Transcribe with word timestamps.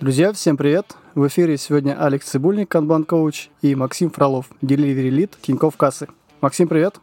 Друзья, 0.00 0.32
всем 0.32 0.56
привет! 0.56 0.96
В 1.14 1.28
эфире 1.28 1.58
сегодня 1.58 1.94
Алекс 2.02 2.26
Цибульник, 2.26 2.70
Канбан 2.70 3.04
Коуч, 3.04 3.50
и 3.60 3.74
Максим 3.74 4.08
Фролов, 4.08 4.46
Delivery 4.62 5.10
Lead 5.10 5.32
Тинькофф 5.42 5.76
Кассы. 5.76 6.08
Максим, 6.40 6.68
привет! 6.68 6.94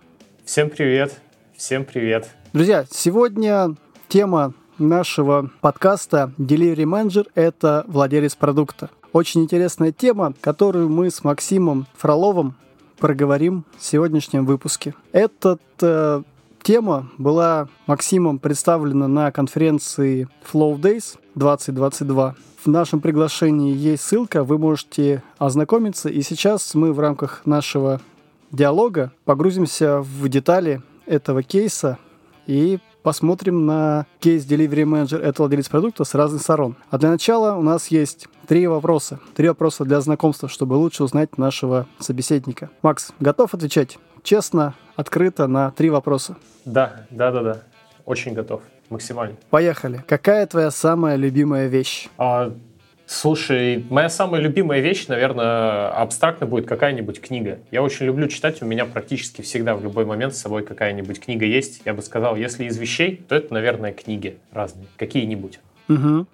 Всем 0.45 0.71
привет! 0.71 1.21
Всем 1.55 1.85
привет! 1.85 2.27
Друзья, 2.53 2.87
сегодня 2.89 3.75
тема 4.07 4.55
нашего 4.79 5.51
подкаста 5.61 6.31
Delivery 6.39 6.85
Manager– 6.85 7.27
это 7.35 7.85
владелец 7.87 8.33
продукта. 8.33 8.89
Очень 9.13 9.43
интересная 9.43 9.91
тема, 9.91 10.33
которую 10.41 10.89
мы 10.89 11.11
с 11.11 11.23
Максимом 11.23 11.85
Фроловым 11.97 12.55
проговорим 12.97 13.63
в 13.77 13.85
сегодняшнем 13.85 14.43
выпуске. 14.47 14.95
Этот 15.11 15.61
э, 15.81 16.23
тема 16.63 17.11
была 17.19 17.67
Максимом 17.85 18.39
представлена 18.39 19.07
на 19.07 19.31
конференции 19.31 20.27
Flow 20.51 20.79
Days 20.79 21.19
2022. 21.35 22.35
В 22.67 22.69
нашем 22.69 22.99
приглашении 22.99 23.73
есть 23.73 24.03
ссылка, 24.03 24.43
вы 24.43 24.57
можете 24.57 25.23
ознакомиться. 25.37 26.09
И 26.09 26.21
сейчас 26.21 26.75
мы 26.75 26.91
в 26.91 26.99
рамках 26.99 27.45
нашего 27.45 28.01
диалога 28.51 29.13
погрузимся 29.23 30.01
в 30.01 30.27
детали 30.27 30.81
этого 31.05 31.43
кейса 31.43 31.97
и 32.45 32.79
посмотрим 33.03 33.65
на 33.65 34.05
кейс 34.19 34.45
Delivery 34.45 34.83
Manager 34.83 35.17
это 35.17 35.43
владелец 35.43 35.69
продукта 35.69 36.03
с 36.03 36.13
разных 36.13 36.41
сторон. 36.41 36.75
А 36.89 36.97
для 36.97 37.09
начала 37.09 37.55
у 37.55 37.61
нас 37.61 37.87
есть 37.87 38.27
три 38.47 38.67
вопроса. 38.67 39.21
Три 39.33 39.47
вопроса 39.47 39.85
для 39.85 40.01
знакомства, 40.01 40.49
чтобы 40.49 40.73
лучше 40.73 41.05
узнать 41.05 41.37
нашего 41.37 41.87
собеседника. 41.99 42.69
Макс, 42.81 43.13
готов 43.21 43.53
отвечать 43.53 43.97
честно, 44.23 44.75
открыто 44.97 45.47
на 45.47 45.71
три 45.71 45.89
вопроса? 45.89 46.35
Да, 46.65 47.05
да, 47.11 47.31
да, 47.31 47.43
да. 47.43 47.63
Очень 48.03 48.33
готов. 48.33 48.61
Максимально. 48.89 49.35
Поехали. 49.49 50.03
Какая 50.07 50.45
твоя 50.47 50.71
самая 50.71 51.15
любимая 51.15 51.67
вещь? 51.67 52.07
А, 52.17 52.53
Слушай, 53.09 53.85
моя 53.89 54.09
самая 54.09 54.41
любимая 54.41 54.81
вещь, 54.81 55.07
наверное, 55.07 55.87
абстрактно 55.87 56.45
будет 56.45 56.67
какая-нибудь 56.67 57.21
книга. 57.21 57.59
Я 57.71 57.81
очень 57.81 58.05
люблю 58.05 58.27
читать, 58.27 58.61
у 58.61 58.65
меня 58.65 58.85
практически 58.85 59.41
всегда 59.41 59.77
в 59.77 59.83
любой 59.83 60.03
момент 60.03 60.35
с 60.35 60.39
собой 60.39 60.63
какая-нибудь 60.63 61.21
книга 61.21 61.45
есть. 61.45 61.81
Я 61.85 61.93
бы 61.93 62.01
сказал, 62.01 62.35
если 62.35 62.65
из 62.65 62.77
вещей, 62.77 63.23
то 63.29 63.35
это, 63.35 63.53
наверное, 63.53 63.93
книги 63.93 64.37
разные, 64.51 64.87
какие-нибудь. 64.97 65.61
Угу. 65.87 66.25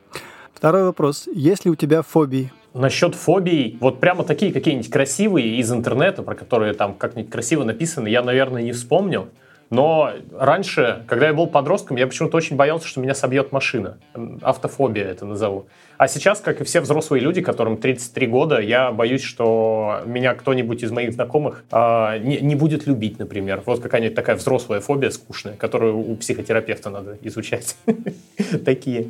Второй 0.51 0.83
вопрос. 0.85 1.29
Есть 1.31 1.65
ли 1.65 1.69
у 1.69 1.75
тебя 1.75 2.01
фобии? 2.01 2.51
Насчет 2.73 3.13
фобий, 3.13 3.77
вот 3.79 3.99
прямо 3.99 4.23
такие 4.23 4.51
какие-нибудь 4.51 4.89
красивые 4.89 5.57
из 5.57 5.71
интернета, 5.71 6.23
про 6.23 6.33
которые 6.33 6.73
там 6.73 6.95
как-нибудь 6.95 7.29
красиво 7.29 7.63
написаны, 7.63 8.07
я, 8.07 8.23
наверное, 8.23 8.63
не 8.63 8.71
вспомнил. 8.71 9.29
Но 9.73 10.11
раньше, 10.37 11.03
когда 11.07 11.27
я 11.27 11.33
был 11.33 11.47
подростком, 11.47 11.97
я 11.97 12.05
почему-то 12.05 12.37
очень 12.37 12.55
боялся, 12.55 12.87
что 12.87 13.01
меня 13.01 13.15
собьет 13.15 13.51
машина. 13.51 13.97
Автофобия 14.43 15.05
это 15.05 15.25
назову. 15.25 15.65
А 15.97 16.07
сейчас, 16.07 16.41
как 16.41 16.61
и 16.61 16.63
все 16.63 16.79
взрослые 16.79 17.21
люди, 17.23 17.41
которым 17.41 17.77
33 17.77 18.27
года, 18.27 18.59
я 18.59 18.91
боюсь, 18.91 19.23
что 19.23 20.01
меня 20.05 20.35
кто-нибудь 20.35 20.83
из 20.83 20.91
моих 20.91 21.13
знакомых 21.13 21.63
э, 21.71 22.19
не, 22.19 22.39
не 22.41 22.55
будет 22.55 22.85
любить, 22.85 23.17
например. 23.17 23.63
Вот 23.65 23.79
какая-нибудь 23.79 24.15
такая 24.15 24.35
взрослая 24.35 24.79
фобия 24.79 25.09
скучная, 25.09 25.55
которую 25.55 25.97
у 25.97 26.15
психотерапевта 26.17 26.91
надо 26.91 27.17
изучать. 27.23 27.75
Такие. 28.65 29.09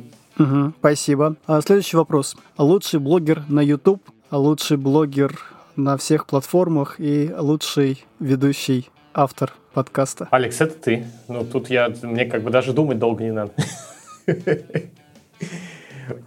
спасибо. 0.78 1.36
А 1.46 1.60
следующий 1.60 1.98
вопрос. 1.98 2.36
Лучший 2.56 3.00
блогер 3.00 3.42
на 3.50 3.60
YouTube, 3.60 4.02
лучший 4.30 4.78
блогер 4.78 5.38
на 5.76 5.98
всех 5.98 6.26
платформах 6.26 6.94
и 7.00 7.30
лучший 7.36 8.02
ведущий 8.18 8.88
автор 9.14 9.52
подкаста. 9.72 10.28
Алекс, 10.30 10.60
это 10.60 10.74
ты. 10.74 11.04
Ну, 11.28 11.44
тут 11.44 11.70
я, 11.70 11.92
мне 12.02 12.26
как 12.26 12.42
бы 12.42 12.50
даже 12.50 12.72
думать 12.72 12.98
долго 12.98 13.24
не 13.24 13.32
надо. 13.32 13.52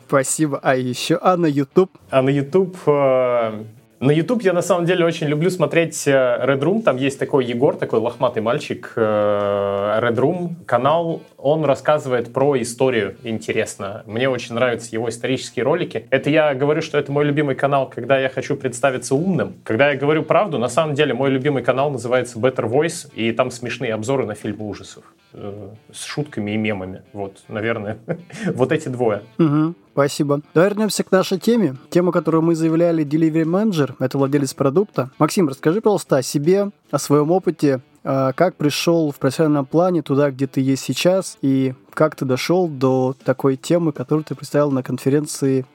Спасибо. 0.07 0.59
А 0.63 0.75
еще, 0.75 1.19
а 1.21 1.37
на 1.37 1.45
YouTube? 1.45 1.91
А 2.09 2.21
на 2.21 2.29
YouTube 2.29 2.77
э, 2.87 3.63
на 3.99 4.11
YouTube 4.11 4.43
я 4.43 4.53
на 4.53 4.61
самом 4.61 4.85
деле 4.85 5.05
очень 5.05 5.27
люблю 5.27 5.49
смотреть 5.49 6.07
э, 6.07 6.11
Red 6.11 6.59
Room. 6.59 6.83
Там 6.83 6.97
есть 6.97 7.17
такой 7.17 7.45
Егор, 7.45 7.75
такой 7.75 7.99
лохматый 7.99 8.43
мальчик. 8.43 8.93
Э, 8.95 9.99
Red 10.01 10.15
Room 10.15 10.65
канал, 10.65 11.21
он 11.37 11.65
рассказывает 11.65 12.33
про 12.33 12.59
историю 12.61 13.15
интересно. 13.23 14.03
Мне 14.07 14.27
очень 14.29 14.55
нравятся 14.55 14.89
его 14.91 15.09
исторические 15.09 15.63
ролики. 15.63 16.07
Это 16.09 16.29
я 16.29 16.53
говорю, 16.55 16.81
что 16.81 16.97
это 16.97 17.11
мой 17.11 17.25
любимый 17.25 17.55
канал, 17.55 17.89
когда 17.89 18.19
я 18.19 18.29
хочу 18.29 18.55
представиться 18.55 19.15
умным. 19.15 19.55
Когда 19.63 19.91
я 19.91 19.97
говорю 19.97 20.23
правду, 20.23 20.57
на 20.57 20.69
самом 20.69 20.95
деле 20.95 21.13
мой 21.13 21.29
любимый 21.29 21.63
канал 21.63 21.91
называется 21.91 22.39
Better 22.39 22.69
Voice, 22.69 23.11
и 23.13 23.31
там 23.31 23.51
смешные 23.51 23.93
обзоры 23.93 24.25
на 24.25 24.33
фильмы 24.33 24.67
ужасов 24.67 25.03
э, 25.33 25.69
с 25.93 26.03
шутками 26.03 26.51
и 26.51 26.57
мемами. 26.57 27.03
Вот, 27.13 27.43
наверное, 27.47 27.99
вот 28.53 28.71
эти 28.71 28.89
двое. 28.89 29.21
Угу. 29.37 29.75
Спасибо. 29.93 30.41
Давай 30.53 30.69
вернемся 30.69 31.03
к 31.03 31.11
нашей 31.11 31.39
теме. 31.39 31.75
Тему, 31.89 32.11
которую 32.11 32.43
мы 32.43 32.55
заявляли, 32.55 33.03
Delivery 33.03 33.45
Manager, 33.45 33.95
это 33.99 34.17
владелец 34.17 34.53
продукта. 34.53 35.09
Максим, 35.17 35.47
расскажи, 35.47 35.81
пожалуйста, 35.81 36.17
о 36.17 36.21
себе, 36.21 36.69
о 36.91 36.99
своем 36.99 37.31
опыте, 37.31 37.81
как 38.07 38.55
пришел 38.55 39.11
в 39.11 39.19
профессиональном 39.19 39.65
плане 39.65 40.01
туда, 40.01 40.31
где 40.31 40.47
ты 40.47 40.61
есть 40.61 40.83
сейчас, 40.83 41.37
и 41.41 41.73
как 41.93 42.15
ты 42.15 42.23
дошел 42.23 42.67
до 42.67 43.15
такой 43.25 43.57
темы, 43.57 43.91
которую 43.91 44.23
ты 44.23 44.33
представил 44.33 44.71
на 44.71 44.81
конференции 44.81 45.65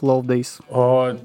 Flow 0.00 0.22
Days? 0.22 0.60
А, 0.70 1.18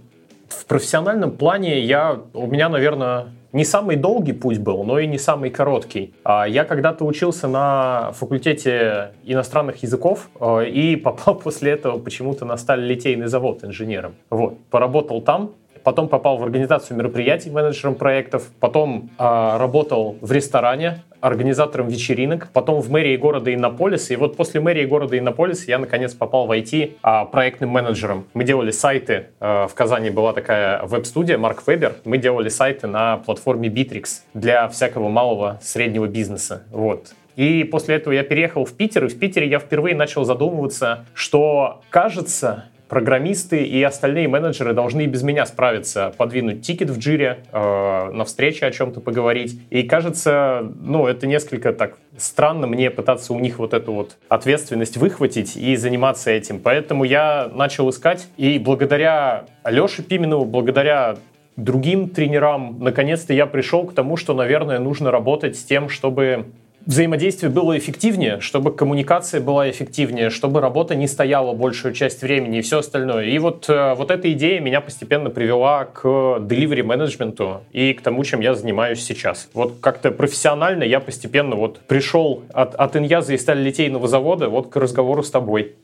в 0.49 0.65
профессиональном 0.65 1.31
плане 1.31 1.79
я, 1.81 2.19
у 2.33 2.47
меня, 2.47 2.69
наверное, 2.69 3.27
не 3.53 3.63
самый 3.63 3.95
долгий 3.95 4.33
путь 4.33 4.59
был, 4.59 4.83
но 4.83 4.99
и 4.99 5.07
не 5.07 5.17
самый 5.17 5.49
короткий. 5.49 6.13
А, 6.23 6.47
я 6.47 6.65
когда-то 6.65 7.05
учился 7.05 7.47
на 7.47 8.11
факультете 8.13 9.11
иностранных 9.23 9.83
языков 9.83 10.29
а, 10.39 10.61
и 10.61 10.95
попал 10.95 11.35
после 11.43 11.71
этого 11.71 11.97
почему-то 11.97 12.45
на 12.45 12.57
сталелитейный 12.57 13.27
завод 13.27 13.63
инженером. 13.63 14.15
Вот, 14.29 14.57
поработал 14.69 15.21
там, 15.21 15.51
потом 15.87 16.09
попал 16.09 16.35
в 16.35 16.43
организацию 16.43 16.97
мероприятий 16.97 17.49
менеджером 17.49 17.95
проектов, 17.95 18.49
потом 18.59 19.09
э, 19.17 19.23
работал 19.57 20.17
в 20.19 20.29
ресторане 20.33 21.05
организатором 21.21 21.87
вечеринок, 21.87 22.49
потом 22.51 22.81
в 22.81 22.91
мэрии 22.91 23.15
города 23.15 23.53
Иннополис, 23.53 24.11
и 24.11 24.17
вот 24.17 24.35
после 24.35 24.59
мэрии 24.59 24.85
города 24.85 25.17
Иннополис 25.17 25.65
я 25.65 25.79
наконец 25.79 26.13
попал 26.13 26.45
в 26.45 26.51
IT 26.51 26.97
а, 27.01 27.23
проектным 27.23 27.69
менеджером. 27.69 28.25
Мы 28.33 28.43
делали 28.43 28.71
сайты, 28.71 29.27
а, 29.39 29.67
в 29.67 29.75
Казани 29.75 30.09
была 30.09 30.33
такая 30.33 30.83
веб-студия 30.83 31.37
Марк 31.37 31.65
Вебер, 31.65 31.95
мы 32.03 32.17
делали 32.17 32.49
сайты 32.49 32.87
на 32.87 33.19
платформе 33.19 33.69
Bittrex 33.69 34.23
для 34.33 34.67
всякого 34.67 35.07
малого 35.07 35.57
среднего 35.61 36.07
бизнеса. 36.07 36.63
Вот. 36.69 37.13
И 37.37 37.63
после 37.63 37.95
этого 37.95 38.11
я 38.11 38.23
переехал 38.23 38.65
в 38.65 38.73
Питер, 38.73 39.05
и 39.05 39.07
в 39.07 39.17
Питере 39.17 39.47
я 39.47 39.59
впервые 39.59 39.95
начал 39.95 40.25
задумываться, 40.25 41.05
что, 41.13 41.81
кажется, 41.89 42.65
программисты 42.87 43.63
и 43.63 43.81
остальные 43.83 44.27
менеджеры 44.27 44.73
должны 44.73 45.05
без 45.05 45.23
меня 45.23 45.45
справиться, 45.45 46.13
подвинуть 46.17 46.61
тикет 46.61 46.89
в 46.89 46.99
джире, 46.99 47.39
э, 47.51 48.11
на 48.11 48.23
встрече 48.25 48.65
о 48.65 48.71
чем-то 48.71 49.01
поговорить. 49.01 49.59
И 49.69 49.83
кажется, 49.83 50.71
ну, 50.79 51.07
это 51.07 51.27
несколько 51.27 51.73
так 51.73 51.97
странно 52.17 52.67
мне 52.67 52.89
пытаться 52.89 53.33
у 53.33 53.39
них 53.39 53.59
вот 53.59 53.73
эту 53.73 53.93
вот 53.93 54.17
ответственность 54.29 54.97
выхватить 54.97 55.55
и 55.55 55.75
заниматься 55.75 56.31
этим. 56.31 56.59
Поэтому 56.59 57.03
я 57.03 57.49
начал 57.53 57.89
искать, 57.89 58.27
и 58.37 58.59
благодаря 58.59 59.45
Леше 59.63 60.03
Пименову, 60.03 60.45
благодаря 60.45 61.17
другим 61.55 62.09
тренерам, 62.09 62.77
наконец-то 62.79 63.33
я 63.33 63.45
пришел 63.47 63.85
к 63.85 63.93
тому, 63.93 64.15
что, 64.15 64.33
наверное, 64.33 64.79
нужно 64.79 65.11
работать 65.11 65.57
с 65.57 65.63
тем, 65.63 65.89
чтобы 65.89 66.45
взаимодействие 66.87 67.51
было 67.51 67.77
эффективнее, 67.77 68.39
чтобы 68.39 68.73
коммуникация 68.73 69.41
была 69.41 69.69
эффективнее, 69.69 70.29
чтобы 70.29 70.61
работа 70.61 70.95
не 70.95 71.07
стояла 71.07 71.53
большую 71.53 71.93
часть 71.93 72.21
времени 72.21 72.59
и 72.59 72.61
все 72.61 72.79
остальное. 72.79 73.25
И 73.25 73.37
вот, 73.39 73.69
э, 73.69 73.93
вот 73.93 74.09
эта 74.09 74.31
идея 74.31 74.59
меня 74.61 74.81
постепенно 74.81 75.29
привела 75.29 75.85
к 75.85 76.05
delivery 76.05 76.83
менеджменту 76.83 77.61
и 77.73 77.93
к 77.93 78.01
тому, 78.01 78.23
чем 78.23 78.39
я 78.39 78.55
занимаюсь 78.55 79.03
сейчас. 79.03 79.49
Вот 79.53 79.75
как-то 79.81 80.11
профессионально 80.11 80.83
я 80.83 81.01
постепенно 81.01 81.55
вот 81.55 81.79
пришел 81.81 82.43
от, 82.53 82.73
от 82.75 82.95
Иньяза 82.95 83.33
и 83.33 83.37
сталелитейного 83.37 84.07
завода 84.07 84.47
вот 84.47 84.69
к 84.69 84.77
разговору 84.77 85.23
с 85.23 85.29
тобой. 85.29 85.75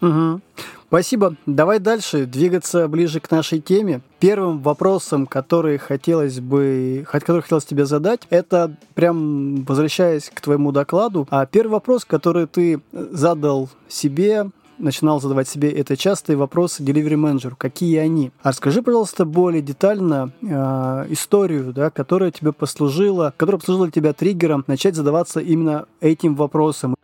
Угу. 0.00 0.40
Спасибо. 0.92 1.36
Давай 1.46 1.78
дальше 1.78 2.26
двигаться 2.26 2.86
ближе 2.86 3.18
к 3.18 3.30
нашей 3.30 3.62
теме. 3.62 4.02
Первым 4.18 4.60
вопросом, 4.60 5.26
который 5.26 5.78
хотелось 5.78 6.38
бы, 6.38 7.06
который 7.10 7.40
хотелось 7.40 7.64
тебе 7.64 7.86
задать, 7.86 8.20
это 8.28 8.76
прям 8.92 9.64
возвращаясь 9.64 10.28
к 10.28 10.38
твоему 10.42 10.70
докладу. 10.70 11.26
А 11.30 11.46
первый 11.46 11.72
вопрос, 11.72 12.04
который 12.04 12.46
ты 12.46 12.82
задал 12.92 13.70
себе, 13.88 14.50
начинал 14.76 15.18
задавать 15.18 15.48
себе, 15.48 15.70
это 15.70 15.96
частые 15.96 16.36
вопросы 16.36 16.82
delivery 16.82 17.16
менеджеру. 17.16 17.56
Какие 17.56 17.96
они? 17.96 18.30
А 18.42 18.50
расскажи, 18.50 18.82
пожалуйста, 18.82 19.24
более 19.24 19.62
детально 19.62 20.32
э, 20.42 20.46
историю, 21.08 21.72
да, 21.72 21.88
которая 21.88 22.30
тебе 22.32 22.52
послужила, 22.52 23.32
которая 23.38 23.60
послужила 23.60 23.90
тебя 23.90 24.12
триггером 24.12 24.64
начать 24.66 24.94
задаваться 24.94 25.40
именно 25.40 25.86
этим 26.02 26.34
вопросом. 26.34 26.96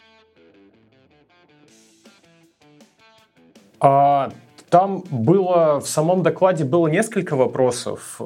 А, 3.80 4.30
там 4.70 5.02
было, 5.10 5.80
в 5.80 5.88
самом 5.88 6.22
докладе 6.22 6.64
было 6.64 6.88
несколько 6.88 7.36
вопросов. 7.36 8.20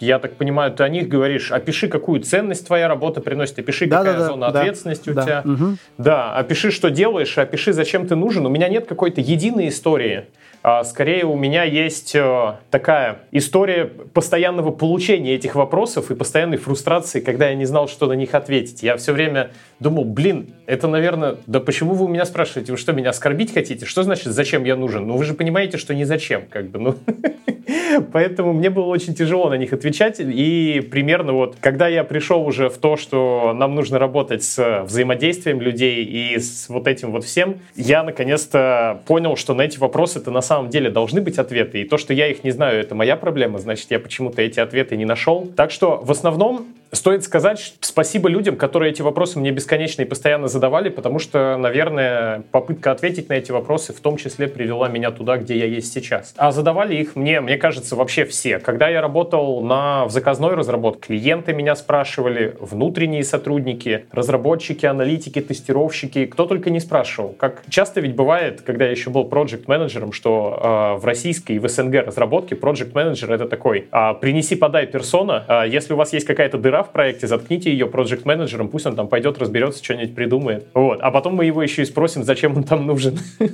Я 0.00 0.18
так 0.18 0.34
понимаю, 0.34 0.72
ты 0.72 0.84
о 0.84 0.88
них 0.88 1.08
говоришь. 1.08 1.50
Опиши, 1.50 1.88
какую 1.88 2.20
ценность 2.20 2.66
твоя 2.66 2.88
работа 2.88 3.20
приносит, 3.20 3.58
опиши, 3.58 3.86
да, 3.86 3.98
какая 3.98 4.18
да, 4.18 4.26
зона 4.26 4.50
да, 4.50 4.60
ответственности 4.60 5.10
да, 5.10 5.20
у 5.20 5.24
тебя. 5.24 5.42
Угу. 5.44 5.76
Да, 5.98 6.34
опиши, 6.36 6.70
что 6.70 6.90
делаешь, 6.90 7.36
опиши, 7.38 7.72
зачем 7.72 8.06
ты 8.06 8.16
нужен. 8.16 8.44
У 8.44 8.50
меня 8.50 8.68
нет 8.68 8.86
какой-то 8.86 9.20
единой 9.20 9.68
истории. 9.68 10.26
А 10.62 10.84
скорее 10.84 11.24
у 11.24 11.36
меня 11.36 11.64
есть 11.64 12.14
э, 12.14 12.54
такая 12.70 13.20
история 13.30 13.84
постоянного 13.84 14.70
получения 14.70 15.34
этих 15.34 15.54
вопросов 15.54 16.10
и 16.10 16.14
постоянной 16.14 16.56
фрустрации, 16.56 17.20
когда 17.20 17.48
я 17.48 17.54
не 17.54 17.64
знал, 17.64 17.88
что 17.88 18.06
на 18.06 18.12
них 18.12 18.34
ответить. 18.34 18.82
Я 18.82 18.96
все 18.96 19.12
время 19.12 19.50
думал, 19.80 20.04
блин, 20.04 20.50
это, 20.66 20.88
наверное, 20.88 21.36
да 21.46 21.60
почему 21.60 21.94
вы 21.94 22.06
у 22.06 22.08
меня 22.08 22.24
спрашиваете, 22.24 22.72
вы 22.72 22.78
что, 22.78 22.92
меня 22.92 23.10
оскорбить 23.10 23.54
хотите? 23.54 23.86
Что 23.86 24.02
значит, 24.02 24.32
зачем 24.32 24.64
я 24.64 24.76
нужен? 24.76 25.06
Ну, 25.06 25.16
вы 25.16 25.24
же 25.24 25.34
понимаете, 25.34 25.78
что 25.78 25.94
не 25.94 26.04
зачем, 26.04 26.42
как 26.50 26.70
бы, 26.70 26.78
ну. 26.78 26.94
Поэтому 28.12 28.52
мне 28.52 28.70
было 28.70 28.86
очень 28.86 29.14
тяжело 29.14 29.48
на 29.50 29.54
них 29.54 29.72
отвечать. 29.72 30.16
И 30.20 30.86
примерно 30.90 31.32
вот, 31.32 31.56
когда 31.60 31.88
я 31.88 32.04
пришел 32.04 32.44
уже 32.44 32.68
в 32.68 32.78
то, 32.78 32.96
что 32.96 33.52
нам 33.54 33.74
нужно 33.74 33.98
работать 33.98 34.42
с 34.42 34.82
взаимодействием 34.84 35.60
людей 35.60 36.04
и 36.04 36.38
с 36.38 36.68
вот 36.68 36.86
этим 36.86 37.12
вот 37.12 37.24
всем, 37.24 37.60
я 37.74 38.02
наконец-то 38.02 39.02
понял, 39.06 39.36
что 39.36 39.54
на 39.54 39.62
эти 39.62 39.78
вопросы-то 39.78 40.30
на 40.30 40.40
самом 40.48 40.70
деле 40.70 40.90
должны 40.90 41.20
быть 41.20 41.38
ответы. 41.38 41.82
И 41.82 41.84
то, 41.84 41.98
что 41.98 42.12
я 42.12 42.26
их 42.28 42.42
не 42.44 42.50
знаю, 42.50 42.80
это 42.80 42.94
моя 42.94 43.16
проблема. 43.16 43.58
Значит, 43.58 43.90
я 43.90 44.00
почему-то 44.00 44.42
эти 44.42 44.58
ответы 44.58 44.96
не 44.96 45.04
нашел. 45.04 45.46
Так 45.56 45.70
что 45.70 46.00
в 46.02 46.10
основном 46.10 46.66
Стоит 46.90 47.22
сказать 47.22 47.74
спасибо 47.80 48.28
людям, 48.30 48.56
которые 48.56 48.92
эти 48.92 49.02
вопросы 49.02 49.38
мне 49.38 49.50
бесконечно 49.50 50.02
и 50.02 50.04
постоянно 50.06 50.48
задавали, 50.48 50.88
потому 50.88 51.18
что, 51.18 51.56
наверное, 51.58 52.42
попытка 52.50 52.92
ответить 52.92 53.28
на 53.28 53.34
эти 53.34 53.52
вопросы 53.52 53.92
в 53.92 54.00
том 54.00 54.16
числе 54.16 54.48
привела 54.48 54.88
меня 54.88 55.10
туда, 55.10 55.36
где 55.36 55.58
я 55.58 55.66
есть 55.66 55.92
сейчас. 55.92 56.34
А 56.36 56.50
задавали 56.50 56.96
их 56.96 57.14
мне, 57.14 57.40
мне 57.40 57.58
кажется, 57.58 57.94
вообще 57.94 58.24
все. 58.24 58.58
Когда 58.58 58.88
я 58.88 59.02
работал 59.02 59.60
на, 59.60 60.06
в 60.06 60.10
заказной 60.10 60.54
разработке, 60.54 61.08
клиенты 61.08 61.52
меня 61.52 61.76
спрашивали, 61.76 62.56
внутренние 62.58 63.22
сотрудники, 63.22 64.06
разработчики, 64.10 64.86
аналитики, 64.86 65.40
тестировщики, 65.40 66.24
кто 66.24 66.46
только 66.46 66.70
не 66.70 66.80
спрашивал. 66.80 67.34
Как 67.38 67.62
часто 67.68 68.00
ведь 68.00 68.14
бывает, 68.14 68.62
когда 68.62 68.86
я 68.86 68.90
еще 68.90 69.10
был 69.10 69.24
проект-менеджером, 69.24 70.12
что 70.12 70.94
э, 70.96 71.00
в 71.00 71.04
российской 71.04 71.52
и 71.52 71.58
в 71.58 71.68
СНГ 71.68 72.06
разработке 72.06 72.56
проект-менеджер 72.56 73.30
это 73.30 73.46
такой, 73.46 73.88
э, 73.90 74.14
принеси, 74.20 74.56
подай 74.56 74.86
персона, 74.86 75.44
э, 75.46 75.68
если 75.68 75.92
у 75.92 75.96
вас 75.96 76.12
есть 76.14 76.26
какая-то 76.26 76.56
дыра 76.56 76.77
дыра 76.78 76.82
в 76.82 76.92
проекте, 76.92 77.26
заткните 77.26 77.70
ее 77.70 77.86
проект 77.86 78.24
менеджером 78.24 78.68
пусть 78.68 78.86
он 78.86 78.96
там 78.96 79.08
пойдет, 79.08 79.38
разберется, 79.38 79.84
что-нибудь 79.84 80.14
придумает. 80.14 80.66
Вот. 80.74 81.00
А 81.00 81.10
потом 81.10 81.34
мы 81.34 81.44
его 81.44 81.62
еще 81.62 81.82
и 81.82 81.84
спросим, 81.84 82.24
зачем 82.24 82.56
он 82.56 82.64
там 82.64 82.86
нужен. 82.86 83.18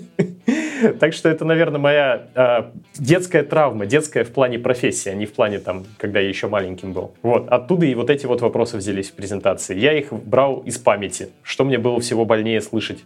Так 1.01 1.15
что 1.15 1.31
это, 1.31 1.47
наверное, 1.47 1.81
моя 1.81 2.27
э, 2.35 2.65
детская 2.95 3.43
травма, 3.43 3.87
детская 3.87 4.23
в 4.23 4.31
плане 4.33 4.59
профессии, 4.59 5.09
а 5.09 5.15
не 5.15 5.25
в 5.25 5.33
плане 5.33 5.59
там, 5.59 5.85
когда 5.97 6.21
я 6.21 6.29
еще 6.29 6.49
маленьким 6.49 6.93
был. 6.93 7.15
Вот, 7.23 7.49
оттуда 7.49 7.87
и 7.87 7.95
вот 7.95 8.11
эти 8.11 8.27
вот 8.27 8.43
вопросы 8.43 8.77
взялись 8.77 9.09
в 9.11 9.15
презентации. 9.15 9.79
Я 9.79 9.97
их 9.97 10.13
брал 10.13 10.59
из 10.67 10.77
памяти, 10.77 11.31
что 11.43 11.65
мне 11.65 11.79
было 11.79 12.01
всего 12.01 12.27
больнее 12.27 12.61
слышать. 12.61 12.99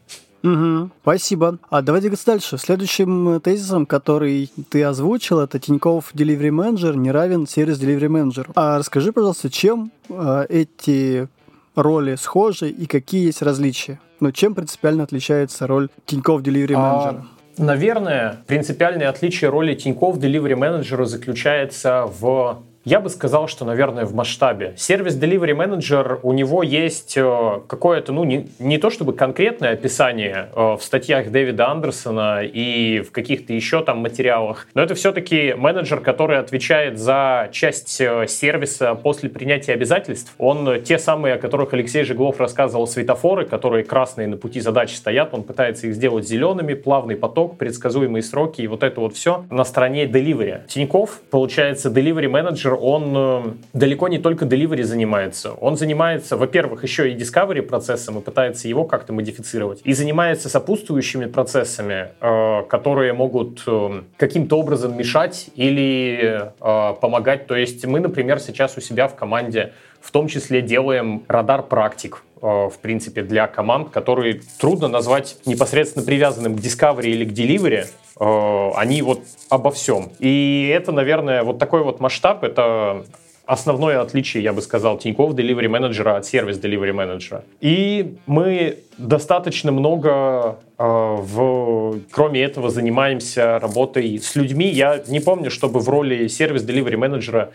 Угу, 0.43 0.91
спасибо. 1.03 1.59
А 1.69 1.83
давай 1.83 2.01
двигаться 2.01 2.27
дальше. 2.27 2.59
Следующим 2.59 3.29
э, 3.29 3.41
тезисом, 3.41 3.87
который 3.87 4.51
ты 4.71 4.85
озвучил, 4.85 5.41
это 5.41 5.59
Тиньков 5.59 6.15
Delivery 6.15 6.51
Manager 6.51 6.97
не 6.97 7.11
равен 7.11 7.47
сервис 7.47 7.81
Delivery 7.81 8.09
Manager. 8.09 8.51
А 8.55 8.79
расскажи, 8.79 9.13
пожалуйста, 9.13 9.51
чем 9.51 9.91
э, 10.09 10.47
эти 10.49 11.29
роли 11.75 12.15
схожи 12.15 12.69
и 12.69 12.87
какие 12.87 13.27
есть 13.27 13.43
различия? 13.43 14.01
Ну, 14.21 14.33
чем 14.33 14.55
принципиально 14.55 15.05
отличается 15.05 15.67
роль 15.67 15.89
Тиньков 16.07 16.43
Delivery 16.43 16.75
Manager? 16.75 17.23
А, 17.23 17.63
наверное, 17.63 18.39
принципиальное 18.47 19.09
отличие 19.09 19.51
роли 19.51 19.75
Тиньков 19.75 20.19
Delivery 20.19 20.55
Manager 20.55 21.05
заключается 21.05 22.05
в 22.07 22.63
я 22.89 23.01
бы 23.01 23.11
сказал, 23.11 23.49
что, 23.49 23.67
наверное, 23.67 24.07
в 24.07 24.15
масштабе. 24.15 24.73
Сервис 24.79 25.15
Delivery 25.15 25.55
Manager, 25.55 26.21
у 26.23 26.33
него 26.33 26.63
есть 26.63 27.19
э, 27.19 27.61
какое-то, 27.67 28.13
ну, 28.13 28.25
не, 28.25 28.49
не 28.59 28.79
то 28.79 28.89
чтобы 28.89 29.13
конкретное 29.13 29.75
описание 29.75 30.49
э, 30.55 30.77
в 30.77 30.81
статьях 30.81 31.31
Дэвида 31.31 31.69
Андерсона 31.69 32.43
и 32.43 33.01
в 33.01 33.13
каких-то 33.13 33.53
еще 33.53 33.85
там 33.85 33.99
материалах, 33.99 34.69
но 34.73 34.81
это 34.81 34.95
все-таки 34.95 35.53
менеджер, 35.55 36.01
который 36.01 36.39
отвечает 36.39 36.99
за 36.99 37.51
часть 37.53 38.01
э, 38.01 38.27
сервиса 38.27 38.95
после 38.95 39.29
принятия 39.29 39.75
обязательств. 39.75 40.35
Он 40.39 40.83
те 40.83 40.99
самые, 40.99 41.35
о 41.35 41.39
которых 41.39 41.75
Алексей 41.75 42.05
Жеглов 42.05 42.41
рассказывал, 42.41 42.87
светофоры, 42.87 43.45
которые 43.45 43.85
красные 43.85 44.29
на 44.29 44.39
пути 44.39 44.61
задачи 44.61 44.95
стоят, 44.95 45.35
он 45.35 45.43
пытается 45.43 45.89
их 45.89 45.95
сделать 45.95 46.27
зелеными, 46.27 46.73
плавный 46.73 47.17
поток, 47.17 47.59
предсказуемые 47.59 48.23
сроки 48.23 48.63
и 48.63 48.67
вот 48.67 48.83
это 48.83 48.99
вот 49.01 49.15
все 49.15 49.45
на 49.51 49.65
стороне 49.65 50.07
Delivery. 50.07 50.67
Тиньков, 50.69 51.21
получается, 51.31 51.91
Delivery 51.91 52.31
Manager 52.31 52.78
он 52.79 53.15
э, 53.17 53.53
далеко 53.73 54.09
не 54.09 54.19
только 54.19 54.45
delivery 54.45 54.83
занимается. 54.83 55.53
Он 55.53 55.77
занимается, 55.77 56.37
во-первых, 56.37 56.83
еще 56.83 57.11
и 57.11 57.17
discovery 57.17 57.63
процессом 57.63 58.19
и 58.19 58.21
пытается 58.21 58.69
его 58.69 58.85
как-то 58.85 59.13
модифицировать. 59.13 59.81
И 59.85 59.93
занимается 59.93 60.49
сопутствующими 60.49 61.27
процессами, 61.27 62.09
э, 62.21 62.63
которые 62.69 63.13
могут 63.13 63.63
э, 63.67 64.03
каким-то 64.17 64.59
образом 64.59 64.97
мешать 64.97 65.51
или 65.55 66.51
помогать. 66.59 67.47
То 67.47 67.57
есть 67.57 67.85
мы, 67.87 68.01
например, 68.01 68.41
сейчас 68.41 68.77
у 68.77 68.81
себя 68.81 69.09
в 69.09 69.15
команде 69.15 69.73
в 70.01 70.11
том 70.11 70.29
числе 70.29 70.63
делаем 70.63 71.25
радар 71.29 71.63
практик, 71.63 72.23
в 72.41 72.75
принципе, 72.81 73.23
для 73.23 73.47
команд, 73.47 73.91
которые 73.91 74.41
трудно 74.59 74.89
назвать 74.89 75.37
непосредственно 75.47 76.05
привязанным 76.05 76.57
к 76.57 76.61
Discovery 76.61 77.07
или 77.07 77.25
к 77.25 77.33
Delivery, 77.33 77.87
Э, 78.21 78.71
они 78.75 79.03
вот 79.03 79.21
обо 79.49 79.71
всем. 79.71 80.11
И 80.19 80.73
это, 80.75 80.93
наверное, 80.93 81.43
вот 81.43 81.59
такой 81.59 81.83
вот 81.83 82.01
масштаб, 82.01 82.45
это 82.45 83.05
основное 83.47 84.01
отличие, 84.01 84.43
я 84.43 84.53
бы 84.53 84.61
сказал, 84.61 84.99
Тинькофф 84.99 85.35
Delivery 85.35 85.69
Manager 85.69 86.17
от 86.17 86.27
сервис 86.27 86.59
Delivery 86.59 86.93
Manager. 86.93 87.43
И 87.61 88.17
мы 88.27 88.79
достаточно 88.99 89.73
много 89.73 90.59
э, 90.79 90.85
в, 90.85 92.01
кроме 92.11 92.43
этого 92.43 92.71
занимаемся 92.71 93.59
работой 93.59 94.19
с 94.19 94.35
людьми. 94.37 94.69
Я 94.69 95.03
не 95.07 95.21
помню, 95.21 95.51
чтобы 95.51 95.81
в 95.81 95.89
роли 95.89 96.27
сервис 96.27 96.65
Delivery 96.65 96.97
Manager 96.97 97.49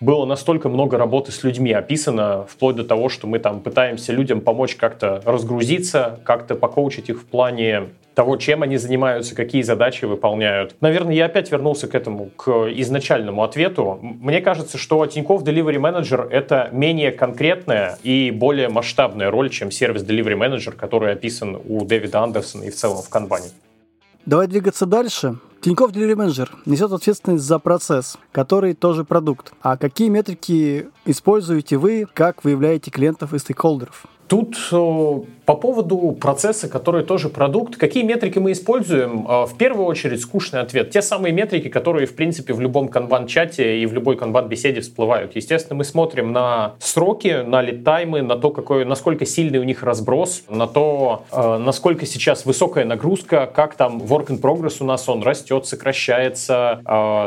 было 0.00 0.24
настолько 0.24 0.68
много 0.68 0.96
работы 0.96 1.30
с 1.30 1.44
людьми 1.44 1.72
описано, 1.72 2.46
вплоть 2.48 2.76
до 2.76 2.84
того, 2.84 3.08
что 3.08 3.26
мы 3.26 3.38
там 3.38 3.60
пытаемся 3.60 4.12
людям 4.12 4.40
помочь 4.40 4.74
как-то 4.74 5.22
разгрузиться, 5.24 6.20
как-то 6.24 6.54
покоучить 6.54 7.10
их 7.10 7.20
в 7.20 7.26
плане 7.26 7.88
того, 8.14 8.36
чем 8.36 8.62
они 8.62 8.76
занимаются, 8.76 9.34
какие 9.34 9.62
задачи 9.62 10.04
выполняют. 10.04 10.74
Наверное, 10.80 11.14
я 11.14 11.26
опять 11.26 11.50
вернулся 11.52 11.86
к 11.86 11.94
этому, 11.94 12.30
к 12.36 12.68
изначальному 12.74 13.42
ответу. 13.42 13.98
Мне 14.02 14.40
кажется, 14.40 14.78
что 14.78 15.06
Тинькофф 15.06 15.42
Delivery 15.42 15.76
Manager— 15.76 16.28
это 16.30 16.68
менее 16.72 17.12
конкретная 17.12 17.98
и 18.02 18.30
более 18.30 18.68
масштабная 18.68 19.30
роль, 19.30 19.48
чем 19.50 19.70
сервис 19.70 20.02
Delivery 20.02 20.36
Manager, 20.36 20.72
который 20.72 21.12
описан 21.12 21.58
у 21.66 21.84
Дэвида 21.84 22.20
Андерсона 22.20 22.64
и 22.64 22.70
в 22.70 22.74
целом 22.74 23.02
в 23.02 23.08
Канбане. 23.08 23.46
Давай 24.30 24.46
двигаться 24.46 24.86
дальше. 24.86 25.40
Тинькофф 25.60 25.90
Delivery 25.90 26.14
Manager 26.14 26.48
несет 26.64 26.92
ответственность 26.92 27.42
за 27.42 27.58
процесс, 27.58 28.16
который 28.30 28.74
тоже 28.74 29.04
продукт. 29.04 29.52
А 29.60 29.76
какие 29.76 30.08
метрики 30.08 30.88
используете 31.04 31.78
вы, 31.78 32.06
как 32.14 32.44
выявляете 32.44 32.92
клиентов 32.92 33.34
и 33.34 33.40
стейкхолдеров? 33.40 34.06
Тут 34.28 34.56
по 35.44 35.54
поводу 35.54 36.16
процесса, 36.20 36.68
который 36.68 37.04
тоже 37.04 37.28
продукт, 37.28 37.76
какие 37.76 38.02
метрики 38.02 38.38
мы 38.38 38.52
используем? 38.52 39.26
Э, 39.28 39.46
в 39.46 39.56
первую 39.56 39.86
очередь 39.86 40.20
скучный 40.20 40.60
ответ. 40.60 40.90
Те 40.90 41.02
самые 41.02 41.32
метрики, 41.32 41.68
которые, 41.68 42.06
в 42.06 42.14
принципе, 42.14 42.52
в 42.52 42.60
любом 42.60 42.88
канбан-чате 42.88 43.80
и 43.82 43.86
в 43.86 43.92
любой 43.92 44.16
канбан-беседе 44.16 44.80
всплывают. 44.80 45.36
Естественно, 45.36 45.76
мы 45.76 45.84
смотрим 45.84 46.32
на 46.32 46.74
сроки, 46.78 47.42
на 47.44 47.62
лид-таймы, 47.62 48.22
на 48.22 48.36
то, 48.36 48.50
какой, 48.50 48.84
насколько 48.84 49.26
сильный 49.26 49.58
у 49.58 49.64
них 49.64 49.82
разброс, 49.82 50.44
на 50.48 50.66
то, 50.66 51.24
э, 51.32 51.58
насколько 51.58 52.06
сейчас 52.06 52.46
высокая 52.46 52.84
нагрузка, 52.84 53.50
как 53.52 53.74
там 53.74 53.98
work 53.98 54.28
in 54.28 54.40
progress 54.40 54.76
у 54.80 54.84
нас, 54.84 55.08
он 55.08 55.22
растет, 55.22 55.66
сокращается. 55.66 56.80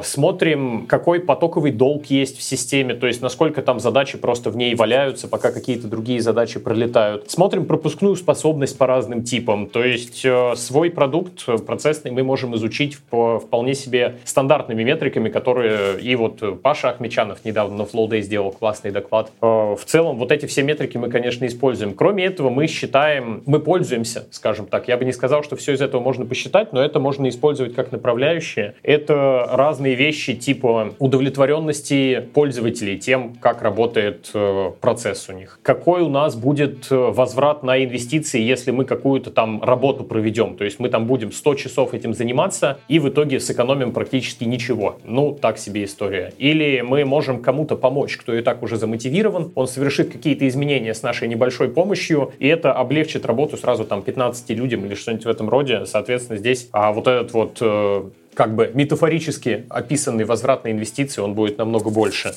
Смотрим, 0.03 0.85
какой 0.87 1.19
потоковый 1.19 1.71
долг 1.71 2.05
есть 2.07 2.37
в 2.37 2.43
системе, 2.43 2.93
то 2.93 3.07
есть 3.07 3.21
насколько 3.21 3.61
там 3.61 3.79
задачи 3.79 4.17
просто 4.17 4.49
в 4.49 4.57
ней 4.57 4.75
валяются, 4.75 5.27
пока 5.27 5.51
какие-то 5.51 5.87
другие 5.87 6.21
задачи 6.21 6.59
пролетают 6.59 6.83
летают. 6.93 7.31
Смотрим 7.31 7.65
пропускную 7.65 8.12
способность 8.15 8.77
по 8.77 8.87
разным 8.87 9.23
типам. 9.23 9.67
То 9.67 9.83
есть 9.83 10.23
э, 10.25 10.55
свой 10.55 10.89
продукт 10.89 11.45
процессный 11.65 12.11
мы 12.11 12.23
можем 12.23 12.55
изучить 12.55 12.99
по 12.99 13.39
вполне 13.39 13.73
себе 13.73 14.15
стандартными 14.25 14.83
метриками, 14.83 15.29
которые 15.29 15.99
и 15.99 16.15
вот 16.15 16.61
Паша 16.61 16.89
Ахмечанов 16.89 17.45
недавно 17.45 17.77
на 17.77 17.81
Flow 17.83 18.07
Day 18.07 18.21
сделал 18.21 18.51
классный 18.51 18.91
доклад. 18.91 19.31
Э, 19.41 19.75
в 19.75 19.83
целом 19.85 20.17
вот 20.17 20.31
эти 20.31 20.45
все 20.45 20.63
метрики 20.63 20.97
мы, 20.97 21.09
конечно, 21.09 21.45
используем. 21.45 21.93
Кроме 21.93 22.25
этого, 22.25 22.49
мы 22.49 22.67
считаем, 22.67 23.43
мы 23.45 23.59
пользуемся, 23.59 24.27
скажем 24.31 24.65
так. 24.65 24.87
Я 24.87 24.97
бы 24.97 25.05
не 25.05 25.11
сказал, 25.11 25.43
что 25.43 25.55
все 25.55 25.73
из 25.73 25.81
этого 25.81 26.01
можно 26.01 26.25
посчитать, 26.25 26.73
но 26.73 26.81
это 26.81 26.99
можно 26.99 27.27
использовать 27.29 27.75
как 27.75 27.91
направляющее. 27.91 28.75
Это 28.83 29.47
разные 29.51 29.95
вещи 29.95 30.33
типа 30.33 30.93
удовлетворенности 30.99 32.21
пользователей 32.33 32.97
тем, 32.97 33.35
как 33.39 33.61
работает 33.61 34.29
э, 34.33 34.71
процесс 34.79 35.29
у 35.29 35.33
них. 35.33 35.59
Какой 35.63 36.01
у 36.01 36.09
нас 36.09 36.35
будет 36.35 36.91
э, 36.91 36.95
возврат 36.95 37.63
на 37.63 37.83
инвестиции, 37.83 37.92
если 38.37 38.71
мы 38.71 38.85
какую-то 38.85 39.31
там 39.31 39.61
работу 39.63 40.03
проведем. 40.03 40.55
То 40.55 40.63
есть 40.63 40.79
мы 40.79 40.89
там 40.89 41.05
будем 41.05 41.31
100 41.31 41.55
часов 41.55 41.93
этим 41.93 42.13
заниматься 42.13 42.79
и 42.87 42.99
в 42.99 43.09
итоге 43.09 43.39
сэкономим 43.39 43.91
практически 43.91 44.43
ничего. 44.43 44.97
Ну, 45.03 45.37
так 45.39 45.57
себе 45.57 45.83
история. 45.83 46.33
Или 46.37 46.81
мы 46.81 47.05
можем 47.05 47.41
кому-то 47.41 47.75
помочь, 47.75 48.17
кто 48.17 48.33
и 48.33 48.41
так 48.41 48.63
уже 48.63 48.77
замотивирован, 48.77 49.51
он 49.55 49.67
совершит 49.67 50.11
какие-то 50.11 50.47
изменения 50.47 50.93
с 50.93 51.03
нашей 51.03 51.27
небольшой 51.27 51.69
помощью, 51.69 52.31
и 52.39 52.47
это 52.47 52.73
облегчит 52.73 53.25
работу 53.25 53.57
сразу 53.57 53.85
там 53.85 54.01
15 54.01 54.49
людям 54.51 54.85
или 54.85 54.95
что-нибудь 54.95 55.25
в 55.25 55.29
этом 55.29 55.49
роде. 55.49 55.85
Соответственно, 55.85 56.39
здесь 56.39 56.69
а 56.71 56.91
вот 56.91 57.07
этот 57.07 57.33
вот 57.33 57.57
э, 57.61 58.03
как 58.33 58.55
бы 58.55 58.71
метафорически 58.73 59.65
описанный 59.69 60.25
возврат 60.25 60.63
на 60.63 60.71
инвестиции, 60.71 61.21
он 61.21 61.33
будет 61.33 61.57
намного 61.57 61.89
больше. 61.89 62.33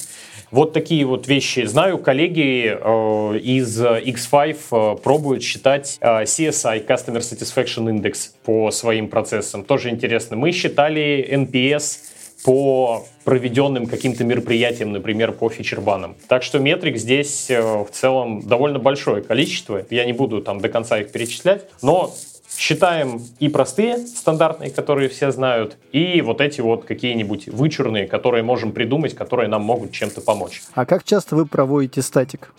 Вот 0.50 0.72
такие 0.72 1.04
вот 1.04 1.26
вещи. 1.26 1.64
Знаю, 1.66 1.98
коллеги 1.98 2.76
э, 2.80 3.38
из 3.38 3.80
X5 3.80 4.56
э, 4.70 4.96
пробуют 5.02 5.42
считать 5.42 5.98
э, 6.00 6.22
CSI, 6.22 6.86
Customer 6.86 7.18
Satisfaction 7.18 7.88
Index, 7.90 8.30
по 8.44 8.70
своим 8.70 9.08
процессам. 9.08 9.64
Тоже 9.64 9.90
интересно. 9.90 10.36
Мы 10.36 10.52
считали 10.52 11.26
NPS 11.32 11.98
по 12.44 13.04
проведенным 13.24 13.86
каким-то 13.86 14.22
мероприятиям, 14.22 14.92
например, 14.92 15.32
по 15.32 15.48
фичербанам. 15.50 16.14
Так 16.28 16.44
что 16.44 16.60
метрик 16.60 16.96
здесь 16.96 17.50
э, 17.50 17.60
в 17.60 17.88
целом 17.90 18.42
довольно 18.46 18.78
большое 18.78 19.22
количество. 19.22 19.84
Я 19.90 20.04
не 20.04 20.12
буду 20.12 20.40
там 20.40 20.60
до 20.60 20.68
конца 20.68 20.98
их 20.98 21.10
перечислять, 21.10 21.64
но 21.82 22.14
Считаем 22.56 23.22
и 23.38 23.48
простые, 23.48 23.98
стандартные, 24.06 24.70
которые 24.70 25.08
все 25.08 25.30
знают, 25.30 25.76
и 25.92 26.20
вот 26.22 26.40
эти 26.40 26.60
вот 26.60 26.84
какие-нибудь 26.84 27.48
вычурные, 27.48 28.06
которые 28.06 28.42
можем 28.42 28.72
придумать, 28.72 29.14
которые 29.14 29.48
нам 29.48 29.62
могут 29.62 29.92
чем-то 29.92 30.20
помочь. 30.20 30.62
А 30.74 30.86
как 30.86 31.04
часто 31.04 31.36
вы 31.36 31.46
проводите 31.46 32.02
статик? 32.02 32.52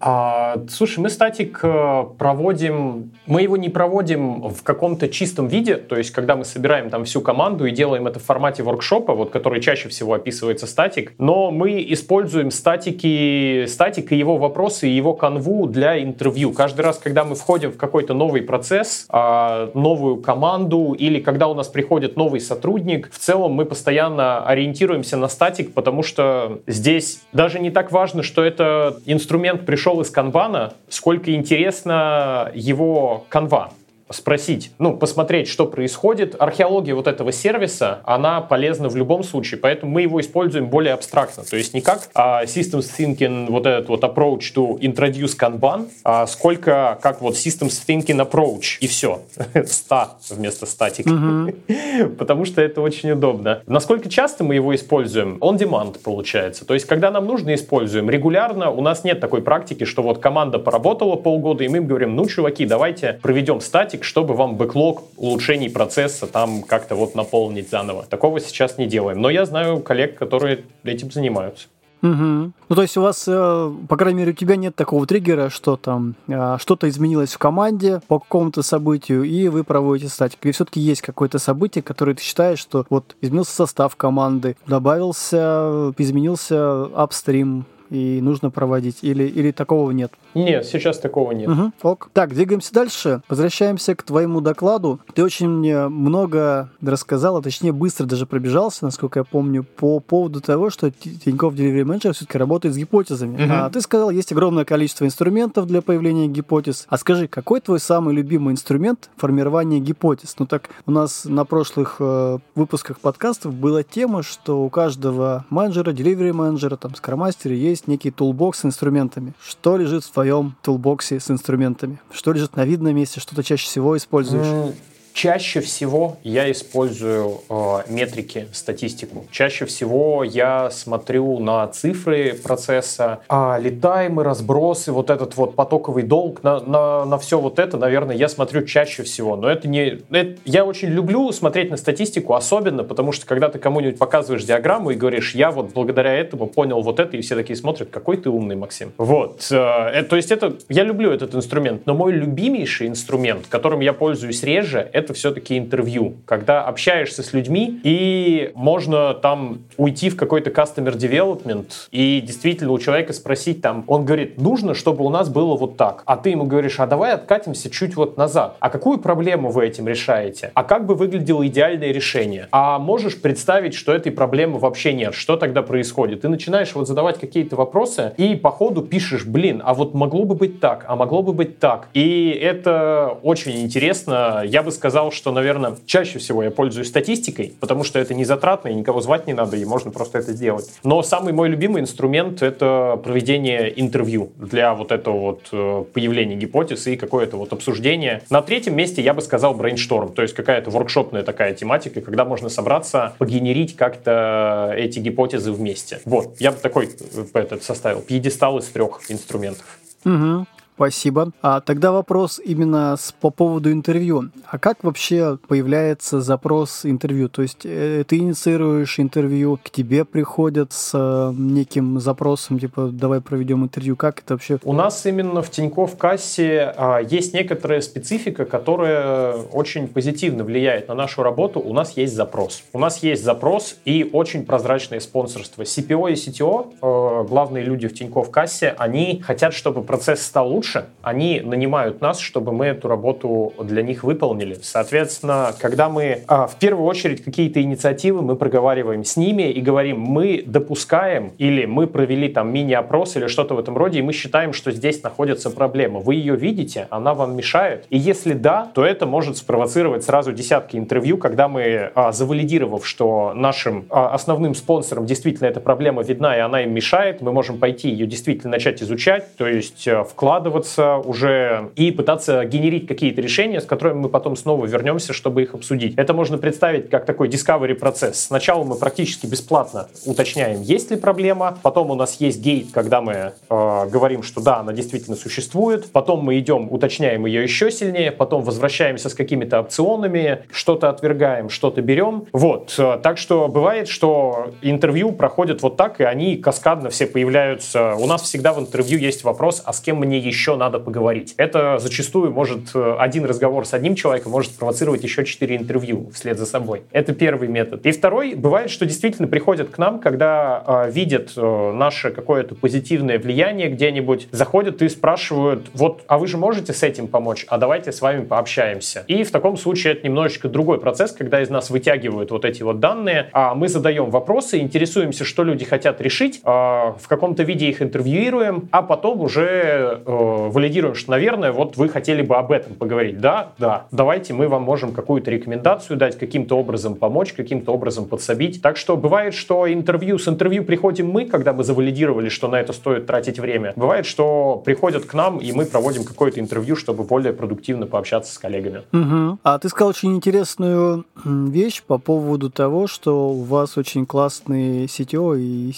А, 0.00 0.56
слушай, 0.70 0.98
мы 1.00 1.10
статик 1.10 1.60
проводим, 1.60 3.12
мы 3.26 3.42
его 3.42 3.58
не 3.58 3.68
проводим 3.68 4.48
в 4.48 4.62
каком-то 4.62 5.08
чистом 5.08 5.46
виде, 5.46 5.76
то 5.76 5.96
есть 5.96 6.10
когда 6.10 6.36
мы 6.36 6.46
собираем 6.46 6.88
там 6.88 7.04
всю 7.04 7.20
команду 7.20 7.66
и 7.66 7.70
делаем 7.70 8.06
это 8.06 8.18
в 8.18 8.24
формате 8.24 8.62
воркшопа, 8.62 9.14
вот 9.14 9.30
который 9.30 9.60
чаще 9.60 9.90
всего 9.90 10.14
описывается 10.14 10.66
статик, 10.66 11.12
но 11.18 11.50
мы 11.50 11.84
используем 11.90 12.50
статики, 12.50 13.66
статик 13.66 14.12
и 14.12 14.16
его 14.16 14.38
вопросы, 14.38 14.88
и 14.88 14.92
его 14.92 15.12
канву 15.12 15.66
для 15.66 16.02
интервью. 16.02 16.52
Каждый 16.54 16.80
раз, 16.80 16.98
когда 16.98 17.24
мы 17.24 17.34
входим 17.34 17.70
в 17.70 17.76
какой-то 17.76 18.14
новый 18.14 18.40
процесс, 18.40 19.04
а, 19.10 19.70
новую 19.74 20.16
команду 20.16 20.96
или 20.98 21.20
когда 21.20 21.46
у 21.48 21.54
нас 21.54 21.68
приходит 21.68 22.16
новый 22.16 22.40
сотрудник, 22.40 23.10
в 23.12 23.18
целом 23.18 23.52
мы 23.52 23.66
постоянно 23.66 24.44
ориентируемся 24.46 25.18
на 25.18 25.28
статик, 25.28 25.74
потому 25.74 26.02
что 26.02 26.60
здесь 26.66 27.20
даже 27.34 27.58
не 27.58 27.70
так 27.70 27.92
важно, 27.92 28.22
что 28.22 28.42
это 28.42 28.98
инструмент 29.04 29.66
пришел 29.66 29.89
пришел 29.90 30.00
из 30.02 30.10
канвана, 30.10 30.74
сколько 30.88 31.34
интересно 31.34 32.50
его 32.54 33.24
канва 33.28 33.70
спросить, 34.10 34.72
ну, 34.78 34.96
посмотреть, 34.96 35.48
что 35.48 35.66
происходит. 35.66 36.36
Археология 36.38 36.94
вот 36.94 37.06
этого 37.06 37.32
сервиса, 37.32 38.00
она 38.04 38.40
полезна 38.40 38.88
в 38.88 38.96
любом 38.96 39.22
случае, 39.22 39.58
поэтому 39.60 39.92
мы 39.92 40.02
его 40.02 40.20
используем 40.20 40.68
более 40.68 40.94
абстрактно. 40.94 41.44
То 41.44 41.56
есть 41.56 41.74
не 41.74 41.80
как 41.80 42.08
а, 42.14 42.44
Systems 42.44 42.90
Thinking, 42.98 43.50
вот 43.50 43.66
этот 43.66 43.88
вот 43.88 44.02
approach 44.02 44.52
to 44.54 44.78
introduce 44.80 45.36
Kanban, 45.38 45.88
а 46.04 46.26
сколько 46.26 46.98
как 47.02 47.20
вот 47.20 47.34
Systems 47.34 47.82
Thinking 47.86 48.20
approach, 48.20 48.78
и 48.80 48.86
все. 48.86 49.20
Ста 49.66 50.16
вместо 50.28 50.66
статик. 50.66 51.06
Потому 52.18 52.44
что 52.44 52.60
это 52.60 52.80
очень 52.80 53.12
удобно. 53.12 53.62
Насколько 53.66 54.08
часто 54.08 54.44
мы 54.44 54.54
его 54.54 54.74
используем? 54.74 55.38
On 55.40 55.56
demand 55.56 55.98
получается. 56.02 56.64
То 56.64 56.74
есть, 56.74 56.86
когда 56.86 57.10
нам 57.10 57.26
нужно, 57.26 57.54
используем. 57.54 58.10
Регулярно 58.10 58.70
у 58.70 58.80
нас 58.80 59.04
нет 59.04 59.20
такой 59.20 59.42
практики, 59.42 59.84
что 59.84 60.02
вот 60.02 60.18
команда 60.18 60.58
поработала 60.58 61.16
полгода, 61.16 61.64
и 61.64 61.68
мы 61.68 61.78
им 61.78 61.86
говорим, 61.86 62.16
ну, 62.16 62.26
чуваки, 62.26 62.66
давайте 62.66 63.18
проведем 63.22 63.60
статик, 63.60 63.99
практик, 64.00 64.04
чтобы 64.04 64.34
вам 64.34 64.56
бэклог 64.56 65.02
улучшений 65.16 65.70
процесса 65.70 66.26
там 66.26 66.62
как-то 66.62 66.94
вот 66.94 67.14
наполнить 67.14 67.70
заново. 67.70 68.04
Такого 68.08 68.40
сейчас 68.40 68.78
не 68.78 68.86
делаем. 68.86 69.20
Но 69.20 69.30
я 69.30 69.44
знаю 69.44 69.80
коллег, 69.80 70.18
которые 70.18 70.64
этим 70.84 71.10
занимаются. 71.10 71.68
Угу. 72.02 72.52
Ну, 72.68 72.74
то 72.74 72.82
есть 72.82 72.96
у 72.96 73.02
вас, 73.02 73.28
э, 73.28 73.72
по 73.88 73.96
крайней 73.96 74.20
мере, 74.20 74.32
у 74.32 74.34
тебя 74.34 74.56
нет 74.56 74.74
такого 74.74 75.06
триггера, 75.06 75.50
что 75.50 75.76
там 75.76 76.14
э, 76.28 76.56
что-то 76.58 76.88
изменилось 76.88 77.34
в 77.34 77.38
команде 77.38 78.00
по 78.08 78.18
какому-то 78.18 78.62
событию, 78.62 79.24
и 79.24 79.48
вы 79.48 79.64
проводите 79.64 80.08
статик. 80.08 80.38
Или 80.42 80.52
все-таки 80.52 80.80
есть 80.80 81.02
какое-то 81.02 81.38
событие, 81.38 81.82
которое 81.82 82.14
ты 82.14 82.22
считаешь, 82.22 82.58
что 82.58 82.86
вот 82.88 83.16
изменился 83.20 83.52
состав 83.52 83.96
команды, 83.96 84.56
добавился, 84.66 85.92
изменился 85.98 86.84
апстрим, 86.96 87.66
и 87.90 88.20
нужно 88.20 88.50
проводить? 88.50 88.98
Или, 89.02 89.24
или 89.24 89.50
такого 89.50 89.90
нет? 89.90 90.12
Нет, 90.34 90.64
сейчас 90.64 90.98
такого 90.98 91.32
нет. 91.32 91.48
Угу, 91.48 91.72
ок. 91.82 92.10
Так, 92.12 92.34
двигаемся 92.34 92.72
дальше. 92.72 93.22
Возвращаемся 93.28 93.94
к 93.94 94.02
твоему 94.02 94.40
докладу. 94.40 95.00
Ты 95.14 95.24
очень 95.24 95.48
много 95.88 96.70
рассказал, 96.80 97.36
а 97.36 97.42
точнее 97.42 97.72
быстро 97.72 98.06
даже 98.06 98.26
пробежался, 98.26 98.84
насколько 98.84 99.20
я 99.20 99.24
помню, 99.24 99.64
по 99.64 100.00
поводу 100.00 100.40
того, 100.40 100.70
что 100.70 100.90
Тинькофф 100.90 101.54
Delivery 101.54 101.84
Manager 101.84 102.12
все-таки 102.12 102.38
работает 102.38 102.74
с 102.74 102.78
гипотезами. 102.78 103.44
Угу. 103.44 103.52
А, 103.52 103.70
ты 103.70 103.80
сказал, 103.80 104.10
есть 104.10 104.32
огромное 104.32 104.64
количество 104.64 105.04
инструментов 105.04 105.66
для 105.66 105.82
появления 105.82 106.28
гипотез. 106.28 106.86
А 106.88 106.96
скажи, 106.98 107.26
какой 107.28 107.60
твой 107.60 107.80
самый 107.80 108.14
любимый 108.14 108.52
инструмент 108.52 109.10
формирования 109.16 109.80
гипотез? 109.80 110.36
Ну 110.38 110.46
так, 110.46 110.70
у 110.86 110.90
нас 110.90 111.24
на 111.24 111.44
прошлых 111.44 111.96
э, 111.98 112.38
выпусках 112.54 113.00
подкастов 113.00 113.54
была 113.54 113.82
тема, 113.82 114.22
что 114.22 114.62
у 114.62 114.70
каждого 114.70 115.44
менеджера, 115.50 115.92
delivery 115.92 116.32
менеджера, 116.32 116.76
там, 116.76 116.94
скрам-мастера 116.94 117.54
есть 117.54 117.79
есть 117.80 117.88
некий 117.88 118.10
toolbox 118.10 118.60
с 118.60 118.64
инструментами. 118.64 119.32
Что 119.42 119.76
лежит 119.76 120.04
в 120.04 120.10
твоем 120.10 120.54
toolbox 120.62 121.11
е 121.11 121.18
с 121.18 121.30
инструментами? 121.30 121.98
Что 122.12 122.32
лежит 122.32 122.56
на 122.56 122.64
видном 122.64 122.94
месте? 122.94 123.20
Что 123.20 123.34
ты 123.34 123.42
чаще 123.42 123.64
всего 123.64 123.96
используешь? 123.96 124.74
Чаще 125.12 125.60
всего 125.60 126.16
я 126.22 126.50
использую 126.50 127.40
э, 127.48 127.78
метрики, 127.88 128.46
статистику. 128.52 129.26
Чаще 129.30 129.66
всего 129.66 130.24
я 130.24 130.70
смотрю 130.70 131.38
на 131.40 131.66
цифры 131.68 132.34
процесса, 132.34 133.20
а 133.28 133.58
летаймы, 133.58 134.24
разбросы, 134.24 134.92
вот 134.92 135.10
этот 135.10 135.36
вот 135.36 135.54
потоковый 135.56 136.04
долг, 136.04 136.42
на, 136.42 136.60
на, 136.60 137.04
на 137.04 137.18
все 137.18 137.38
вот 137.38 137.58
это, 137.58 137.76
наверное, 137.76 138.16
я 138.16 138.28
смотрю 138.28 138.64
чаще 138.64 139.02
всего. 139.02 139.36
Но 139.36 139.48
это 139.48 139.68
не... 139.68 140.00
Это, 140.10 140.40
я 140.44 140.64
очень 140.64 140.88
люблю 140.88 141.30
смотреть 141.32 141.70
на 141.70 141.76
статистику, 141.76 142.34
особенно 142.34 142.84
потому 142.84 143.12
что 143.12 143.26
когда 143.26 143.48
ты 143.48 143.58
кому-нибудь 143.58 143.98
показываешь 143.98 144.44
диаграмму 144.44 144.90
и 144.90 144.94
говоришь, 144.94 145.34
я 145.34 145.50
вот 145.50 145.72
благодаря 145.72 146.14
этому 146.14 146.46
понял 146.46 146.80
вот 146.82 147.00
это, 147.00 147.16
и 147.16 147.20
все 147.20 147.34
такие 147.34 147.56
смотрят, 147.56 147.90
какой 147.90 148.16
ты 148.16 148.30
умный, 148.30 148.56
Максим. 148.56 148.92
Вот. 148.96 149.46
Э, 149.50 149.90
э, 149.92 150.02
то 150.04 150.16
есть 150.16 150.30
это... 150.30 150.56
Я 150.68 150.84
люблю 150.84 151.10
этот 151.10 151.34
инструмент, 151.34 151.86
но 151.86 151.94
мой 151.94 152.12
любимейший 152.12 152.86
инструмент, 152.86 153.46
которым 153.48 153.80
я 153.80 153.92
пользуюсь 153.92 154.42
реже, 154.42 154.88
это 155.00 155.14
все-таки 155.14 155.58
интервью, 155.58 156.14
когда 156.26 156.62
общаешься 156.62 157.22
с 157.22 157.32
людьми, 157.32 157.80
и 157.82 158.52
можно 158.54 159.14
там 159.14 159.62
уйти 159.76 160.10
в 160.10 160.16
какой-то 160.16 160.50
customer 160.50 160.96
development, 160.96 161.66
и 161.90 162.20
действительно 162.20 162.72
у 162.72 162.78
человека 162.78 163.12
спросить 163.12 163.60
там, 163.60 163.84
он 163.86 164.04
говорит, 164.04 164.40
нужно, 164.40 164.74
чтобы 164.74 165.04
у 165.04 165.10
нас 165.10 165.28
было 165.28 165.56
вот 165.56 165.76
так, 165.76 166.02
а 166.06 166.16
ты 166.16 166.30
ему 166.30 166.44
говоришь, 166.44 166.78
а 166.78 166.86
давай 166.86 167.12
откатимся 167.12 167.70
чуть 167.70 167.96
вот 167.96 168.16
назад, 168.16 168.56
а 168.60 168.70
какую 168.70 168.98
проблему 168.98 169.50
вы 169.50 169.66
этим 169.66 169.88
решаете, 169.88 170.52
а 170.54 170.62
как 170.62 170.86
бы 170.86 170.94
выглядело 170.94 171.46
идеальное 171.46 171.92
решение, 171.92 172.48
а 172.52 172.78
можешь 172.78 173.20
представить, 173.20 173.74
что 173.74 173.92
этой 173.92 174.12
проблемы 174.12 174.58
вообще 174.58 174.92
нет, 174.92 175.14
что 175.14 175.36
тогда 175.36 175.62
происходит, 175.62 176.20
ты 176.22 176.28
начинаешь 176.28 176.74
вот 176.74 176.86
задавать 176.86 177.18
какие-то 177.18 177.56
вопросы, 177.56 178.12
и 178.16 178.36
по 178.36 178.50
ходу 178.50 178.82
пишешь, 178.82 179.24
блин, 179.24 179.62
а 179.64 179.74
вот 179.74 179.94
могло 179.94 180.24
бы 180.24 180.34
быть 180.34 180.60
так, 180.60 180.84
а 180.86 180.96
могло 180.96 181.22
бы 181.22 181.32
быть 181.32 181.58
так, 181.58 181.88
и 181.94 182.30
это 182.40 183.18
очень 183.22 183.60
интересно, 183.62 184.42
я 184.44 184.62
бы 184.62 184.70
сказал, 184.70 184.89
сказал, 184.90 185.12
что, 185.12 185.30
наверное, 185.30 185.76
чаще 185.86 186.18
всего 186.18 186.42
я 186.42 186.50
пользуюсь 186.50 186.88
статистикой, 186.88 187.54
потому 187.60 187.84
что 187.84 188.00
это 188.00 188.12
не 188.12 188.24
затратно, 188.24 188.70
и 188.70 188.74
никого 188.74 189.00
звать 189.00 189.28
не 189.28 189.34
надо, 189.34 189.56
и 189.56 189.64
можно 189.64 189.92
просто 189.92 190.18
это 190.18 190.32
сделать. 190.32 190.68
Но 190.82 191.00
самый 191.04 191.32
мой 191.32 191.48
любимый 191.48 191.80
инструмент— 191.80 192.42
это 192.42 193.00
проведение 193.04 193.80
интервью 193.80 194.32
для 194.36 194.74
вот 194.74 194.90
этого 194.90 195.20
вот 195.20 195.48
э, 195.52 195.84
появления 195.94 196.34
гипотез 196.34 196.88
и 196.88 196.96
какое-то 196.96 197.36
вот 197.36 197.52
обсуждение. 197.52 198.22
На 198.30 198.42
третьем 198.42 198.74
месте 198.74 199.00
я 199.00 199.14
бы 199.14 199.22
сказал 199.22 199.54
брейншторм, 199.54 200.12
то 200.12 200.22
есть 200.22 200.34
какая-то 200.34 200.70
воркшопная 200.70 201.22
такая 201.22 201.54
тематика, 201.54 202.00
когда 202.00 202.24
можно 202.24 202.48
собраться, 202.48 203.14
погенерить 203.18 203.76
как-то 203.76 204.74
эти 204.76 204.98
гипотезы 204.98 205.52
вместе. 205.52 206.00
Вот, 206.04 206.40
я 206.40 206.50
бы 206.50 206.58
такой 206.58 206.86
э, 206.88 207.24
этот 207.34 207.62
составил 207.62 208.00
пьедестал 208.00 208.58
из 208.58 208.64
трех 208.64 209.08
инструментов. 209.08 209.78
Угу. 210.04 210.46
Спасибо. 210.80 211.32
А 211.42 211.60
тогда 211.60 211.92
вопрос 211.92 212.40
именно 212.42 212.96
с, 212.96 213.12
по 213.12 213.28
поводу 213.28 213.70
интервью. 213.70 214.30
А 214.46 214.58
как 214.58 214.82
вообще 214.82 215.36
появляется 215.46 216.22
запрос 216.22 216.86
интервью? 216.86 217.28
То 217.28 217.42
есть 217.42 217.66
э, 217.66 218.02
ты 218.08 218.16
инициируешь 218.16 218.98
интервью, 218.98 219.58
к 219.62 219.68
тебе 219.68 220.06
приходят 220.06 220.72
с 220.72 220.92
э, 220.94 221.34
неким 221.36 222.00
запросом, 222.00 222.58
типа, 222.58 222.88
давай 222.90 223.20
проведем 223.20 223.62
интервью. 223.62 223.94
Как 223.94 224.20
это 224.20 224.32
вообще? 224.32 224.58
У 224.64 224.72
нас 224.72 225.04
именно 225.04 225.42
в 225.42 225.50
Тинькофф 225.50 225.98
кассе 225.98 226.72
а, 226.74 227.00
есть 227.00 227.34
некоторая 227.34 227.82
специфика, 227.82 228.46
которая 228.46 229.34
очень 229.34 229.86
позитивно 229.86 230.44
влияет 230.44 230.88
на 230.88 230.94
нашу 230.94 231.22
работу. 231.22 231.60
У 231.60 231.74
нас 231.74 231.94
есть 231.98 232.14
запрос. 232.14 232.62
У 232.72 232.78
нас 232.78 233.02
есть 233.02 233.22
запрос 233.22 233.76
и 233.84 234.08
очень 234.10 234.46
прозрачное 234.46 235.00
спонсорство. 235.00 235.60
CPO 235.60 236.12
и 236.12 236.14
CTO, 236.14 236.72
э, 236.80 237.09
главные 237.24 237.64
люди 237.64 237.88
в 237.88 237.94
Тинькофф 237.94 238.30
кассе, 238.30 238.74
они 238.78 239.20
хотят, 239.24 239.54
чтобы 239.54 239.82
процесс 239.82 240.22
стал 240.22 240.48
лучше, 240.50 240.86
они 241.02 241.40
нанимают 241.40 242.00
нас, 242.00 242.18
чтобы 242.18 242.52
мы 242.52 242.66
эту 242.66 242.88
работу 242.88 243.52
для 243.62 243.82
них 243.82 244.04
выполнили. 244.04 244.58
Соответственно, 244.62 245.54
когда 245.58 245.88
мы 245.88 246.22
а, 246.26 246.46
в 246.46 246.56
первую 246.56 246.86
очередь 246.86 247.24
какие-то 247.24 247.60
инициативы 247.60 248.22
мы 248.22 248.36
проговариваем 248.36 249.04
с 249.04 249.16
ними 249.16 249.50
и 249.50 249.60
говорим, 249.60 250.00
мы 250.00 250.42
допускаем 250.46 251.32
или 251.38 251.66
мы 251.66 251.86
провели 251.86 252.28
там 252.28 252.52
мини-опрос 252.52 253.16
или 253.16 253.26
что-то 253.26 253.54
в 253.54 253.58
этом 253.58 253.76
роде, 253.76 253.98
и 253.98 254.02
мы 254.02 254.12
считаем, 254.12 254.52
что 254.52 254.70
здесь 254.70 255.02
находится 255.02 255.50
проблема. 255.50 256.00
Вы 256.00 256.14
ее 256.14 256.36
видите, 256.36 256.86
она 256.90 257.14
вам 257.14 257.36
мешает. 257.36 257.86
И 257.90 257.98
если 257.98 258.32
да, 258.32 258.70
то 258.74 258.84
это 258.84 259.06
может 259.06 259.36
спровоцировать 259.36 260.04
сразу 260.04 260.32
десятки 260.32 260.76
интервью, 260.76 261.18
когда 261.18 261.48
мы, 261.48 261.90
а, 261.94 262.12
завалидировав, 262.12 262.86
что 262.86 263.32
нашим 263.34 263.86
а, 263.90 264.14
основным 264.14 264.54
спонсорам 264.54 265.06
действительно 265.06 265.48
эта 265.48 265.60
проблема 265.60 266.02
видна 266.02 266.36
и 266.36 266.40
она 266.40 266.62
им 266.62 266.72
мешает, 266.72 267.09
мы 267.20 267.32
можем 267.32 267.58
пойти 267.58 267.90
ее 267.90 268.06
действительно 268.06 268.52
начать 268.52 268.82
изучать, 268.82 269.36
то 269.36 269.46
есть 269.46 269.86
а, 269.88 270.04
вкладываться 270.04 270.96
уже 270.96 271.70
и 271.76 271.90
пытаться 271.90 272.44
генерить 272.44 272.86
какие-то 272.86 273.20
решения, 273.20 273.60
с 273.60 273.64
которыми 273.64 274.00
мы 274.00 274.08
потом 274.08 274.36
снова 274.36 274.66
вернемся, 274.66 275.12
чтобы 275.12 275.42
их 275.42 275.54
обсудить. 275.54 275.94
Это 275.96 276.14
можно 276.14 276.38
представить 276.38 276.90
как 276.90 277.06
такой 277.06 277.28
discovery 277.28 277.74
процесс. 277.74 278.20
Сначала 278.20 278.64
мы 278.64 278.76
практически 278.76 279.26
бесплатно 279.26 279.88
уточняем, 280.06 280.62
есть 280.62 280.90
ли 280.90 280.96
проблема, 280.96 281.58
потом 281.62 281.90
у 281.90 281.94
нас 281.94 282.20
есть 282.20 282.40
гейт, 282.40 282.68
когда 282.72 283.00
мы 283.00 283.12
э, 283.12 283.32
говорим, 283.48 284.22
что 284.22 284.40
да, 284.40 284.60
она 284.60 284.72
действительно 284.72 285.16
существует, 285.16 285.90
потом 285.92 286.24
мы 286.24 286.38
идем, 286.38 286.68
уточняем 286.70 287.26
ее 287.26 287.42
еще 287.42 287.70
сильнее, 287.70 288.12
потом 288.12 288.42
возвращаемся 288.42 289.08
с 289.08 289.14
какими-то 289.14 289.60
опционами, 289.60 290.44
что-то 290.52 290.88
отвергаем, 290.88 291.48
что-то 291.48 291.82
берем. 291.82 292.26
Вот. 292.32 292.78
Так 293.02 293.18
что 293.18 293.48
бывает, 293.48 293.88
что 293.88 294.52
интервью 294.62 295.12
проходят 295.12 295.62
вот 295.62 295.76
так, 295.76 296.00
и 296.00 296.04
они 296.04 296.36
каскадно 296.36 296.90
все 296.90 296.99
появляются. 297.06 297.94
У 297.94 298.06
нас 298.06 298.22
всегда 298.22 298.52
в 298.52 298.60
интервью 298.60 298.98
есть 298.98 299.24
вопрос, 299.24 299.62
а 299.64 299.72
с 299.72 299.80
кем 299.80 299.98
мне 299.98 300.18
еще 300.18 300.56
надо 300.56 300.78
поговорить. 300.78 301.34
Это 301.36 301.78
зачастую 301.78 302.32
может 302.32 302.70
э, 302.74 302.96
один 302.98 303.24
разговор 303.24 303.66
с 303.66 303.74
одним 303.74 303.94
человеком 303.94 304.32
может 304.32 304.52
спровоцировать 304.52 305.02
еще 305.02 305.24
четыре 305.24 305.56
интервью 305.56 306.10
вслед 306.12 306.38
за 306.38 306.46
собой. 306.46 306.82
Это 306.92 307.12
первый 307.12 307.48
метод. 307.48 307.84
И 307.86 307.92
второй, 307.92 308.34
бывает, 308.34 308.70
что 308.70 308.86
действительно 308.86 309.28
приходят 309.28 309.70
к 309.70 309.78
нам, 309.78 309.98
когда 310.00 310.64
э, 310.86 310.90
видят 310.90 311.32
э, 311.36 311.72
наше 311.72 312.10
какое-то 312.10 312.54
позитивное 312.54 313.18
влияние 313.18 313.68
где-нибудь, 313.68 314.28
заходят 314.30 314.82
и 314.82 314.88
спрашивают, 314.88 315.66
вот, 315.74 316.02
а 316.06 316.18
вы 316.18 316.26
же 316.26 316.36
можете 316.36 316.72
с 316.72 316.82
этим 316.82 317.08
помочь? 317.08 317.44
А 317.48 317.58
давайте 317.58 317.92
с 317.92 318.00
вами 318.00 318.24
пообщаемся. 318.24 319.04
И 319.06 319.24
в 319.24 319.30
таком 319.30 319.56
случае 319.56 319.94
это 319.94 320.06
немножечко 320.06 320.48
другой 320.48 320.80
процесс, 320.80 321.12
когда 321.12 321.40
из 321.40 321.50
нас 321.50 321.70
вытягивают 321.70 322.30
вот 322.30 322.44
эти 322.44 322.62
вот 322.62 322.80
данные, 322.80 323.28
а 323.32 323.54
мы 323.54 323.68
задаем 323.68 324.10
вопросы, 324.10 324.58
интересуемся, 324.58 325.24
что 325.24 325.44
люди 325.44 325.64
хотят 325.64 326.00
решить, 326.00 326.40
э, 326.44 326.89
в 326.98 327.08
каком-то 327.08 327.42
виде 327.42 327.68
их 327.68 327.82
интервьюируем, 327.82 328.68
а 328.70 328.82
потом 328.82 329.20
уже 329.20 329.42
э, 329.44 330.02
валидируем, 330.06 330.94
что, 330.94 331.10
наверное, 331.10 331.52
вот 331.52 331.76
вы 331.76 331.88
хотели 331.88 332.22
бы 332.22 332.36
об 332.36 332.52
этом 332.52 332.74
поговорить. 332.74 333.20
Да, 333.20 333.52
да, 333.58 333.86
давайте 333.90 334.34
мы 334.34 334.48
вам 334.48 334.62
можем 334.62 334.92
какую-то 334.92 335.30
рекомендацию 335.30 335.96
дать, 335.96 336.18
каким-то 336.18 336.56
образом 336.56 336.94
помочь, 336.94 337.32
каким-то 337.32 337.72
образом 337.72 338.06
подсобить. 338.06 338.62
Так 338.62 338.76
что 338.76 338.96
бывает, 338.96 339.34
что 339.34 339.70
интервью 339.72 340.18
с 340.18 340.28
интервью 340.28 340.64
приходим 340.64 341.10
мы, 341.10 341.26
когда 341.26 341.52
мы 341.52 341.64
завалидировали, 341.64 342.28
что 342.28 342.48
на 342.48 342.60
это 342.60 342.72
стоит 342.72 343.06
тратить 343.06 343.38
время. 343.38 343.72
Бывает, 343.76 344.06
что 344.06 344.60
приходят 344.64 345.04
к 345.04 345.14
нам, 345.14 345.38
и 345.38 345.52
мы 345.52 345.66
проводим 345.66 346.04
какое-то 346.04 346.40
интервью, 346.40 346.76
чтобы 346.76 347.04
более 347.04 347.32
продуктивно 347.32 347.86
пообщаться 347.86 348.34
с 348.34 348.38
коллегами. 348.38 348.82
Угу. 348.92 349.38
А 349.42 349.58
ты 349.58 349.68
сказал 349.68 349.90
очень 349.90 350.16
интересную 350.16 351.04
вещь 351.24 351.82
по 351.82 351.98
поводу 351.98 352.50
того, 352.50 352.86
что 352.86 353.30
у 353.30 353.42
вас 353.42 353.76
очень 353.76 354.06
классный 354.06 354.86
CTO 354.86 355.38
и 355.38 355.72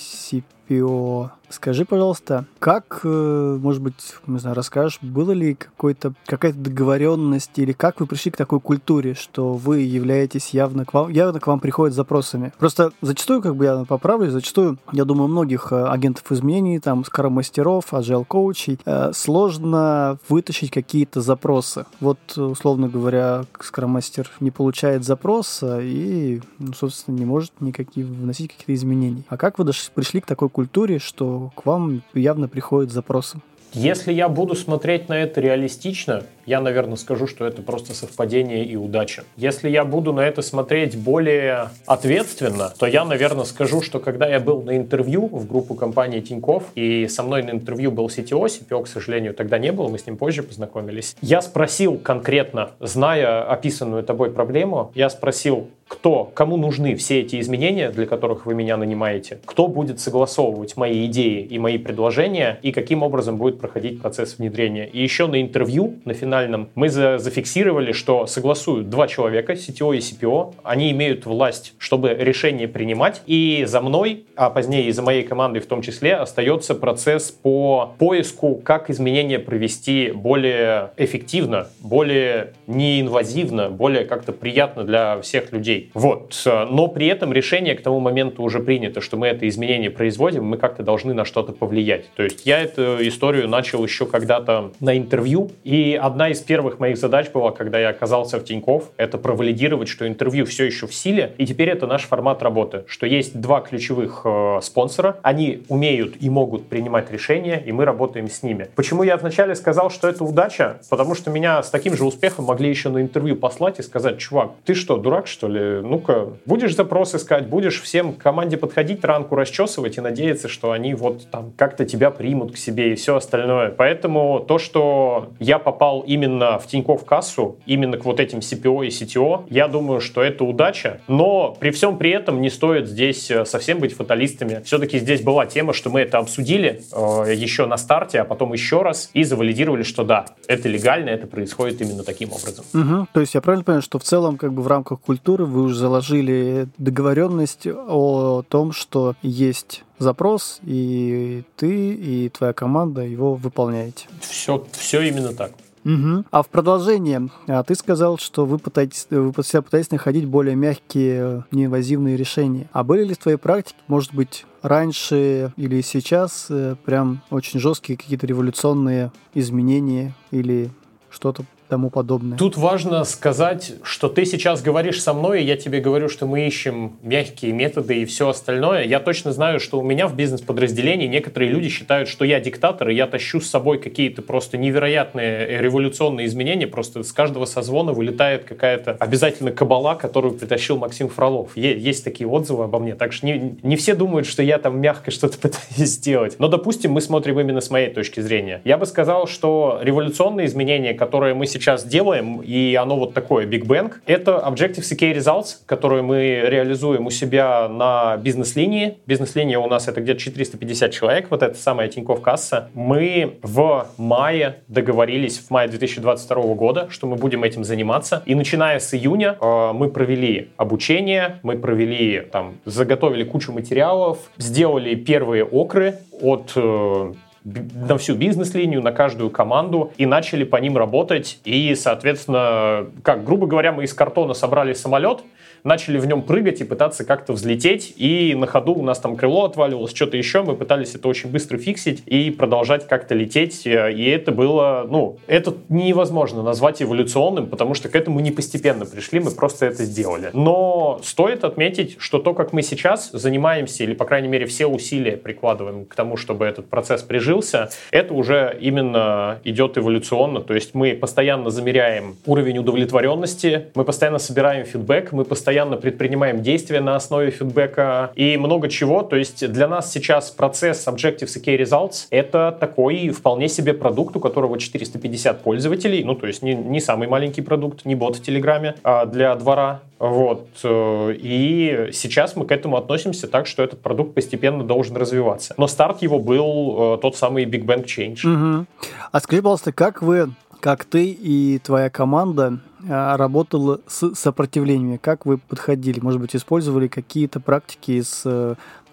your 0.72 1.32
Скажи, 1.52 1.84
пожалуйста, 1.84 2.46
как, 2.58 3.00
э, 3.04 3.58
может 3.60 3.82
быть, 3.82 4.14
не 4.26 4.38
знаю, 4.38 4.56
расскажешь, 4.56 4.98
было 5.02 5.32
ли 5.32 5.54
какой-то, 5.54 6.14
какая-то 6.24 6.58
договоренность 6.58 7.50
или 7.56 7.72
как 7.72 8.00
вы 8.00 8.06
пришли 8.06 8.30
к 8.30 8.38
такой 8.38 8.58
культуре, 8.58 9.12
что 9.12 9.52
вы 9.52 9.80
являетесь 9.80 10.50
явно 10.50 10.86
к 10.86 10.94
вам, 10.94 11.10
явно 11.10 11.40
к 11.40 11.46
вам 11.46 11.60
приходят 11.60 11.92
с 11.92 11.96
запросами? 11.96 12.54
Просто 12.58 12.92
зачастую, 13.02 13.42
как 13.42 13.54
бы 13.56 13.66
я 13.66 13.84
поправлю, 13.84 14.30
зачастую, 14.30 14.78
я 14.92 15.04
думаю, 15.04 15.28
многих 15.28 15.72
э, 15.72 15.84
агентов 15.84 16.32
изменений, 16.32 16.78
там, 16.78 17.04
скоромастеров, 17.04 17.92
agile 17.92 18.24
коучей, 18.24 18.78
э, 18.86 19.12
сложно 19.12 20.18
вытащить 20.30 20.70
какие-то 20.70 21.20
запросы. 21.20 21.84
Вот, 22.00 22.18
условно 22.34 22.88
говоря, 22.88 23.44
скоромастер 23.60 24.30
не 24.40 24.50
получает 24.50 25.04
запроса 25.04 25.80
и, 25.82 26.40
ну, 26.58 26.72
собственно, 26.72 27.16
не 27.16 27.26
может 27.26 27.52
никакие 27.60 28.06
вносить 28.06 28.50
какие-то 28.50 28.74
изменения. 28.74 29.24
А 29.28 29.36
как 29.36 29.58
вы 29.58 29.70
пришли 29.94 30.22
к 30.22 30.26
такой 30.26 30.48
культуре, 30.48 30.98
что 30.98 31.41
к 31.50 31.66
вам 31.66 32.02
явно 32.14 32.48
приходят 32.48 32.92
запросы. 32.92 33.40
Если 33.74 34.12
я 34.12 34.28
буду 34.28 34.54
смотреть 34.54 35.08
на 35.08 35.14
это 35.14 35.40
реалистично, 35.40 36.24
я, 36.44 36.60
наверное, 36.60 36.96
скажу, 36.96 37.26
что 37.26 37.46
это 37.46 37.62
просто 37.62 37.94
совпадение 37.94 38.66
и 38.66 38.76
удача. 38.76 39.24
Если 39.36 39.70
я 39.70 39.84
буду 39.84 40.12
на 40.12 40.20
это 40.20 40.42
смотреть 40.42 40.96
более 40.96 41.70
ответственно, 41.86 42.72
то 42.78 42.86
я, 42.86 43.06
наверное, 43.06 43.44
скажу, 43.44 43.80
что 43.80 43.98
когда 43.98 44.28
я 44.28 44.40
был 44.40 44.60
на 44.62 44.76
интервью 44.76 45.26
в 45.26 45.46
группу 45.46 45.74
компании 45.74 46.20
Тиньков, 46.20 46.64
и 46.74 47.06
со 47.08 47.22
мной 47.22 47.42
на 47.44 47.50
интервью 47.50 47.92
был 47.92 48.08
CTO, 48.08 48.44
CPO, 48.44 48.84
к 48.84 48.88
сожалению, 48.88 49.32
тогда 49.32 49.58
не 49.58 49.72
было, 49.72 49.88
мы 49.88 49.98
с 49.98 50.06
ним 50.06 50.18
позже 50.18 50.42
познакомились, 50.42 51.16
я 51.22 51.40
спросил 51.40 51.96
конкретно, 51.96 52.72
зная 52.80 53.42
описанную 53.50 54.02
тобой 54.02 54.32
проблему, 54.32 54.92
я 54.94 55.08
спросил, 55.08 55.68
кто, 55.92 56.24
кому 56.32 56.56
нужны 56.56 56.96
все 56.96 57.20
эти 57.20 57.38
изменения, 57.38 57.90
для 57.90 58.06
которых 58.06 58.46
вы 58.46 58.54
меня 58.54 58.78
нанимаете, 58.78 59.38
кто 59.44 59.68
будет 59.68 60.00
согласовывать 60.00 60.74
мои 60.78 61.04
идеи 61.04 61.42
и 61.42 61.58
мои 61.58 61.76
предложения, 61.76 62.58
и 62.62 62.72
каким 62.72 63.02
образом 63.02 63.36
будет 63.36 63.60
проходить 63.60 64.00
процесс 64.00 64.38
внедрения. 64.38 64.86
И 64.86 65.02
еще 65.02 65.26
на 65.26 65.42
интервью, 65.42 65.96
на 66.06 66.14
финальном, 66.14 66.70
мы 66.74 66.88
за 66.88 67.18
зафиксировали, 67.18 67.92
что 67.92 68.26
согласуют 68.26 68.88
два 68.88 69.06
человека, 69.06 69.52
CTO 69.52 69.94
и 69.94 69.98
CPO, 69.98 70.54
они 70.64 70.90
имеют 70.92 71.26
власть, 71.26 71.74
чтобы 71.76 72.16
решение 72.18 72.68
принимать, 72.68 73.20
и 73.26 73.64
за 73.66 73.82
мной, 73.82 74.24
а 74.34 74.48
позднее 74.48 74.86
и 74.86 74.92
за 74.92 75.02
моей 75.02 75.24
командой 75.24 75.58
в 75.58 75.66
том 75.66 75.82
числе, 75.82 76.14
остается 76.14 76.74
процесс 76.74 77.30
по 77.30 77.94
поиску, 77.98 78.54
как 78.54 78.88
изменения 78.88 79.38
провести 79.38 80.10
более 80.10 80.92
эффективно, 80.96 81.66
более 81.80 82.54
неинвазивно, 82.66 83.68
более 83.68 84.06
как-то 84.06 84.32
приятно 84.32 84.84
для 84.84 85.20
всех 85.20 85.52
людей. 85.52 85.81
Вот. 85.94 86.40
Но 86.46 86.88
при 86.88 87.06
этом 87.06 87.32
решение 87.32 87.74
к 87.74 87.82
тому 87.82 88.00
моменту 88.00 88.42
уже 88.42 88.60
принято, 88.60 89.00
что 89.00 89.16
мы 89.16 89.28
это 89.28 89.48
изменение 89.48 89.90
производим, 89.90 90.44
мы 90.44 90.56
как-то 90.56 90.82
должны 90.82 91.14
на 91.14 91.24
что-то 91.24 91.52
повлиять. 91.52 92.10
То 92.14 92.22
есть 92.22 92.46
я 92.46 92.60
эту 92.60 92.98
историю 93.06 93.48
начал 93.48 93.84
еще 93.84 94.06
когда-то 94.06 94.72
на 94.80 94.96
интервью, 94.96 95.50
и 95.64 95.98
одна 96.00 96.28
из 96.28 96.40
первых 96.40 96.78
моих 96.78 96.96
задач 96.96 97.30
была, 97.30 97.50
когда 97.50 97.78
я 97.78 97.90
оказался 97.90 98.38
в 98.38 98.44
Тиньков, 98.44 98.90
это 98.96 99.18
провалидировать, 99.18 99.88
что 99.88 100.06
интервью 100.06 100.46
все 100.46 100.64
еще 100.64 100.86
в 100.86 100.94
силе, 100.94 101.34
и 101.38 101.46
теперь 101.46 101.70
это 101.70 101.86
наш 101.86 102.02
формат 102.02 102.42
работы, 102.42 102.84
что 102.86 103.06
есть 103.06 103.40
два 103.40 103.60
ключевых 103.60 104.22
э, 104.24 104.58
спонсора, 104.62 105.18
они 105.22 105.62
умеют 105.68 106.16
и 106.20 106.30
могут 106.30 106.66
принимать 106.66 107.10
решения, 107.10 107.62
и 107.64 107.72
мы 107.72 107.84
работаем 107.84 108.28
с 108.28 108.42
ними. 108.42 108.68
Почему 108.74 109.02
я 109.02 109.16
вначале 109.16 109.54
сказал, 109.54 109.90
что 109.90 110.08
это 110.08 110.24
удача? 110.24 110.80
Потому 110.90 111.14
что 111.14 111.30
меня 111.30 111.62
с 111.62 111.70
таким 111.70 111.96
же 111.96 112.04
успехом 112.04 112.46
могли 112.46 112.68
еще 112.68 112.88
на 112.88 113.00
интервью 113.00 113.36
послать 113.36 113.78
и 113.78 113.82
сказать, 113.82 114.18
чувак, 114.18 114.52
ты 114.64 114.74
что, 114.74 114.96
дурак 114.96 115.26
что 115.26 115.48
ли? 115.48 115.71
Ну-ка, 115.80 116.28
будешь 116.46 116.74
запрос 116.74 117.14
искать, 117.14 117.46
будешь 117.46 117.80
всем 117.80 118.14
команде 118.14 118.56
подходить, 118.56 119.04
ранку 119.04 119.34
расчесывать 119.34 119.98
и 119.98 120.00
надеяться, 120.00 120.48
что 120.48 120.72
они 120.72 120.94
вот 120.94 121.30
там 121.30 121.52
как-то 121.56 121.84
тебя 121.84 122.10
примут 122.10 122.52
к 122.52 122.56
себе 122.56 122.92
и 122.92 122.94
все 122.94 123.16
остальное. 123.16 123.70
Поэтому 123.70 124.40
то, 124.40 124.58
что 124.58 125.32
я 125.38 125.58
попал 125.58 126.00
именно 126.00 126.58
в 126.58 126.66
Тинькофф 126.66 127.04
кассу, 127.04 127.56
именно 127.66 127.96
к 127.96 128.04
вот 128.04 128.20
этим 128.20 128.38
CPO 128.38 128.86
и 128.86 128.88
CTO, 128.88 129.46
я 129.48 129.68
думаю, 129.68 130.00
что 130.00 130.22
это 130.22 130.44
удача, 130.44 131.00
но 131.08 131.56
при 131.58 131.70
всем 131.70 131.98
при 131.98 132.10
этом 132.10 132.40
не 132.40 132.50
стоит 132.50 132.88
здесь 132.88 133.30
э, 133.30 133.44
совсем 133.44 133.78
быть 133.78 133.94
фаталистами. 133.94 134.62
Все-таки 134.64 134.98
здесь 134.98 135.22
была 135.22 135.46
тема, 135.46 135.72
что 135.72 135.90
мы 135.90 136.00
это 136.00 136.18
обсудили 136.18 136.82
э, 136.92 137.34
еще 137.34 137.66
на 137.66 137.76
старте, 137.76 138.20
а 138.20 138.24
потом 138.24 138.52
еще 138.52 138.82
раз 138.82 139.10
и 139.14 139.24
завалидировали, 139.24 139.82
что 139.82 140.04
да, 140.04 140.26
это 140.48 140.68
легально, 140.68 141.10
это 141.10 141.26
происходит 141.26 141.80
именно 141.80 142.02
таким 142.04 142.30
образом. 142.32 142.64
Угу. 142.74 143.08
То 143.12 143.20
есть 143.20 143.34
я 143.34 143.40
правильно 143.40 143.64
понимаю, 143.64 143.82
что 143.82 143.98
в 143.98 144.04
целом 144.04 144.36
как 144.36 144.52
бы 144.52 144.62
в 144.62 144.66
рамках 144.66 145.00
культуры 145.00 145.44
вы 145.44 145.61
уже 145.62 145.74
заложили 145.74 146.68
договоренность 146.78 147.66
о 147.66 148.42
том, 148.48 148.72
что 148.72 149.14
есть 149.22 149.84
запрос, 149.98 150.60
и 150.62 151.42
ты, 151.56 151.94
и 151.94 152.28
твоя 152.28 152.52
команда 152.52 153.02
его 153.02 153.34
выполняете. 153.34 154.06
Все, 154.20 154.64
все 154.72 155.02
именно 155.02 155.32
так. 155.32 155.52
Угу. 155.84 156.24
А 156.30 156.42
в 156.42 156.48
продолжение, 156.48 157.28
а 157.48 157.62
ты 157.64 157.74
сказал, 157.74 158.18
что 158.18 158.46
вы 158.46 158.58
пытаетесь, 158.58 159.06
вы 159.10 159.32
себя 159.42 159.62
пытаетесь 159.62 159.90
находить 159.90 160.26
более 160.26 160.54
мягкие, 160.54 161.44
неинвазивные 161.50 162.16
решения. 162.16 162.68
А 162.72 162.84
были 162.84 163.04
ли 163.04 163.14
в 163.14 163.18
твоей 163.18 163.36
практике, 163.36 163.78
может 163.88 164.14
быть, 164.14 164.46
раньше 164.62 165.52
или 165.56 165.80
сейчас 165.80 166.46
э, 166.50 166.76
прям 166.84 167.22
очень 167.30 167.58
жесткие 167.58 167.98
какие-то 167.98 168.26
революционные 168.26 169.10
изменения 169.34 170.14
или 170.30 170.70
что-то 171.10 171.44
тому 171.72 171.88
подобное. 171.88 172.36
Тут 172.36 172.58
важно 172.58 173.02
сказать, 173.04 173.76
что 173.82 174.08
ты 174.10 174.26
сейчас 174.26 174.60
говоришь 174.60 175.00
со 175.00 175.14
мной, 175.14 175.40
и 175.40 175.46
я 175.46 175.56
тебе 175.56 175.80
говорю, 175.80 176.10
что 176.10 176.26
мы 176.26 176.46
ищем 176.46 176.98
мягкие 177.02 177.52
методы 177.52 178.02
и 178.02 178.04
все 178.04 178.28
остальное. 178.28 178.84
Я 178.84 179.00
точно 179.00 179.32
знаю, 179.32 179.58
что 179.58 179.80
у 179.80 179.82
меня 179.82 180.06
в 180.06 180.14
бизнес-подразделении 180.14 181.06
некоторые 181.06 181.50
люди 181.50 181.70
считают, 181.70 182.10
что 182.10 182.26
я 182.26 182.40
диктатор, 182.40 182.90
и 182.90 182.94
я 182.94 183.06
тащу 183.06 183.40
с 183.40 183.48
собой 183.48 183.78
какие-то 183.78 184.20
просто 184.20 184.58
невероятные 184.58 185.62
революционные 185.62 186.26
изменения. 186.26 186.66
Просто 186.66 187.02
с 187.04 187.10
каждого 187.10 187.46
созвона 187.46 187.94
вылетает 187.94 188.44
какая-то 188.44 188.92
обязательно 189.00 189.50
кабала, 189.50 189.94
которую 189.94 190.34
притащил 190.34 190.76
Максим 190.76 191.08
Фролов. 191.08 191.56
Есть 191.56 192.04
такие 192.04 192.28
отзывы 192.28 192.64
обо 192.64 192.80
мне. 192.80 192.96
Так 192.96 193.14
что 193.14 193.24
не, 193.24 193.56
не 193.62 193.76
все 193.76 193.94
думают, 193.94 194.26
что 194.26 194.42
я 194.42 194.58
там 194.58 194.78
мягко 194.78 195.10
что-то 195.10 195.38
пытаюсь 195.38 195.88
сделать. 195.88 196.36
Но, 196.38 196.48
допустим, 196.48 196.92
мы 196.92 197.00
смотрим 197.00 197.40
именно 197.40 197.62
с 197.62 197.70
моей 197.70 197.88
точки 197.88 198.20
зрения. 198.20 198.60
Я 198.66 198.76
бы 198.76 198.84
сказал, 198.84 199.26
что 199.26 199.80
революционные 199.80 200.48
изменения, 200.48 200.92
которые 200.92 201.32
мы 201.32 201.46
сейчас 201.46 201.61
делаем, 201.84 202.40
и 202.40 202.74
оно 202.74 202.96
вот 202.96 203.14
такое, 203.14 203.46
Big 203.46 203.64
Bang, 203.64 203.92
это 204.06 204.42
Objective-C 204.46 204.94
Results, 205.12 205.56
которые 205.66 206.02
мы 206.02 206.42
реализуем 206.46 207.06
у 207.06 207.10
себя 207.10 207.68
на 207.68 208.16
бизнес-линии. 208.16 208.98
Бизнес-линия 209.06 209.58
у 209.58 209.68
нас 209.68 209.88
это 209.88 210.00
где-то 210.00 210.20
450 210.20 210.90
человек, 210.90 211.26
вот 211.30 211.42
это 211.42 211.56
самая 211.56 211.88
Тинькофф 211.88 212.20
касса. 212.20 212.70
Мы 212.74 213.38
в 213.42 213.86
мае 213.98 214.56
договорились, 214.68 215.38
в 215.38 215.50
мае 215.50 215.68
2022 215.68 216.54
года, 216.54 216.86
что 216.90 217.06
мы 217.06 217.16
будем 217.16 217.44
этим 217.44 217.64
заниматься. 217.64 218.22
И 218.26 218.34
начиная 218.34 218.78
с 218.78 218.94
июня 218.94 219.36
э, 219.40 219.72
мы 219.72 219.88
провели 219.88 220.50
обучение, 220.56 221.38
мы 221.42 221.56
провели 221.56 222.20
там, 222.20 222.54
заготовили 222.64 223.24
кучу 223.24 223.52
материалов, 223.52 224.18
сделали 224.38 224.94
первые 224.94 225.44
окры 225.44 225.98
от 226.20 226.52
э, 226.56 227.12
на 227.44 227.98
всю 227.98 228.14
бизнес-линию, 228.14 228.82
на 228.82 228.92
каждую 228.92 229.30
команду 229.30 229.92
и 229.96 230.06
начали 230.06 230.44
по 230.44 230.56
ним 230.56 230.76
работать. 230.76 231.40
И, 231.44 231.74
соответственно, 231.74 232.86
как, 233.02 233.24
грубо 233.24 233.46
говоря, 233.46 233.72
мы 233.72 233.84
из 233.84 233.94
картона 233.94 234.34
собрали 234.34 234.74
самолет, 234.74 235.20
начали 235.64 235.98
в 235.98 236.06
нем 236.06 236.22
прыгать 236.22 236.60
и 236.60 236.64
пытаться 236.64 237.04
как-то 237.04 237.32
взлететь, 237.32 237.94
и 237.96 238.34
на 238.34 238.46
ходу 238.46 238.74
у 238.74 238.82
нас 238.82 238.98
там 238.98 239.16
крыло 239.16 239.44
отваливалось, 239.44 239.94
что-то 239.94 240.16
еще, 240.16 240.42
мы 240.42 240.56
пытались 240.56 240.94
это 240.94 241.08
очень 241.08 241.30
быстро 241.30 241.58
фиксить 241.58 242.02
и 242.06 242.30
продолжать 242.30 242.86
как-то 242.88 243.14
лететь, 243.14 243.66
э, 243.66 243.92
и 243.92 244.08
это 244.08 244.32
было, 244.32 244.86
ну, 244.88 245.18
это 245.26 245.54
невозможно 245.68 246.42
назвать 246.42 246.82
эволюционным, 246.82 247.46
потому 247.48 247.74
что 247.74 247.88
к 247.88 247.96
этому 247.96 248.20
не 248.20 248.30
постепенно 248.30 248.84
пришли, 248.86 249.20
мы 249.20 249.30
просто 249.30 249.66
это 249.66 249.84
сделали. 249.84 250.30
Но 250.32 251.00
стоит 251.02 251.44
отметить, 251.44 251.96
что 251.98 252.18
то, 252.18 252.34
как 252.34 252.52
мы 252.52 252.62
сейчас 252.62 253.10
занимаемся, 253.12 253.84
или, 253.84 253.94
по 253.94 254.04
крайней 254.04 254.28
мере, 254.28 254.46
все 254.46 254.66
усилия 254.66 255.16
прикладываем 255.16 255.86
к 255.86 255.94
тому, 255.94 256.16
чтобы 256.16 256.44
этот 256.44 256.68
процесс 256.68 257.02
прижился, 257.02 257.70
это 257.90 258.14
уже 258.14 258.56
именно 258.60 259.40
идет 259.44 259.78
эволюционно, 259.78 260.40
то 260.40 260.54
есть 260.54 260.74
мы 260.74 260.94
постоянно 260.94 261.50
замеряем 261.50 262.16
уровень 262.26 262.58
удовлетворенности, 262.58 263.66
мы 263.74 263.84
постоянно 263.84 264.18
собираем 264.18 264.64
фидбэк, 264.64 265.12
мы 265.12 265.24
постоянно 265.24 265.51
постоянно 265.52 265.76
предпринимаем 265.76 266.42
действия 266.42 266.80
на 266.80 266.96
основе 266.96 267.30
фидбэка 267.30 268.12
и 268.14 268.38
много 268.38 268.70
чего. 268.70 269.02
То 269.02 269.16
есть 269.16 269.46
для 269.52 269.68
нас 269.68 269.92
сейчас 269.92 270.30
процесс 270.30 270.88
Objectives 270.88 271.38
и 271.38 271.44
Key 271.44 271.60
Results— 271.60 272.06
это 272.10 272.56
такой 272.58 273.10
вполне 273.10 273.48
себе 273.48 273.74
продукт, 273.74 274.16
у 274.16 274.20
которого 274.20 274.58
450 274.58 275.42
пользователей, 275.42 276.04
ну 276.04 276.14
то 276.14 276.26
есть 276.26 276.40
не, 276.42 276.54
не 276.54 276.80
самый 276.80 277.06
маленький 277.06 277.42
продукт, 277.42 277.84
не 277.84 277.94
бот 277.94 278.16
в 278.16 278.22
Телеграме, 278.22 278.76
а 278.82 279.04
для 279.04 279.34
двора. 279.36 279.80
Вот. 279.98 280.48
И 280.64 281.90
сейчас 281.92 282.34
мы 282.34 282.46
к 282.46 282.50
этому 282.50 282.76
относимся 282.76 283.28
так, 283.28 283.46
что 283.46 283.62
этот 283.62 283.82
продукт 283.82 284.14
постепенно 284.14 284.64
должен 284.64 284.96
развиваться. 284.96 285.54
Но 285.58 285.68
старт 285.68 286.02
его 286.02 286.18
был 286.18 286.96
э, 286.96 286.98
тот 287.00 287.16
самый 287.16 287.44
Big 287.44 287.64
Bang 287.64 287.84
Change. 287.84 288.26
Угу. 288.26 288.66
А 289.12 289.20
скажи, 289.20 289.42
пожалуйста, 289.42 289.72
как 289.72 290.02
вы 290.02 290.30
как 290.62 290.84
ты 290.84 291.10
и 291.10 291.58
твоя 291.58 291.90
команда 291.90 292.60
а, 292.88 293.16
работала 293.16 293.80
с 293.88 294.14
сопротивлениями? 294.14 294.96
Как 294.96 295.26
вы 295.26 295.38
подходили? 295.38 295.98
Может 295.98 296.20
быть, 296.20 296.36
использовали 296.36 296.86
какие-то 296.86 297.40
практики 297.40 298.00
из 298.00 298.22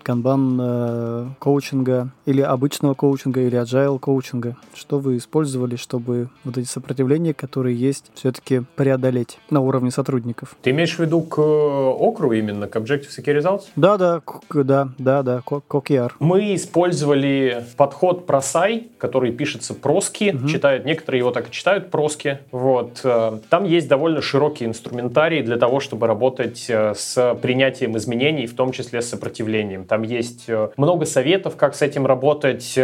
канбан-коучинга 0.04 2.10
э, 2.26 2.30
или 2.30 2.42
обычного 2.42 2.94
коучинга 2.94 3.42
или 3.42 3.62
agile 3.62 4.00
коучинга? 4.00 4.56
Что 4.74 5.00
вы 5.00 5.18
использовали, 5.18 5.76
чтобы 5.76 6.30
вот 6.44 6.58
эти 6.58 6.68
сопротивления, 6.68 7.34
которые 7.34 7.76
есть, 7.76 8.12
все-таки 8.16 8.64
преодолеть 8.76 9.40
на 9.50 9.62
уровне 9.62 9.92
сотрудников? 9.92 10.56
Ты 10.62 10.72
имеешь 10.72 10.96
в 10.96 11.00
виду 11.00 11.22
к 11.22 11.40
э, 11.40 11.42
окру 11.42 12.32
именно, 12.32 12.68
к 12.68 12.76
Objective-C 12.76 13.22
Results? 13.22 13.64
Да, 13.76 13.98
да, 13.98 14.22
к, 14.22 14.64
да, 14.64 14.90
да, 14.98 15.24
да, 15.24 15.42
к, 15.42 15.52
OKR. 15.52 16.14
Мы 16.20 16.56
использовали 16.56 17.66
подход 17.78 18.26
просай, 18.26 18.88
который 18.98 19.32
пишется 19.32 19.74
проски, 19.74 20.36
угу. 20.36 20.48
читают, 20.48 20.86
некоторые 20.86 21.20
его 21.20 21.32
так 21.32 21.50
и 21.50 21.52
читают 21.52 21.92
проски. 21.92 22.40
Вот. 22.52 23.02
Э, 23.04 23.40
там 23.50 23.66
есть 23.66 23.88
довольно 23.88 24.22
широкий 24.22 24.66
инструментарий 24.66 25.42
для 25.42 25.58
того, 25.58 25.80
чтобы 25.80 26.08
работать 26.08 26.70
с 26.70 27.38
принятием 27.42 27.98
изменений, 27.98 28.48
в 28.48 28.56
том 28.56 28.72
числе 28.72 29.02
с 29.02 29.10
сопротивлением. 29.10 29.86
Там 29.90 30.04
есть 30.04 30.46
э, 30.48 30.70
много 30.78 31.06
советов, 31.06 31.58
как 31.58 31.76
с 31.76 31.82
этим 31.82 32.06
работать. 32.06 32.78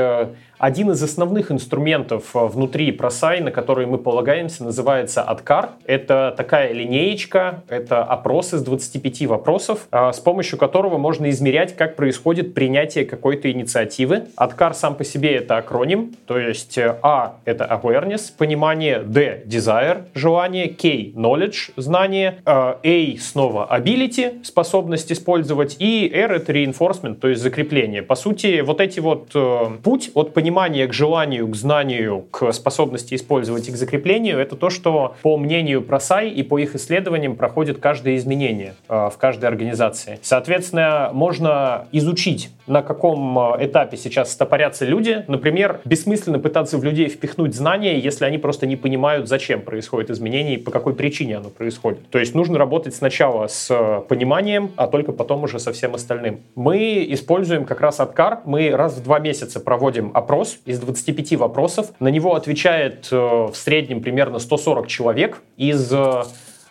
Э, 0.59 0.65
один 0.65 0.91
из 0.91 1.01
основных 1.01 1.51
инструментов 1.51 2.35
э, 2.35 2.45
внутри 2.45 2.91
просай, 2.91 3.41
на 3.41 3.51
который 3.51 3.85
мы 3.85 3.97
полагаемся, 3.97 4.63
называется 4.63 5.21
Откар. 5.21 5.69
Это 5.85 6.33
такая 6.35 6.73
линеечка, 6.73 7.63
это 7.69 8.03
опрос 8.03 8.53
из 8.53 8.61
25 8.63 9.27
вопросов, 9.27 9.87
с 9.91 10.19
помощью 10.19 10.57
которого 10.57 10.97
можно 10.97 11.29
измерять, 11.29 11.75
как 11.75 11.95
происходит 11.95 12.53
принятие 12.53 13.05
какой-то 13.05 13.51
инициативы. 13.51 14.23
Откар 14.35 14.73
сам 14.73 14.95
по 14.95 15.03
себе 15.03 15.35
это 15.35 15.57
акроним, 15.57 16.15
то 16.25 16.37
есть 16.37 16.77
А— 16.77 17.37
это 17.45 17.65
awareness, 17.65 18.31
понимание, 18.37 18.99
D— 18.99 19.43
desire, 19.45 20.05
желание, 20.13 20.69
K— 20.69 21.11
knowledge, 21.15 21.71
знание, 21.77 22.39
A— 22.45 23.15
снова 23.19 23.67
ability, 23.71 24.43
способность 24.43 25.11
использовать, 25.11 25.77
и 25.79 26.09
R— 26.13 26.31
это 26.33 26.53
reinforcement, 26.53 27.15
то 27.15 27.27
есть 27.27 27.41
закрепление. 27.41 28.01
По 28.01 28.15
сути, 28.15 28.61
вот 28.61 28.81
эти 28.81 28.99
вот 28.99 29.31
э, 29.33 29.65
путь 29.83 30.11
от 30.13 30.33
понимания 30.33 30.44
к 30.51 30.93
желанию, 30.93 31.47
к 31.47 31.55
знанию, 31.55 32.25
к 32.31 32.51
способности 32.51 33.15
использовать 33.15 33.67
и 33.69 33.71
к 33.71 33.75
закреплению, 33.75 34.39
это 34.39 34.55
то, 34.55 34.69
что 34.69 35.15
по 35.21 35.37
мнению 35.37 35.81
просай 35.81 36.29
и 36.29 36.43
по 36.43 36.57
их 36.59 36.75
исследованиям 36.75 37.35
проходит 37.35 37.79
каждое 37.79 38.15
изменение 38.17 38.75
э, 38.87 39.09
в 39.13 39.17
каждой 39.17 39.45
организации. 39.45 40.19
Соответственно, 40.21 41.09
можно 41.13 41.87
изучить, 41.91 42.49
на 42.67 42.81
каком 42.81 43.37
э, 43.37 43.65
этапе 43.65 43.97
сейчас 43.97 44.31
стопорятся 44.31 44.85
люди. 44.85 45.23
Например, 45.27 45.79
бессмысленно 45.85 46.39
пытаться 46.39 46.77
в 46.77 46.83
людей 46.83 47.09
впихнуть 47.09 47.53
знания, 47.53 47.99
если 47.99 48.25
они 48.25 48.37
просто 48.37 48.65
не 48.67 48.75
понимают, 48.75 49.27
зачем 49.27 49.61
происходит 49.61 50.09
изменение 50.09 50.55
и 50.55 50.57
по 50.57 50.71
какой 50.71 50.93
причине 50.93 51.37
оно 51.37 51.49
происходит. 51.49 52.09
То 52.09 52.19
есть 52.19 52.35
нужно 52.35 52.57
работать 52.57 52.95
сначала 52.95 53.47
с 53.47 53.69
э, 53.69 54.01
пониманием, 54.07 54.71
а 54.75 54.87
только 54.87 55.11
потом 55.11 55.43
уже 55.43 55.59
со 55.59 55.71
всем 55.73 55.95
остальным. 55.95 56.41
Мы 56.55 57.05
используем 57.09 57.65
как 57.65 57.81
раз 57.81 57.99
Откар. 57.99 58.39
Мы 58.45 58.71
раз 58.71 58.95
в 58.97 59.03
два 59.03 59.19
месяца 59.19 59.59
проводим 59.59 60.11
опрос 60.13 60.59
из 60.65 60.79
25 60.79 61.35
вопросов. 61.35 61.91
На 61.99 62.09
него 62.09 62.35
отвечает 62.35 63.07
э, 63.11 63.15
в 63.15 63.55
среднем 63.55 64.01
примерно 64.01 64.39
140 64.39 64.87
человек 64.87 65.41
из 65.57 65.91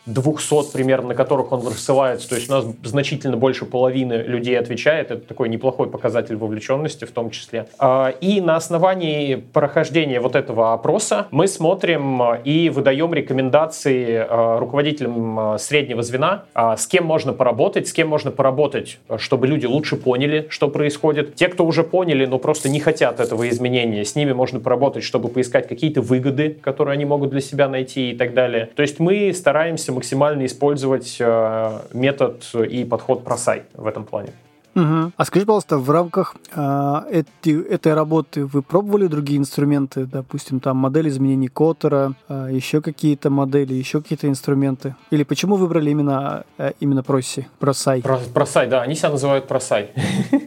200 0.07 0.73
примерно, 0.73 1.09
на 1.09 1.14
которых 1.14 1.53
он 1.53 1.67
рассылается. 1.67 2.29
То 2.29 2.35
есть 2.35 2.51
у 2.51 2.53
нас 2.53 2.67
значительно 2.83 3.37
больше 3.37 3.64
половины 3.64 4.14
людей 4.14 4.59
отвечает. 4.59 5.11
Это 5.11 5.27
такой 5.27 5.49
неплохой 5.49 5.88
показатель 5.88 6.37
вовлеченности 6.37 7.05
в 7.05 7.11
том 7.11 7.31
числе. 7.31 7.67
А, 7.79 8.14
и 8.21 8.40
на 8.40 8.57
основании 8.57 9.37
прохождения 9.37 10.21
вот 10.21 10.37
этого 10.37 10.73
опроса 10.73 11.27
мы 11.31 11.49
смотрим 11.49 12.23
и 12.45 12.69
выдаем 12.69 13.14
рекомендации 13.14 14.27
а, 14.29 14.59
руководителям 14.59 15.38
а, 15.38 15.59
среднего 15.59 16.03
звена, 16.03 16.45
с 16.55 16.87
кем 16.87 17.05
можно 17.05 17.33
поработать, 17.33 17.88
с 17.88 17.93
кем 17.93 18.09
можно 18.09 18.31
поработать, 18.31 18.99
чтобы 19.19 19.47
люди 19.47 19.67
лучше 19.67 19.97
поняли, 19.97 20.47
что 20.51 20.69
происходит. 20.69 21.35
Те, 21.35 21.49
кто 21.49 21.64
уже 21.64 21.83
поняли, 21.83 22.27
но 22.27 22.38
просто 22.38 22.69
не 22.69 22.81
хотят 22.81 23.21
этого 23.21 23.49
изменения, 23.49 24.05
с 24.05 24.14
ними 24.14 24.33
можно 24.33 24.61
поработать, 24.61 25.05
чтобы 25.05 25.29
поискать 25.29 25.69
какие-то 25.69 26.01
выгоды, 26.01 26.57
которые 26.61 26.95
они 26.95 27.05
могут 27.05 27.31
для 27.31 27.40
себя 27.40 27.69
найти 27.69 28.11
и 28.11 28.17
так 28.17 28.35
далее. 28.35 28.69
То 28.75 28.83
есть 28.83 28.99
мы 28.99 29.33
стараемся 29.33 29.93
максимально 29.94 30.46
использовать 30.46 31.16
э, 31.20 31.78
метод 31.92 32.44
и 32.54 32.85
подход 32.85 33.24
просай 33.24 33.62
в 33.74 33.87
этом 33.87 34.04
плане. 34.04 34.33
Угу. 34.74 35.12
А 35.16 35.24
скажи, 35.24 35.46
пожалуйста, 35.46 35.78
в 35.78 35.88
рамках 35.90 36.35
э, 36.54 37.00
эти, 37.11 37.62
этой 37.68 37.94
работы 37.94 38.44
вы 38.44 38.62
пробовали 38.62 39.07
другие 39.07 39.38
инструменты, 39.38 40.04
допустим, 40.04 40.59
там 40.59 40.76
модель 40.78 41.09
изменений 41.09 41.48
Коттера, 41.48 42.14
э, 42.28 42.48
еще 42.50 42.80
какие-то 42.80 43.30
модели, 43.30 43.72
еще 43.72 44.02
какие-то 44.02 44.28
инструменты? 44.28 44.96
Или 45.11 45.22
почему 45.22 45.57
выбрали 45.57 45.90
именно, 45.90 46.44
э, 46.59 46.72
именно 46.80 47.04
Проси, 47.04 47.46
Просай? 47.61 48.02
Про, 48.02 48.18
просай, 48.33 48.66
да, 48.66 48.83
они 48.83 48.96
себя 48.96 49.11
называют 49.11 49.46
Просай. 49.46 49.90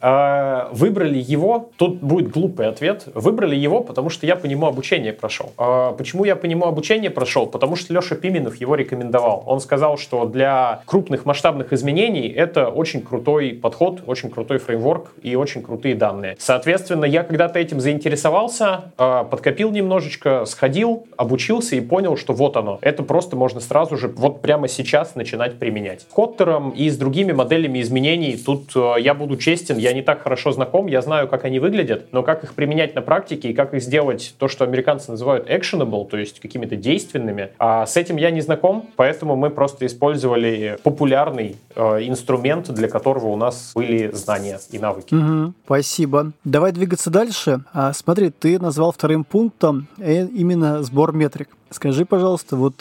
Э, 0.00 0.68
выбрали 0.72 1.18
его, 1.18 1.70
тут 1.76 2.00
будет 2.00 2.30
глупый 2.30 2.66
ответ, 2.66 3.04
выбрали 3.14 3.54
его, 3.54 3.80
потому 3.80 4.08
что 4.08 4.26
я 4.26 4.36
по 4.36 4.46
нему 4.46 4.66
обучение 4.66 5.12
прошел. 5.12 5.52
Э, 5.58 5.92
почему 5.96 6.24
я 6.24 6.36
по 6.36 6.46
нему 6.46 6.66
обучение 6.66 7.10
прошел? 7.10 7.46
Потому 7.46 7.76
что 7.76 7.92
Леша 7.92 8.14
Пименов 8.14 8.56
его 8.56 8.74
рекомендовал. 8.74 9.42
Он 9.46 9.60
сказал, 9.60 9.98
что 9.98 10.24
для 10.24 10.82
крупных 10.86 11.26
масштабных 11.26 11.72
изменений 11.72 12.28
это 12.28 12.68
очень 12.68 13.02
крутой 13.02 13.50
подход, 13.50 14.02
очень 14.06 14.30
крутой 14.30 14.58
фреймворк 14.58 15.12
и 15.22 15.36
очень 15.36 15.62
крутые 15.62 15.94
данные. 15.94 16.36
Соответственно, 16.38 17.04
я 17.04 17.22
когда-то 17.22 17.58
этим 17.58 17.80
заинтересовался, 17.80 18.92
э, 18.96 19.24
подкопил 19.30 19.70
немножечко, 19.70 20.46
сходил, 20.46 21.06
обучился 21.16 21.76
и 21.76 21.80
понял, 21.80 22.16
что 22.16 22.32
вот 22.32 22.56
оно. 22.56 22.78
Это 22.80 23.02
просто 23.02 23.36
можно 23.36 23.60
сразу 23.60 23.96
же, 23.96 24.08
вот 24.08 24.40
прямо 24.40 24.66
сейчас 24.68 25.14
начинать 25.14 25.58
применять. 25.58 26.06
Коттером 26.14 26.70
и 26.70 26.88
с 26.88 26.96
другими 26.96 27.32
моделями 27.32 27.82
изменений 27.82 28.36
тут 28.36 28.74
я 28.74 29.14
буду 29.14 29.36
честен, 29.36 29.76
я 29.76 29.89
не 29.92 30.02
так 30.02 30.22
хорошо 30.22 30.52
знаком, 30.52 30.86
я 30.86 31.02
знаю, 31.02 31.28
как 31.28 31.44
они 31.44 31.58
выглядят, 31.58 32.12
но 32.12 32.22
как 32.22 32.44
их 32.44 32.54
применять 32.54 32.94
на 32.94 33.02
практике 33.02 33.50
и 33.50 33.54
как 33.54 33.74
их 33.74 33.82
сделать 33.82 34.34
то, 34.38 34.48
что 34.48 34.64
американцы 34.64 35.10
называют 35.10 35.48
actionable, 35.48 36.08
то 36.08 36.16
есть 36.16 36.40
какими-то 36.40 36.76
действенными, 36.76 37.50
а 37.58 37.86
с 37.86 37.96
этим 37.96 38.16
я 38.16 38.30
не 38.30 38.40
знаком, 38.40 38.88
поэтому 38.96 39.36
мы 39.36 39.50
просто 39.50 39.86
использовали 39.86 40.78
популярный 40.82 41.56
э, 41.74 41.82
инструмент, 42.02 42.70
для 42.70 42.88
которого 42.88 43.26
у 43.26 43.36
нас 43.36 43.72
были 43.74 44.10
знания 44.12 44.58
и 44.70 44.78
навыки. 44.78 45.14
Угу, 45.14 45.54
спасибо. 45.64 46.32
Давай 46.44 46.72
двигаться 46.72 47.10
дальше. 47.10 47.60
А, 47.72 47.92
смотри, 47.92 48.30
ты 48.30 48.58
назвал 48.58 48.92
вторым 48.92 49.24
пунктом 49.24 49.88
э, 49.98 50.26
именно 50.26 50.82
сбор 50.82 51.12
метрик. 51.12 51.48
Скажи, 51.70 52.04
пожалуйста, 52.04 52.56
вот 52.56 52.74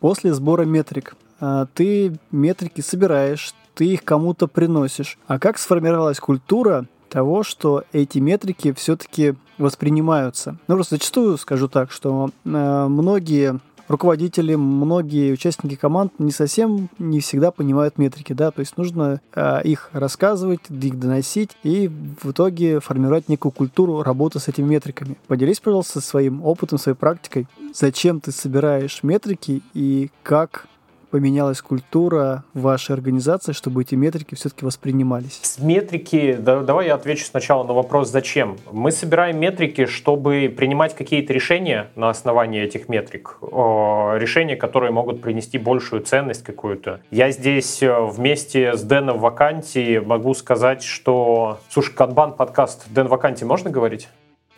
после 0.00 0.32
сбора 0.32 0.64
метрик 0.64 1.14
а, 1.40 1.66
ты 1.74 2.16
метрики 2.30 2.80
собираешь, 2.80 3.52
ты 3.74 3.86
их 3.86 4.04
кому-то 4.04 4.46
приносишь. 4.46 5.18
А 5.26 5.38
как 5.38 5.58
сформировалась 5.58 6.20
культура 6.20 6.86
того, 7.08 7.42
что 7.42 7.84
эти 7.92 8.18
метрики 8.18 8.72
все-таки 8.72 9.34
воспринимаются? 9.58 10.56
Ну, 10.66 10.74
просто 10.76 10.96
зачастую 10.96 11.36
скажу 11.38 11.68
так, 11.68 11.90
что 11.90 12.30
э, 12.44 12.86
многие 12.88 13.60
руководители, 13.88 14.54
многие 14.54 15.32
участники 15.32 15.76
команд 15.76 16.12
не 16.18 16.32
совсем, 16.32 16.88
не 16.98 17.20
всегда 17.20 17.50
понимают 17.50 17.98
метрики, 17.98 18.32
да, 18.32 18.50
то 18.50 18.60
есть 18.60 18.76
нужно 18.76 19.20
э, 19.34 19.62
их 19.64 19.90
рассказывать, 19.92 20.60
их 20.70 20.98
доносить 20.98 21.50
и 21.62 21.88
в 21.88 22.30
итоге 22.30 22.80
формировать 22.80 23.28
некую 23.28 23.52
культуру 23.52 24.02
работы 24.02 24.38
с 24.38 24.48
этими 24.48 24.66
метриками. 24.66 25.16
Поделись, 25.26 25.60
пожалуйста, 25.60 26.00
своим 26.00 26.42
опытом, 26.44 26.78
своей 26.78 26.96
практикой, 26.96 27.46
зачем 27.74 28.20
ты 28.20 28.32
собираешь 28.32 29.02
метрики 29.02 29.62
и 29.74 30.10
как 30.22 30.66
поменялась 31.12 31.60
культура 31.60 32.42
вашей 32.54 32.94
организации, 32.94 33.52
чтобы 33.52 33.82
эти 33.82 33.94
метрики 33.94 34.34
все-таки 34.34 34.64
воспринимались? 34.64 35.40
С 35.42 35.58
метрики, 35.58 36.32
да, 36.40 36.60
давай 36.62 36.86
я 36.86 36.94
отвечу 36.94 37.26
сначала 37.26 37.64
на 37.64 37.74
вопрос, 37.74 38.10
зачем. 38.10 38.56
Мы 38.72 38.90
собираем 38.90 39.38
метрики, 39.38 39.84
чтобы 39.84 40.52
принимать 40.56 40.96
какие-то 40.96 41.34
решения 41.34 41.90
на 41.96 42.08
основании 42.08 42.62
этих 42.62 42.88
метрик. 42.88 43.36
Решения, 43.42 44.56
которые 44.56 44.90
могут 44.90 45.20
принести 45.20 45.58
большую 45.58 46.00
ценность 46.02 46.42
какую-то. 46.42 47.00
Я 47.10 47.30
здесь 47.30 47.82
э, 47.82 47.94
вместе 48.00 48.74
с 48.74 48.82
Дэном 48.82 49.18
Ваканти 49.18 49.98
могу 50.04 50.32
сказать, 50.32 50.82
что... 50.82 51.60
Слушай, 51.68 51.94
Канбан 51.94 52.32
подкаст 52.32 52.86
Дэн 52.88 53.08
Ваканти 53.08 53.44
можно 53.44 53.68
говорить? 53.68 54.08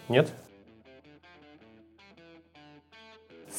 Нет? 0.08 0.30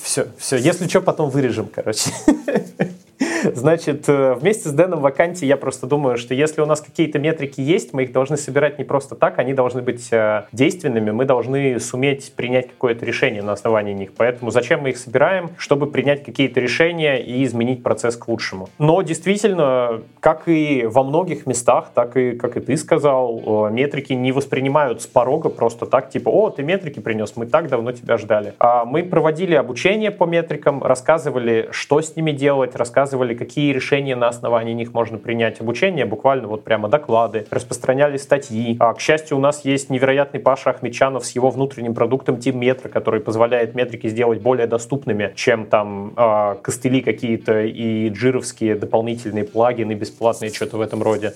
Все, 0.05 0.27
все. 0.37 0.57
Если 0.57 0.87
что, 0.87 1.01
потом 1.01 1.31
вырежем, 1.31 1.67
короче. 1.73 2.11
Значит, 3.53 4.07
э, 4.07 4.33
вместе 4.33 4.69
с 4.69 4.71
Дэном 4.71 5.01
Ваканти 5.01 5.45
я 5.45 5.57
просто 5.57 5.87
думаю, 5.87 6.17
что 6.17 6.33
если 6.33 6.61
у 6.61 6.65
нас 6.65 6.81
какие-то 6.81 7.19
метрики 7.19 7.61
есть, 7.61 7.93
мы 7.93 8.03
их 8.03 8.11
должны 8.11 8.37
собирать 8.37 8.77
не 8.77 8.83
просто 8.83 9.15
так, 9.15 9.39
они 9.39 9.53
должны 9.53 9.81
быть 9.81 10.11
э, 10.11 10.45
действенными, 10.51 11.11
мы 11.11 11.25
должны 11.25 11.79
суметь 11.79 12.33
принять 12.35 12.69
какое-то 12.69 13.05
решение 13.05 13.41
на 13.41 13.53
основании 13.53 13.93
них. 13.93 14.13
Поэтому 14.17 14.51
зачем 14.51 14.81
мы 14.81 14.89
их 14.89 14.97
собираем? 14.97 15.51
Чтобы 15.57 15.87
принять 15.87 16.23
какие-то 16.23 16.59
решения 16.59 17.17
и 17.17 17.43
изменить 17.43 17.83
процесс 17.83 18.17
к 18.17 18.27
лучшему. 18.27 18.69
Но 18.79 19.01
действительно, 19.01 20.01
как 20.19 20.47
и 20.47 20.85
во 20.85 21.03
многих 21.03 21.45
местах, 21.45 21.91
так 21.93 22.17
и, 22.17 22.31
как 22.31 22.57
и 22.57 22.59
ты 22.59 22.77
сказал, 22.77 23.69
метрики 23.69 24.13
не 24.13 24.31
воспринимают 24.31 25.01
с 25.01 25.07
порога 25.07 25.49
просто 25.49 25.85
так, 25.85 26.09
типа, 26.09 26.29
о, 26.29 26.49
ты 26.49 26.63
метрики 26.63 26.99
принес, 26.99 27.35
мы 27.35 27.45
так 27.45 27.69
давно 27.69 27.91
тебя 27.91 28.17
ждали. 28.17 28.53
А 28.59 28.85
мы 28.85 29.03
проводили 29.03 29.55
обучение 29.55 30.11
по 30.11 30.25
метрикам, 30.25 30.83
рассказывали, 30.83 31.69
что 31.71 32.01
с 32.01 32.15
ними 32.15 32.31
делать, 32.31 32.75
рассказывали, 32.75 33.04
какие 33.35 33.73
решения 33.73 34.15
на 34.15 34.27
основании 34.27 34.73
них 34.73 34.93
можно 34.93 35.17
принять. 35.17 35.61
Обучение, 35.61 36.05
буквально 36.05 36.47
вот 36.47 36.63
прямо 36.63 36.87
доклады, 36.87 37.45
распространяли 37.51 38.17
статьи. 38.17 38.75
А, 38.79 38.93
к 38.93 38.99
счастью, 38.99 39.37
у 39.37 39.39
нас 39.39 39.65
есть 39.65 39.89
невероятный 39.89 40.39
Паша 40.39 40.71
Ахмедчанов 40.71 41.25
с 41.25 41.31
его 41.31 41.49
внутренним 41.49 41.93
продуктом 41.93 42.35
Team 42.35 42.59
Metro, 42.59 42.89
который 42.89 43.19
позволяет 43.19 43.75
метрики 43.75 44.07
сделать 44.07 44.41
более 44.41 44.67
доступными, 44.67 45.33
чем 45.35 45.65
там 45.65 46.13
э, 46.15 46.55
костыли 46.61 47.01
какие-то 47.01 47.61
и 47.61 48.09
джировские 48.09 48.75
дополнительные 48.75 49.43
плагины 49.43 49.93
бесплатные, 49.93 50.51
что-то 50.51 50.77
в 50.77 50.81
этом 50.81 51.03
роде. 51.03 51.33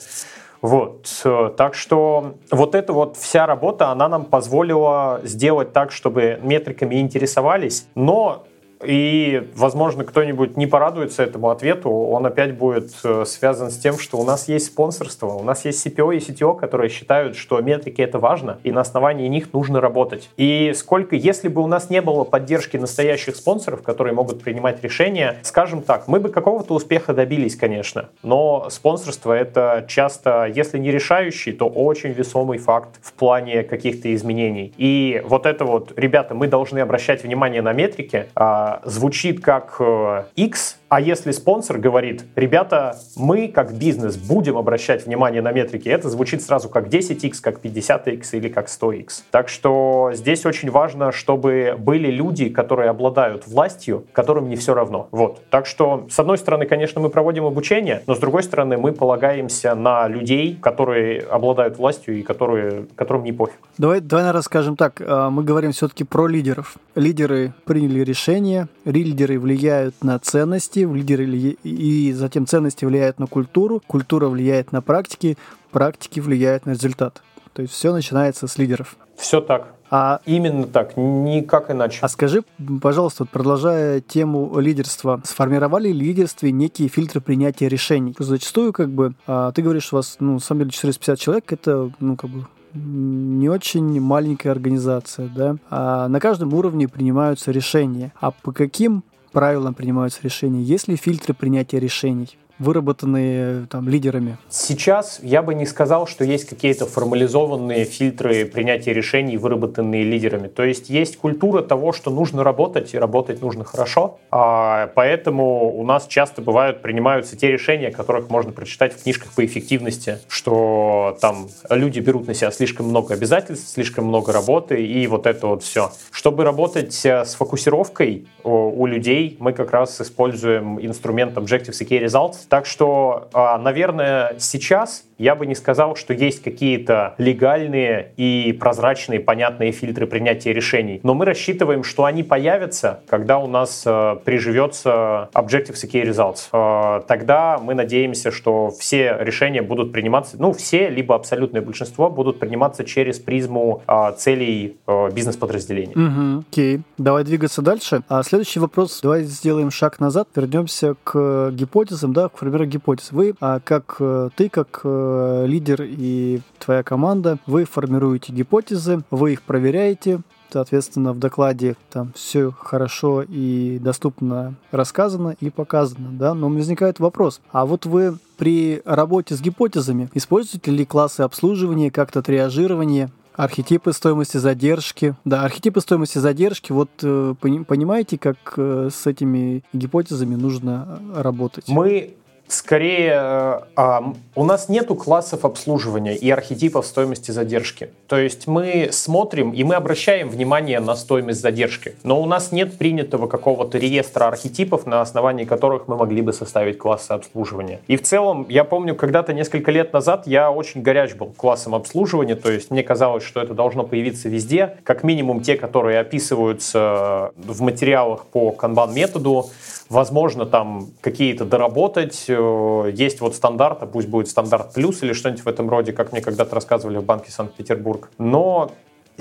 Вот, 0.62 1.24
так 1.58 1.74
что 1.74 2.36
вот 2.52 2.76
эта 2.76 2.92
вот 2.92 3.16
вся 3.16 3.46
работа, 3.46 3.92
она 3.92 4.10
нам 4.10 4.26
позволила 4.26 5.22
сделать 5.24 5.72
так, 5.72 5.94
чтобы 5.94 6.38
метриками 6.44 6.96
интересовались, 6.96 7.88
но 7.96 8.44
и, 8.84 9.50
возможно, 9.56 10.04
кто-нибудь 10.04 10.56
не 10.56 10.66
порадуется 10.66 11.24
этому 11.24 11.50
ответу, 11.50 11.90
он 11.90 12.26
опять 12.26 12.56
будет 12.56 12.92
э, 13.04 13.26
связан 13.26 13.72
с 13.72 13.78
тем, 13.78 13.98
что 13.98 14.18
у 14.18 14.24
нас 14.24 14.48
есть 14.48 14.68
спонсорство, 14.68 15.28
у 15.28 15.44
нас 15.44 15.66
есть 15.66 15.86
CPO 15.86 16.16
и 16.16 16.20
CTO, 16.20 16.58
которые 16.58 16.90
считают, 16.90 17.36
что 17.36 17.60
метрики 17.62 18.02
это 18.02 18.20
важно, 18.20 18.60
и 18.64 18.72
на 18.72 18.82
основании 18.82 19.28
них 19.28 19.52
нужно 19.54 19.82
работать. 19.82 20.30
И 20.38 20.74
сколько, 20.76 21.16
если 21.16 21.50
бы 21.50 21.62
у 21.62 21.68
нас 21.68 21.90
не 21.90 22.02
было 22.02 22.24
поддержки 22.24 22.78
настоящих 22.78 23.36
спонсоров, 23.36 23.82
которые 23.82 24.14
могут 24.14 24.42
принимать 24.42 24.82
решения, 24.82 25.40
скажем 25.44 25.82
так, 25.82 26.08
мы 26.08 26.20
бы 26.20 26.30
какого-то 26.30 26.74
успеха 26.74 27.14
добились, 27.14 27.56
конечно, 27.58 28.10
но 28.24 28.70
спонсорство 28.70 29.34
это 29.34 29.86
часто, 29.88 30.46
если 30.46 30.78
не 30.78 30.92
решающий, 30.92 31.52
то 31.52 31.68
очень 31.68 32.12
весомый 32.12 32.60
факт 32.60 33.00
в 33.02 33.12
плане 33.14 33.64
каких-то 33.64 34.14
изменений. 34.16 34.74
И 34.78 35.22
вот 35.26 35.46
это 35.46 35.66
вот, 35.66 35.92
ребята, 35.98 36.34
мы 36.34 36.48
должны 36.48 36.80
обращать 36.80 37.24
внимание 37.24 37.62
на 37.62 37.74
метрики, 37.74 38.28
а 38.36 38.69
звучит 38.86 39.42
как 39.42 39.76
э, 39.80 40.24
X, 40.36 40.80
а 40.90 41.00
если 41.00 41.32
спонсор 41.32 41.78
говорит, 41.78 42.26
ребята, 42.36 42.98
мы 43.16 43.48
как 43.48 43.74
бизнес 43.74 44.18
будем 44.18 44.58
обращать 44.58 45.06
внимание 45.06 45.42
на 45.42 45.52
метрики, 45.52 45.88
это 45.88 46.10
звучит 46.10 46.42
сразу 46.42 46.68
как 46.68 46.88
10x, 46.88 47.34
как 47.42 47.64
50x 47.64 48.24
или 48.34 48.50
как 48.50 48.68
100x. 48.68 49.22
Так 49.30 49.50
что 49.50 50.10
здесь 50.14 50.46
очень 50.48 50.72
важно, 50.72 51.12
чтобы 51.12 51.76
были 51.78 52.10
люди, 52.10 52.50
которые 52.50 52.90
обладают 52.90 53.48
властью, 53.48 54.06
которым 54.14 54.50
не 54.50 54.56
все 54.56 54.74
равно. 54.74 55.08
Вот. 55.12 55.42
Так 55.52 55.68
что, 55.68 56.08
с 56.10 56.20
одной 56.20 56.40
стороны, 56.40 56.66
конечно, 56.66 57.00
мы 57.00 57.10
проводим 57.10 57.46
обучение, 57.46 58.02
но 58.08 58.16
с 58.16 58.20
другой 58.20 58.42
стороны, 58.42 58.78
мы 58.78 58.92
полагаемся 58.92 59.76
на 59.76 60.08
людей, 60.08 60.58
которые 60.60 61.22
обладают 61.22 61.78
властью 61.78 62.18
и 62.18 62.24
которые, 62.24 62.88
которым 62.96 63.24
не 63.24 63.32
пофиг. 63.32 63.60
Давай, 63.78 64.02
давай, 64.02 64.24
наверное, 64.24 64.42
скажем 64.42 64.76
так. 64.76 65.02
А, 65.06 65.30
мы 65.30 65.44
говорим 65.44 65.72
все-таки 65.72 66.04
про 66.04 66.28
лидеров. 66.28 66.78
Лидеры 66.96 67.54
приняли 67.66 68.02
решение, 68.02 68.59
лидеры 68.86 69.40
влияют 69.40 69.96
на 70.04 70.20
ценности, 70.20 70.40
ценности, 70.50 70.80
лидеры 70.80 71.26
и 71.64 72.14
затем 72.14 72.46
ценности 72.46 72.86
влияют 72.86 73.20
на 73.20 73.28
культуру, 73.28 73.82
культура 73.88 74.28
влияет 74.28 74.72
на 74.72 74.82
практики, 74.82 75.38
практики 75.72 76.20
влияют 76.20 76.66
на 76.66 76.72
результат. 76.72 77.22
То 77.54 77.62
есть 77.62 77.74
все 77.74 77.92
начинается 77.92 78.48
с 78.48 78.58
лидеров. 78.58 78.96
Все 79.18 79.42
так. 79.42 79.74
А, 79.92 80.22
Именно 80.26 80.68
так, 80.68 80.96
никак 80.98 81.72
иначе. 81.72 82.00
А 82.02 82.08
скажи, 82.08 82.44
пожалуйста, 82.82 83.24
вот 83.24 83.32
продолжая 83.32 84.02
тему 84.02 84.60
лидерства, 84.60 85.20
сформировали 85.26 85.88
ли 85.90 86.08
лидерстве 86.08 86.52
некие 86.52 86.90
фильтры 86.90 87.22
принятия 87.22 87.68
решений? 87.68 88.16
Зачастую, 88.20 88.72
как 88.72 88.90
бы, 88.90 89.14
а, 89.26 89.52
ты 89.52 89.64
говоришь, 89.64 89.92
у 89.92 89.96
вас, 89.96 90.18
ну, 90.20 90.34
на 90.34 90.40
самом 90.40 90.62
деле, 90.62 90.72
450 90.72 91.20
человек, 91.20 91.52
это, 91.52 91.92
ну, 92.00 92.16
как 92.16 92.30
бы, 92.30 92.46
не 92.74 93.50
очень 93.50 94.00
маленькая 94.00 94.52
организация, 94.52 95.28
да, 95.28 95.56
а 95.70 96.08
на 96.08 96.20
каждом 96.20 96.54
уровне 96.54 96.88
принимаются 96.88 97.52
решения. 97.52 98.14
А 98.20 98.32
по 98.32 98.52
каким 98.52 99.04
правилам 99.32 99.74
принимаются 99.74 100.22
решения? 100.24 100.62
Есть 100.62 100.88
ли 100.88 100.96
фильтры 100.96 101.34
принятия 101.34 101.80
решений? 101.80 102.38
Выработанные 102.60 103.66
там, 103.68 103.88
лидерами? 103.88 104.38
Сейчас 104.50 105.20
я 105.24 105.42
бы 105.42 105.56
не 105.56 105.66
сказал, 105.66 106.06
что 106.08 106.24
есть 106.24 106.48
какие-то 106.48 106.86
формализованные 106.86 107.86
фильтры 107.86 108.46
принятия 108.46 108.94
решений, 108.94 109.38
выработанные 109.38 110.04
лидерами. 110.04 110.48
То 110.48 110.64
есть 110.64 110.90
есть 110.90 111.18
культура 111.18 111.62
того, 111.62 111.94
что 111.94 112.12
нужно 112.12 112.44
работать, 112.44 112.94
и 112.94 112.98
работать 112.98 113.42
нужно 113.42 113.64
хорошо. 113.64 114.20
А, 114.30 114.92
поэтому 114.96 115.74
у 115.76 115.86
нас 115.86 116.06
часто 116.08 116.42
бывают, 116.42 116.82
принимаются 116.82 117.38
те 117.38 117.52
решения, 117.52 117.92
которых 117.92 118.30
можно 118.30 118.52
прочитать 118.52 118.94
в 118.94 119.04
книжках 119.04 119.32
по 119.34 119.46
эффективности, 119.46 120.20
что 120.28 121.18
там 121.22 121.48
люди 121.70 122.00
берут 122.00 122.28
на 122.28 122.34
себя 122.34 122.52
слишком 122.52 122.88
много 122.88 123.14
обязательств, 123.14 123.70
слишком 123.70 124.06
много 124.06 124.34
работы, 124.34 124.84
и 124.86 125.08
вот 125.08 125.26
это 125.26 125.48
вот 125.48 125.64
все. 125.64 125.92
Чтобы 126.12 126.44
работать 126.44 127.06
э, 127.06 127.24
с 127.24 127.36
фокусировкой 127.36 128.28
у 128.44 128.86
людей, 128.86 129.38
мы 129.40 129.54
как 129.54 129.72
раз 129.72 130.02
используем 130.02 130.80
инструмент 130.80 131.38
Objective-C 131.38 131.86
Key 131.86 132.04
Results, 132.04 132.49
так 132.50 132.66
что, 132.66 133.30
а, 133.34 133.58
наверное, 133.58 134.36
сейчас 134.40 135.04
я 135.20 135.36
бы 135.36 135.46
не 135.46 135.56
сказал, 135.56 135.96
что 135.96 136.14
есть 136.14 136.42
какие-то 136.44 137.16
легальные 137.18 138.12
и 138.18 138.56
прозрачные, 138.60 139.20
понятные 139.20 139.72
фильтры 139.72 140.08
принятия 140.08 140.54
решений. 140.54 141.00
Но 141.04 141.14
мы 141.14 141.26
рассчитываем, 141.26 141.84
что 141.84 142.06
они 142.06 142.24
появятся, 142.24 143.02
когда 143.08 143.40
у 143.40 143.48
нас 143.48 143.84
э, 143.86 144.18
приживется 144.24 145.30
Objective-C 145.34 145.88
Key 145.88 146.10
Results. 146.10 146.50
Э, 146.54 147.02
тогда 147.08 147.60
мы 147.62 147.74
надеемся, 147.74 148.32
что 148.32 148.70
все 148.70 149.18
решения 149.20 149.62
будут 149.62 149.92
приниматься, 149.92 150.38
ну, 150.40 150.54
все, 150.54 150.90
либо 150.90 151.16
абсолютное 151.16 151.62
большинство 151.62 152.10
будут 152.10 152.40
приниматься 152.40 152.84
через 152.84 153.20
призму 153.20 153.82
э, 153.88 154.14
целей 154.18 154.78
э, 154.88 155.12
бизнес-подразделения. 155.12 155.96
Угу, 155.96 156.46
окей, 156.50 156.82
давай 156.98 157.24
двигаться 157.24 157.62
дальше. 157.62 158.02
А 158.08 158.24
следующий 158.24 158.60
вопрос, 158.60 159.00
давай 159.02 159.24
сделаем 159.24 159.72
шаг 159.72 160.00
назад, 160.00 160.28
вернемся 160.36 160.96
к 161.04 161.52
гипотезам, 161.52 162.14
да, 162.14 162.30
к 162.30 162.38
формированию 162.38 162.70
гипотез. 162.70 163.12
Вы, 163.12 163.34
а, 163.40 163.60
как 163.60 163.98
э, 164.00 164.30
ты, 164.36 164.50
как 164.50 164.82
э, 164.84 165.09
лидер 165.46 165.84
и 165.84 166.42
твоя 166.60 166.84
команда, 166.84 167.38
вы 167.46 167.66
формируете 167.66 168.34
гипотезы, 168.34 169.04
вы 169.12 169.34
их 169.34 169.42
проверяете, 169.42 170.22
соответственно, 170.52 171.14
в 171.14 171.20
докладе 171.20 171.76
там 171.92 172.12
все 172.16 172.52
хорошо 172.52 173.24
и 173.28 173.80
доступно 173.80 174.56
рассказано 174.72 175.36
и 175.40 175.50
показано, 175.50 176.10
да, 176.12 176.34
но 176.34 176.50
возникает 176.50 177.00
вопрос, 177.00 177.42
а 177.52 177.66
вот 177.66 177.86
вы 177.86 178.18
при 178.38 178.82
работе 178.86 179.36
с 179.36 179.42
гипотезами 179.42 180.10
используете 180.14 180.72
ли 180.72 180.86
классы 180.86 181.22
обслуживания, 181.22 181.92
как-то 181.92 182.22
триажирование, 182.22 183.10
архетипы 183.34 183.94
стоимости 183.94 184.38
задержки. 184.38 185.16
Да, 185.24 185.44
архетипы 185.44 185.80
стоимости 185.80 186.18
задержки. 186.18 186.74
Вот 186.74 186.90
э, 187.04 187.36
понимаете, 187.40 188.18
как 188.18 188.38
э, 188.58 188.90
с 188.92 189.08
этими 189.08 189.64
гипотезами 189.72 190.36
нужно 190.36 191.00
работать? 191.16 191.66
Мы 191.70 192.16
скорее 192.50 193.12
э, 193.12 193.60
а, 193.78 194.14
у 194.40 194.46
нас 194.46 194.70
нету 194.70 194.96
классов 194.96 195.44
обслуживания 195.44 196.16
и 196.16 196.30
архетипов 196.30 196.86
стоимости 196.86 197.32
задержки. 197.32 197.90
То 198.08 198.18
есть 198.18 198.48
мы 198.48 198.88
смотрим 198.90 199.52
и 199.52 199.66
мы 199.66 199.76
обращаем 199.76 200.30
внимание 200.30 200.80
на 200.80 200.96
стоимость 200.96 201.42
задержки, 201.42 201.96
но 202.04 202.22
у 202.22 202.26
нас 202.26 202.54
нет 202.54 202.78
принятого 202.78 203.28
какого-то 203.28 203.78
реестра 203.78 204.30
архетипов, 204.30 204.86
на 204.86 205.02
основании 205.02 205.44
которых 205.44 205.90
мы 205.90 205.98
могли 205.98 206.22
бы 206.22 206.32
составить 206.32 206.78
классы 206.78 207.12
обслуживания. 207.12 207.82
И 207.88 207.98
в 207.98 208.04
целом, 208.04 208.46
я 208.48 208.64
помню, 208.64 208.96
когда-то 208.96 209.34
несколько 209.34 209.72
лет 209.72 209.92
назад 209.92 210.26
я 210.26 210.52
очень 210.52 210.84
горяч 210.84 211.16
был 211.16 211.34
классом 211.36 211.76
обслуживания, 211.76 212.36
то 212.36 212.50
есть 212.50 212.72
мне 212.72 212.82
казалось, 212.82 213.26
что 213.26 213.42
это 213.42 213.54
должно 213.54 213.84
появиться 213.84 214.30
везде, 214.30 214.78
как 214.86 215.04
минимум 215.04 215.42
те, 215.42 215.58
которые 215.58 216.00
описываются 216.00 217.34
в 217.36 217.62
материалах 217.62 218.26
по 218.28 218.52
канбан-методу, 218.52 219.50
возможно, 219.90 220.46
там 220.46 220.88
какие-то 221.02 221.46
доработать. 221.46 222.26
Э, 222.28 222.92
есть 222.94 223.22
вот 223.22 223.36
стандарт, 223.36 223.84
а 223.84 223.86
пусть 223.86 224.08
будет 224.08 224.29
стандарт 224.30 224.74
плюс 224.74 225.04
или 225.04 225.14
что-нибудь 225.14 225.44
в 225.44 225.48
этом 225.48 225.70
роде, 225.70 225.94
как 225.94 226.12
мне 226.12 226.22
когда-то 226.22 226.56
рассказывали 226.56 226.98
в 226.98 227.04
банке 227.04 227.32
Санкт-Петербург. 227.32 228.10
Но 228.18 228.72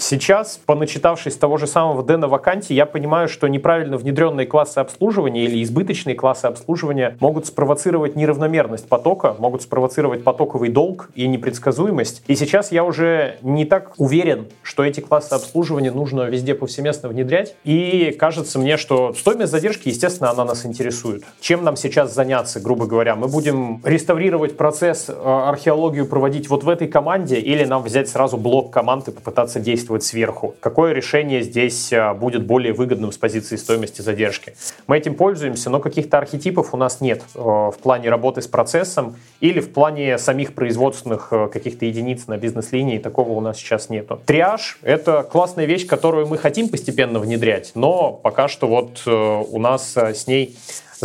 Сейчас, 0.01 0.61
поначитавшись 0.65 1.37
того 1.37 1.57
же 1.57 1.67
самого 1.67 2.05
Дэна 2.05 2.29
Ваканти, 2.29 2.73
я 2.73 2.87
понимаю, 2.87 3.29
что 3.29 3.49
неправильно 3.49 3.97
внедренные 3.97 4.47
классы 4.47 4.79
обслуживания 4.79 5.45
или 5.45 5.63
избыточные 5.63 6.15
классы 6.15 6.47
обслуживания 6.47 7.17
могут 7.21 7.47
спровоцировать 7.47 8.15
неравномерность 8.15 8.89
потока, 8.89 9.35
могут 9.39 9.63
спровоцировать 9.63 10.23
потоковый 10.23 10.69
долг 10.69 11.11
и 11.17 11.27
непредсказуемость. 11.27 12.23
И 12.29 12.37
сейчас 12.37 12.71
я 12.71 12.85
уже 12.85 13.39
не 13.43 13.65
так 13.65 13.95
уверен, 13.99 14.47
что 14.63 14.85
эти 14.85 15.01
классы 15.01 15.33
обслуживания 15.33 15.91
нужно 15.91 16.23
везде 16.23 16.55
повсеместно 16.55 17.09
внедрять. 17.09 17.57
И 17.65 18.15
кажется 18.19 18.61
мне, 18.61 18.77
что 18.77 19.13
стоимость 19.15 19.51
задержки, 19.51 19.89
естественно, 19.89 20.31
она 20.31 20.45
нас 20.45 20.65
интересует. 20.65 21.25
Чем 21.41 21.65
нам 21.65 21.77
сейчас 21.77 22.15
заняться, 22.15 22.61
грубо 22.61 22.87
говоря? 22.87 23.17
Мы 23.17 23.27
будем 23.27 23.81
реставрировать 23.85 24.57
процесс, 24.57 25.07
э, 25.09 25.13
археологию 25.13 26.07
проводить 26.07 26.49
вот 26.49 26.63
в 26.63 26.69
этой 26.69 26.87
команде 26.87 27.41
или 27.41 27.65
нам 27.65 27.83
взять 27.83 28.09
сразу 28.09 28.37
блок 28.37 28.73
команд 28.73 29.09
и 29.09 29.11
попытаться 29.11 29.59
действовать 29.59 29.88
действовать 29.88 30.05
сверху. 30.05 30.55
Какое 30.61 30.92
решение 30.92 31.42
здесь 31.42 31.92
а, 31.92 32.12
будет 32.12 32.44
более 32.44 32.72
выгодным 32.72 33.11
с 33.11 33.16
позиции 33.16 33.57
стоимости 33.57 34.03
задержки? 34.03 34.55
Мы 34.87 34.98
этим 34.98 35.14
пользуемся, 35.14 35.70
но 35.70 35.81
каких-то 35.81 36.18
архетипов 36.18 36.74
у 36.74 36.77
нас 36.77 37.01
нет 37.01 37.22
э, 37.35 37.38
в 37.38 37.77
плане 37.83 38.11
работы 38.11 38.42
с 38.42 38.46
процессом 38.46 39.16
или 39.40 39.61
в 39.61 39.72
плане 39.72 40.18
самих 40.18 40.55
производственных 40.55 41.29
э, 41.31 41.48
каких-то 41.48 41.87
единиц 41.87 42.27
на 42.27 42.37
бизнес-линии. 42.37 42.98
Такого 42.98 43.31
у 43.31 43.40
нас 43.40 43.57
сейчас 43.57 43.88
нету. 43.88 44.20
Триаж— 44.27 44.79
это 44.83 45.22
классная 45.22 45.64
вещь, 45.64 45.87
которую 45.87 46.27
мы 46.27 46.37
хотим 46.37 46.68
постепенно 46.68 47.18
внедрять, 47.18 47.72
но 47.74 48.12
пока 48.12 48.48
что 48.48 48.66
вот 48.66 49.03
э, 49.07 49.11
у 49.11 49.59
нас 49.59 49.96
с 49.96 50.27
ней 50.27 50.57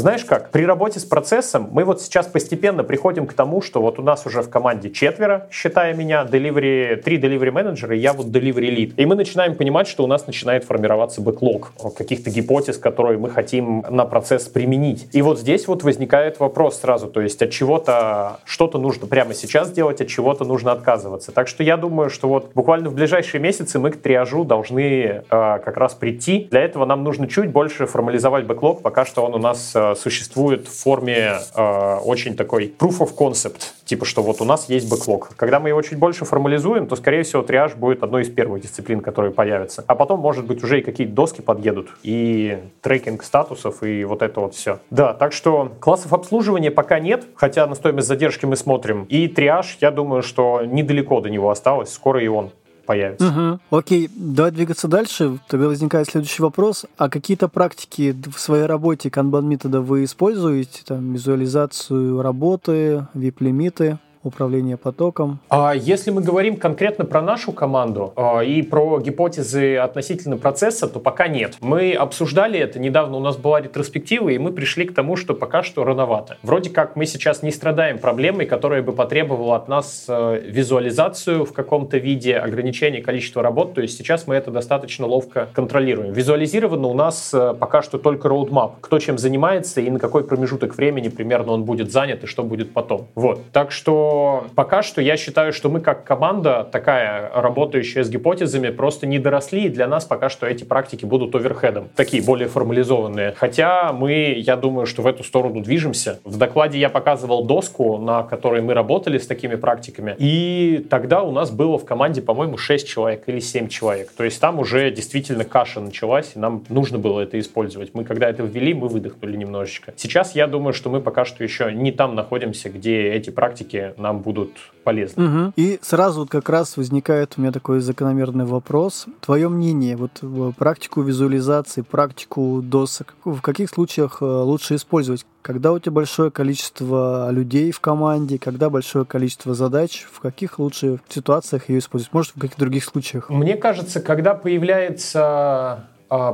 знаешь 0.02 0.26
как, 0.26 0.50
при 0.50 0.66
работе 0.66 1.00
с 1.00 1.06
процессом 1.06 1.70
мы 1.72 1.84
вот 1.84 2.02
сейчас 2.02 2.28
постепенно 2.28 2.84
приходим 2.84 3.28
к 3.28 3.34
тому, 3.34 3.62
что 3.62 3.82
вот 3.82 4.00
у 4.00 4.02
нас 4.02 4.26
уже 4.26 4.42
в 4.42 4.50
команде 4.50 4.90
четверо, 4.90 5.48
считая 5.52 5.94
меня, 5.94 6.24
delivery, 6.24 6.96
три 6.98 7.20
delivery 7.20 7.52
менеджера, 7.52 7.96
я 7.96 8.14
вот 8.14 8.28
delivery 8.28 8.76
lead. 8.76 8.94
И 8.98 9.06
мы 9.06 9.16
начинаем 9.16 9.56
понимать, 9.56 9.88
что 9.88 10.04
у 10.04 10.08
нас 10.08 10.26
начинает 10.28 10.64
формироваться 10.64 11.22
бэклог 11.22 11.74
каких-то 11.96 12.30
гипотез, 12.30 12.78
которые 12.78 13.20
мы 13.20 13.30
хотим 13.30 13.86
на 13.90 14.06
процесс 14.06 14.48
применить. 14.48 15.08
И 15.12 15.22
вот 15.22 15.40
здесь 15.40 15.68
вот 15.68 15.84
возникает 15.84 16.40
вопрос 16.40 16.80
сразу, 16.80 17.08
то 17.08 17.22
есть 17.22 17.42
от 17.42 17.52
чего-то 17.52 18.40
что-то 18.46 18.80
нужно 18.80 19.08
прямо 19.08 19.34
сейчас 19.34 19.72
делать, 19.72 20.02
от 20.02 20.08
чего-то 20.08 20.44
нужно 20.44 20.72
отказываться. 20.72 21.32
Так 21.32 21.48
что 21.48 21.64
я 21.64 21.78
думаю, 21.78 22.10
что 22.10 22.28
вот 22.28 22.52
буквально 22.54 22.90
в 22.90 22.96
ближайшие 22.96 23.42
месяцы 23.42 23.80
мы 23.80 23.92
к 23.92 23.98
триажу 23.98 24.44
должны 24.44 24.82
э, 24.84 25.22
как 25.30 25.78
раз 25.78 25.94
прийти. 25.94 26.48
Для 26.50 26.62
этого 26.62 26.86
нам 26.86 27.04
нужно 27.04 27.28
чуть 27.28 27.52
больше 27.52 27.86
формализовать 27.86 28.46
бэклог, 28.46 28.82
пока 28.82 29.06
что 29.06 29.24
он 29.24 29.36
у 29.36 29.38
нас 29.38 29.72
э, 29.76 29.83
существует 29.96 30.68
в 30.68 30.82
форме 30.84 31.40
э, 31.56 31.98
очень 32.04 32.36
такой 32.36 32.74
proof 32.78 33.00
of 33.00 33.16
concept, 33.18 33.72
типа 33.86 34.06
что 34.06 34.24
вот 34.24 34.42
у 34.42 34.46
нас 34.46 34.70
есть 34.70 34.90
бэклог. 34.90 35.32
Когда 35.36 35.60
мы 35.60 35.70
его 35.70 35.82
чуть 35.82 35.98
больше 35.98 36.26
формализуем, 36.26 36.88
то, 36.88 36.96
скорее 36.96 37.24
всего, 37.24 37.42
триаж 37.42 37.76
будет 37.76 38.04
одной 38.04 38.24
из 38.24 38.30
первых 38.30 38.62
дисциплин, 38.62 39.02
которые 39.02 39.32
появятся. 39.32 39.84
А 39.88 39.96
потом, 39.96 40.20
может 40.20 40.46
быть, 40.46 40.64
уже 40.64 40.80
и 40.80 40.82
какие-то 40.82 41.14
доски 41.14 41.42
подъедут, 41.42 41.90
и 42.04 42.60
трекинг 42.82 43.24
статусов, 43.24 43.84
и 43.84 44.04
вот 44.04 44.22
это 44.22 44.40
вот 44.40 44.56
все. 44.56 44.80
Да, 44.90 45.14
так 45.14 45.34
что 45.34 45.72
классов 45.80 46.14
обслуживания 46.14 46.72
пока 46.72 47.00
нет, 47.00 47.26
хотя 47.36 47.68
на 47.68 47.76
стоимость 47.76 48.08
задержки 48.08 48.46
мы 48.46 48.56
смотрим. 48.56 49.06
И 49.10 49.28
триаж, 49.28 49.78
я 49.82 49.92
думаю, 49.92 50.24
что 50.24 50.62
недалеко 50.64 51.22
до 51.22 51.30
него 51.30 51.50
осталось, 51.50 51.92
скоро 51.94 52.22
и 52.24 52.28
он 52.28 52.52
появится. 52.86 53.60
Угу. 53.70 53.78
Окей, 53.78 54.10
давай 54.16 54.52
двигаться 54.52 54.88
дальше. 54.88 55.40
Тогда 55.48 55.68
возникает 55.68 56.10
следующий 56.10 56.42
вопрос. 56.42 56.86
А 56.98 57.10
какие-то 57.10 57.48
практики 57.48 58.16
в 58.34 58.40
своей 58.40 58.66
работе 58.66 59.10
канбан 59.10 59.48
метода 59.48 59.82
вы 59.82 60.04
используете? 60.04 60.82
Там 60.86 61.14
визуализацию 61.14 62.22
работы, 62.22 63.08
VIP-лимиты? 63.14 64.00
Управления 64.24 64.78
потоком. 64.78 65.40
А 65.50 65.74
если 65.74 66.12
мы 66.12 66.22
говорим 66.22 66.58
конкретно 66.58 67.06
про 67.06 67.22
нашу 67.22 67.52
команду 67.52 68.14
а, 68.16 68.42
и 68.42 68.62
про 68.62 69.00
гипотезы 69.00 69.78
относительно 69.78 70.38
процесса, 70.38 70.88
то 70.88 71.00
пока 71.00 71.28
нет. 71.28 71.58
Мы 71.62 71.94
обсуждали 71.94 72.60
это, 72.60 72.80
недавно 72.80 73.18
у 73.18 73.20
нас 73.20 73.38
была 73.38 73.62
ретроспектива, 73.62 74.30
и 74.30 74.38
мы 74.38 74.52
пришли 74.52 74.86
к 74.86 74.94
тому, 74.94 75.16
что 75.16 75.34
пока 75.34 75.64
что 75.64 75.84
рановато. 75.84 76.38
Вроде 76.44 76.70
как 76.70 76.96
мы 76.96 77.06
сейчас 77.06 77.44
не 77.44 77.52
страдаем 77.52 78.00
проблемой, 78.00 78.46
которая 78.46 78.82
бы 78.82 78.94
потребовала 78.94 79.56
от 79.56 79.68
нас 79.68 80.06
э, 80.08 80.42
визуализацию 80.46 81.46
в 81.46 81.54
каком-то 81.54 81.98
виде, 81.98 82.38
ограничение 82.38 83.02
количества 83.02 83.42
работ, 83.42 83.74
то 83.74 83.82
есть 83.82 83.98
сейчас 83.98 84.28
мы 84.28 84.36
это 84.36 84.52
достаточно 84.52 85.06
ловко 85.06 85.50
контролируем. 85.54 86.14
Визуализировано 86.14 86.88
у 86.88 86.94
нас 86.94 87.34
э, 87.34 87.54
пока 87.60 87.82
что 87.82 87.98
только 87.98 88.28
roadmap, 88.28 88.74
кто 88.82 89.00
чем 89.00 89.18
занимается 89.18 89.82
и 89.82 89.90
на 89.90 90.00
какой 90.00 90.24
промежуток 90.24 90.76
времени 90.76 91.10
примерно 91.10 91.54
он 91.54 91.64
будет 91.64 91.92
занят 91.92 92.24
и 92.24 92.28
что 92.28 92.44
будет 92.44 92.74
потом. 92.74 93.08
Вот. 93.16 93.42
Так 93.52 93.72
что 93.72 94.13
пока 94.56 94.84
что 94.84 95.02
я 95.02 95.18
считаю, 95.18 95.54
что 95.54 95.70
мы 95.70 95.80
как 95.80 96.04
команда, 96.04 96.68
такая 96.72 97.32
работающая 97.34 98.04
с 98.04 98.10
гипотезами, 98.10 98.70
просто 98.70 99.08
не 99.08 99.20
доросли, 99.20 99.66
и 99.66 99.70
для 99.70 99.88
нас 99.88 100.06
пока 100.06 100.30
что 100.30 100.46
эти 100.48 100.64
практики 100.64 101.06
будут 101.06 101.36
оверхедом, 101.36 101.90
такие 101.96 102.24
более 102.24 102.48
формализованные. 102.48 103.34
Хотя 103.38 103.94
мы, 103.94 104.34
я 104.38 104.56
думаю, 104.56 104.86
что 104.86 105.02
в 105.02 105.08
эту 105.08 105.24
сторону 105.24 105.62
движемся. 105.62 106.20
В 106.24 106.38
докладе 106.38 106.80
я 106.80 106.90
показывал 106.90 107.46
доску, 107.46 107.98
на 107.98 108.24
которой 108.24 108.62
мы 108.62 108.74
работали 108.74 109.18
с 109.18 109.28
такими 109.28 109.56
практиками, 109.56 110.16
и 110.18 110.86
тогда 110.90 111.24
у 111.24 111.32
нас 111.32 111.52
было 111.52 111.78
в 111.78 111.86
команде, 111.86 112.22
по-моему, 112.22 112.58
6 112.58 112.88
человек 112.88 113.24
или 113.28 113.40
7 113.40 113.68
человек. 113.68 114.12
То 114.16 114.24
есть 114.24 114.40
там 114.40 114.60
уже 114.60 114.92
действительно 114.92 115.44
каша 115.44 115.80
началась, 115.80 116.34
и 116.36 116.40
нам 116.40 116.64
нужно 116.70 116.98
было 116.98 117.22
это 117.22 117.40
использовать. 117.40 117.94
Мы 117.94 118.04
когда 118.04 118.30
это 118.30 118.44
ввели, 118.44 118.74
мы 118.74 118.88
выдохнули 118.88 119.36
немножечко. 119.36 119.94
Сейчас 119.98 120.36
я 120.36 120.48
думаю, 120.48 120.74
что 120.74 120.90
мы 120.90 121.02
пока 121.02 121.26
что 121.26 121.44
еще 121.44 121.72
не 121.72 121.92
там 121.92 122.16
находимся, 122.16 122.70
где 122.70 123.12
эти 123.12 123.30
практики 123.30 123.94
нам 124.04 124.20
будут 124.20 124.52
полезны. 124.84 125.26
Угу. 125.26 125.54
И 125.56 125.80
сразу 125.82 126.22
вот 126.22 126.30
как 126.30 126.50
раз 126.50 126.78
возникает 126.78 127.34
у 127.38 127.42
меня 127.42 127.52
такой 127.52 127.80
закономерный 127.80 128.46
вопрос. 128.46 129.08
Твое 129.22 129.50
мнение, 129.50 129.98
вот 129.98 130.22
практику 130.58 131.02
визуализации, 131.02 131.82
практику 131.82 132.62
досок, 132.62 133.16
в 133.24 133.42
каких 133.42 133.70
случаях 133.70 134.22
э, 134.22 134.26
лучше 134.26 134.76
использовать? 134.76 135.26
Когда 135.42 135.72
у 135.72 135.80
тебя 135.80 135.94
большое 135.94 136.32
количество 136.32 137.30
людей 137.32 137.72
в 137.72 137.80
команде, 137.80 138.38
когда 138.38 138.70
большое 138.70 139.06
количество 139.06 139.54
задач, 139.54 140.06
в 140.12 140.20
каких 140.20 140.60
лучше 140.60 141.00
ситуациях 141.10 141.70
ее 141.70 141.80
использовать? 141.80 142.14
Может, 142.14 142.32
в 142.36 142.40
каких 142.40 142.58
других 142.58 142.84
случаях? 142.84 143.30
Мне 143.30 143.56
кажется, 143.56 144.00
когда 144.00 144.36
появляется 144.36 145.88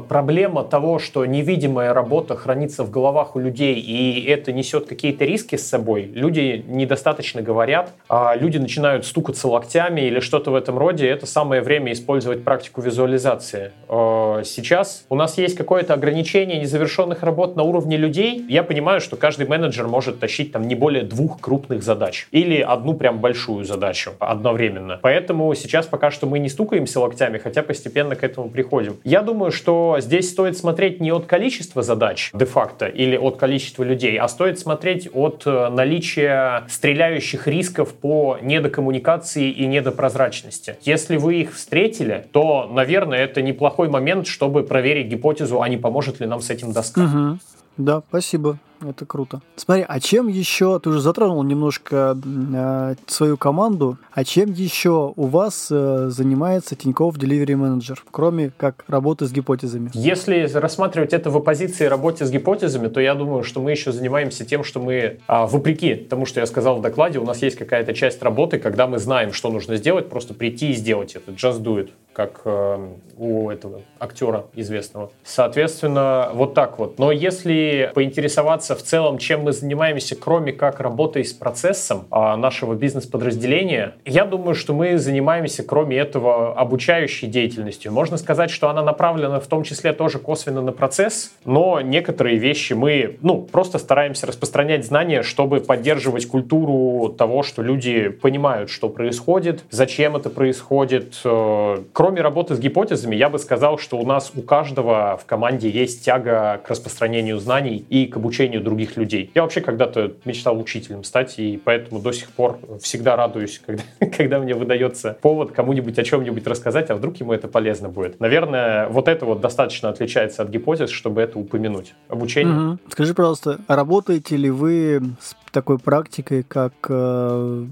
проблема 0.08 0.64
того, 0.64 1.00
что 1.00 1.26
невидимая 1.26 1.94
работа 1.94 2.36
хранится 2.36 2.84
в 2.84 2.92
головах 2.92 3.36
у 3.36 3.40
людей, 3.40 3.76
и 3.76 4.26
это 4.26 4.52
несет 4.52 4.88
какие-то 4.88 5.26
риски 5.26 5.56
с 5.56 5.68
собой, 5.68 6.10
люди 6.14 6.64
недостаточно 6.68 7.42
говорят, 7.42 7.94
э, 8.10 8.32
люди 8.36 8.58
начинают 8.58 9.06
стукаться 9.06 9.48
локтями 9.48 10.02
или 10.02 10.20
что-то 10.20 10.52
в 10.52 10.56
этом 10.56 10.78
роде, 10.78 11.08
это 11.08 11.26
самое 11.26 11.62
время 11.62 11.94
использовать 11.94 12.44
практику 12.44 12.82
визуализации. 12.82 13.72
Э, 13.88 14.42
сейчас 14.46 15.06
у 15.10 15.16
нас 15.16 15.38
есть 15.38 15.56
какое-то 15.56 15.94
ограничение 15.94 16.60
незавершенных 16.60 17.24
работ 17.24 17.56
на 17.56 17.64
уровне 17.64 17.98
людей. 17.98 18.46
Я 18.50 18.64
понимаю, 18.64 19.02
что 19.02 19.16
каждый 19.16 19.48
менеджер 19.48 19.88
может 19.88 20.20
тащить 20.20 20.52
там 20.52 20.68
не 20.68 20.76
более 20.76 21.04
двух 21.04 21.40
крупных 21.40 21.84
задач 21.84 22.28
или 22.32 22.60
одну 22.60 22.94
прям 22.94 23.20
большую 23.20 23.66
задачу 23.66 24.12
одновременно. 24.20 25.00
Поэтому 25.02 25.54
сейчас 25.56 25.86
пока 25.86 26.12
что 26.12 26.28
мы 26.28 26.40
не 26.40 26.50
стукаемся 26.50 27.00
локтями, 27.00 27.38
хотя 27.38 27.64
постепенно 27.64 28.16
к 28.16 28.24
этому 28.24 28.50
приходим. 28.50 28.98
Я 29.04 29.22
думаю, 29.22 29.52
что 29.52 29.69
здесь 30.00 30.30
стоит 30.30 30.58
смотреть 30.58 31.00
не 31.00 31.12
от 31.12 31.26
количества 31.26 31.82
задач 31.82 32.32
де-факто 32.34 32.88
или 32.88 33.18
от 33.18 33.38
количества 33.38 33.84
людей, 33.84 34.18
а 34.18 34.28
стоит 34.28 34.60
смотреть 34.60 35.10
от 35.14 35.44
э, 35.46 35.70
наличия 35.70 36.66
стреляющих 36.70 37.48
рисков 37.48 37.94
по 37.94 38.38
недокоммуникации 38.42 39.50
и 39.52 39.66
недопрозрачности. 39.68 40.78
Если 40.82 41.18
вы 41.18 41.42
их 41.42 41.54
встретили, 41.54 42.26
то, 42.32 42.70
наверное, 42.72 43.20
это 43.20 43.42
неплохой 43.42 43.90
момент, 43.90 44.28
чтобы 44.28 44.64
проверить 44.64 45.08
гипотезу, 45.08 45.62
а 45.62 45.70
не 45.70 45.78
поможет 45.78 46.20
ли 46.20 46.26
нам 46.26 46.42
с 46.42 46.50
этим 46.50 46.72
доска. 46.72 47.02
Угу. 47.02 47.40
Да, 47.78 48.04
спасибо. 48.10 48.58
Это 48.82 49.06
круто. 49.06 49.42
Смотри, 49.56 49.86
а 49.88 50.00
чем 50.00 50.28
еще, 50.28 50.80
ты 50.80 50.90
уже 50.90 51.02
затронул 51.02 51.44
немножко 51.44 52.18
э, 52.26 52.96
свою 53.08 53.38
команду, 53.38 53.98
а 54.14 54.24
чем 54.24 54.52
еще 54.52 55.14
у 55.16 55.26
вас 55.26 55.68
э, 55.70 56.08
занимается 56.10 56.76
Тинькофф 56.76 57.18
Delivery 57.18 57.56
Manager, 57.56 57.98
кроме 58.12 58.52
как 58.56 58.86
работы 58.88 59.28
с 59.28 59.32
гипотезами? 59.32 59.92
Если 59.94 60.44
рассматривать 60.54 61.14
это 61.14 61.30
в 61.30 61.38
оппозиции 61.38 61.86
работе 61.86 62.26
с 62.26 62.32
гипотезами, 62.32 62.88
то 62.88 63.00
я 63.00 63.16
думаю, 63.16 63.44
что 63.44 63.62
мы 63.62 63.72
еще 63.72 63.92
занимаемся 63.92 64.46
тем, 64.46 64.64
что 64.64 64.80
мы, 64.80 65.20
а, 65.28 65.46
вопреки 65.46 65.96
тому, 65.96 66.26
что 66.26 66.40
я 66.40 66.46
сказал 66.46 66.78
в 66.78 66.82
докладе, 66.82 67.20
у 67.20 67.26
нас 67.26 67.42
есть 67.42 67.58
какая-то 67.58 67.94
часть 67.94 68.22
работы, 68.24 68.60
когда 68.60 68.88
мы 68.88 68.98
знаем, 69.00 69.34
что 69.34 69.52
нужно 69.52 69.76
сделать, 69.76 70.10
просто 70.10 70.34
прийти 70.34 70.72
и 70.72 70.74
сделать 70.74 71.16
это. 71.16 71.32
Just 71.32 71.62
do 71.62 71.78
it 71.78 71.90
как 72.20 72.42
э, 72.44 72.88
у 73.18 73.50
этого 73.50 73.82
актера 73.98 74.46
известного. 74.54 75.10
Соответственно, 75.24 76.32
вот 76.34 76.54
так 76.54 76.78
вот. 76.78 77.00
Но 77.00 77.14
если 77.14 77.92
поинтересоваться 77.96 78.69
в 78.76 78.84
целом, 78.84 79.18
чем 79.18 79.44
мы 79.44 79.52
занимаемся, 79.52 80.16
кроме 80.16 80.52
как 80.54 80.80
работой 80.80 81.26
с 81.26 81.34
процессом 81.34 82.08
э, 82.12 82.36
нашего 82.36 82.74
бизнес-подразделения, 82.74 83.96
я 84.06 84.26
думаю, 84.26 84.56
что 84.56 84.74
мы 84.74 84.98
занимаемся, 84.98 85.64
кроме 85.64 85.98
этого, 85.98 86.54
обучающей 86.54 87.28
деятельностью. 87.28 87.92
Можно 87.92 88.18
сказать, 88.18 88.50
что 88.50 88.70
она 88.70 88.82
направлена 88.82 89.40
в 89.40 89.48
том 89.48 89.64
числе 89.64 89.94
тоже 89.94 90.20
косвенно 90.20 90.62
на 90.62 90.72
процесс, 90.72 91.34
но 91.46 91.82
некоторые 91.82 92.38
вещи 92.38 92.74
мы, 92.74 93.18
ну, 93.22 93.42
просто 93.42 93.78
стараемся 93.80 94.28
распространять 94.28 94.86
знания, 94.86 95.24
чтобы 95.24 95.62
поддерживать 95.62 96.28
культуру 96.28 97.10
того, 97.10 97.44
что 97.44 97.62
люди 97.62 98.10
понимают, 98.10 98.70
что 98.70 98.90
происходит, 98.90 99.64
зачем 99.70 100.16
это 100.16 100.30
происходит, 100.30 101.20
э, 101.24 101.78
Кроме 101.94 102.22
работы 102.22 102.56
с 102.56 102.60
гипотезами, 102.60 103.16
я 103.16 103.30
бы 103.30 103.40
сказал, 103.40 103.78
что 103.78 103.98
у 103.98 104.06
нас 104.06 104.32
у 104.36 104.42
каждого 104.42 105.20
в 105.22 105.26
команде 105.26 105.70
есть 105.70 106.06
тяга 106.06 106.62
к 106.64 106.70
распространению 106.70 107.40
знаний 107.40 107.86
и 107.90 108.06
к 108.06 108.18
обучению 108.18 108.59
других 108.60 108.98
людей. 108.98 109.32
Я 109.36 109.44
вообще 109.44 109.62
когда-то 109.62 110.14
мечтал 110.26 110.60
учителем 110.60 111.04
стать, 111.04 111.40
и 111.40 111.60
поэтому 111.64 112.02
до 112.02 112.12
сих 112.12 112.30
пор 112.30 112.60
всегда 112.82 113.16
радуюсь, 113.16 113.62
когда, 113.66 113.84
когда 114.18 114.40
мне 114.40 114.54
выдается 114.54 115.18
повод 115.22 115.52
кому-нибудь 115.52 115.98
о 115.98 116.04
чем-нибудь 116.04 116.46
рассказать, 116.48 116.90
а 116.90 116.96
вдруг 116.96 117.18
ему 117.18 117.34
это 117.34 117.48
полезно 117.48 117.90
будет. 117.90 118.20
Наверное, 118.20 118.88
вот 118.90 119.08
это 119.08 119.26
вот 119.26 119.42
достаточно 119.42 119.90
отличается 119.90 120.44
от 120.44 120.50
гипотез, 120.50 120.90
чтобы 120.90 121.22
это 121.22 121.40
упомянуть. 121.40 121.94
Обучение. 122.08 122.56
Угу. 122.56 122.80
Скажи, 122.90 123.14
пожалуйста, 123.14 123.60
работаете 123.68 124.38
ли 124.38 124.50
вы 124.50 125.02
с 125.20 125.36
такой 125.52 125.80
практикой, 125.80 126.44
как 126.44 126.74
э, 126.90 127.66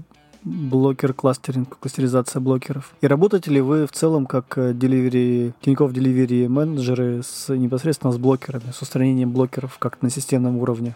блокер 0.44 1.12
кластеринг, 1.12 1.78
кластеризация 1.78 2.40
блокеров. 2.40 2.94
И 3.00 3.06
работаете 3.06 3.50
ли 3.50 3.60
вы 3.60 3.86
в 3.86 3.92
целом 3.92 4.26
как 4.26 4.56
delivery, 4.56 5.52
Тинькофф 5.60 5.92
Delivery 5.92 6.48
менеджеры 6.48 7.22
с 7.22 7.54
непосредственно 7.54 8.12
с 8.12 8.18
блокерами, 8.18 8.72
с 8.72 8.82
устранением 8.82 9.32
блокеров 9.32 9.78
как 9.78 10.02
на 10.02 10.10
системном 10.10 10.58
уровне? 10.58 10.94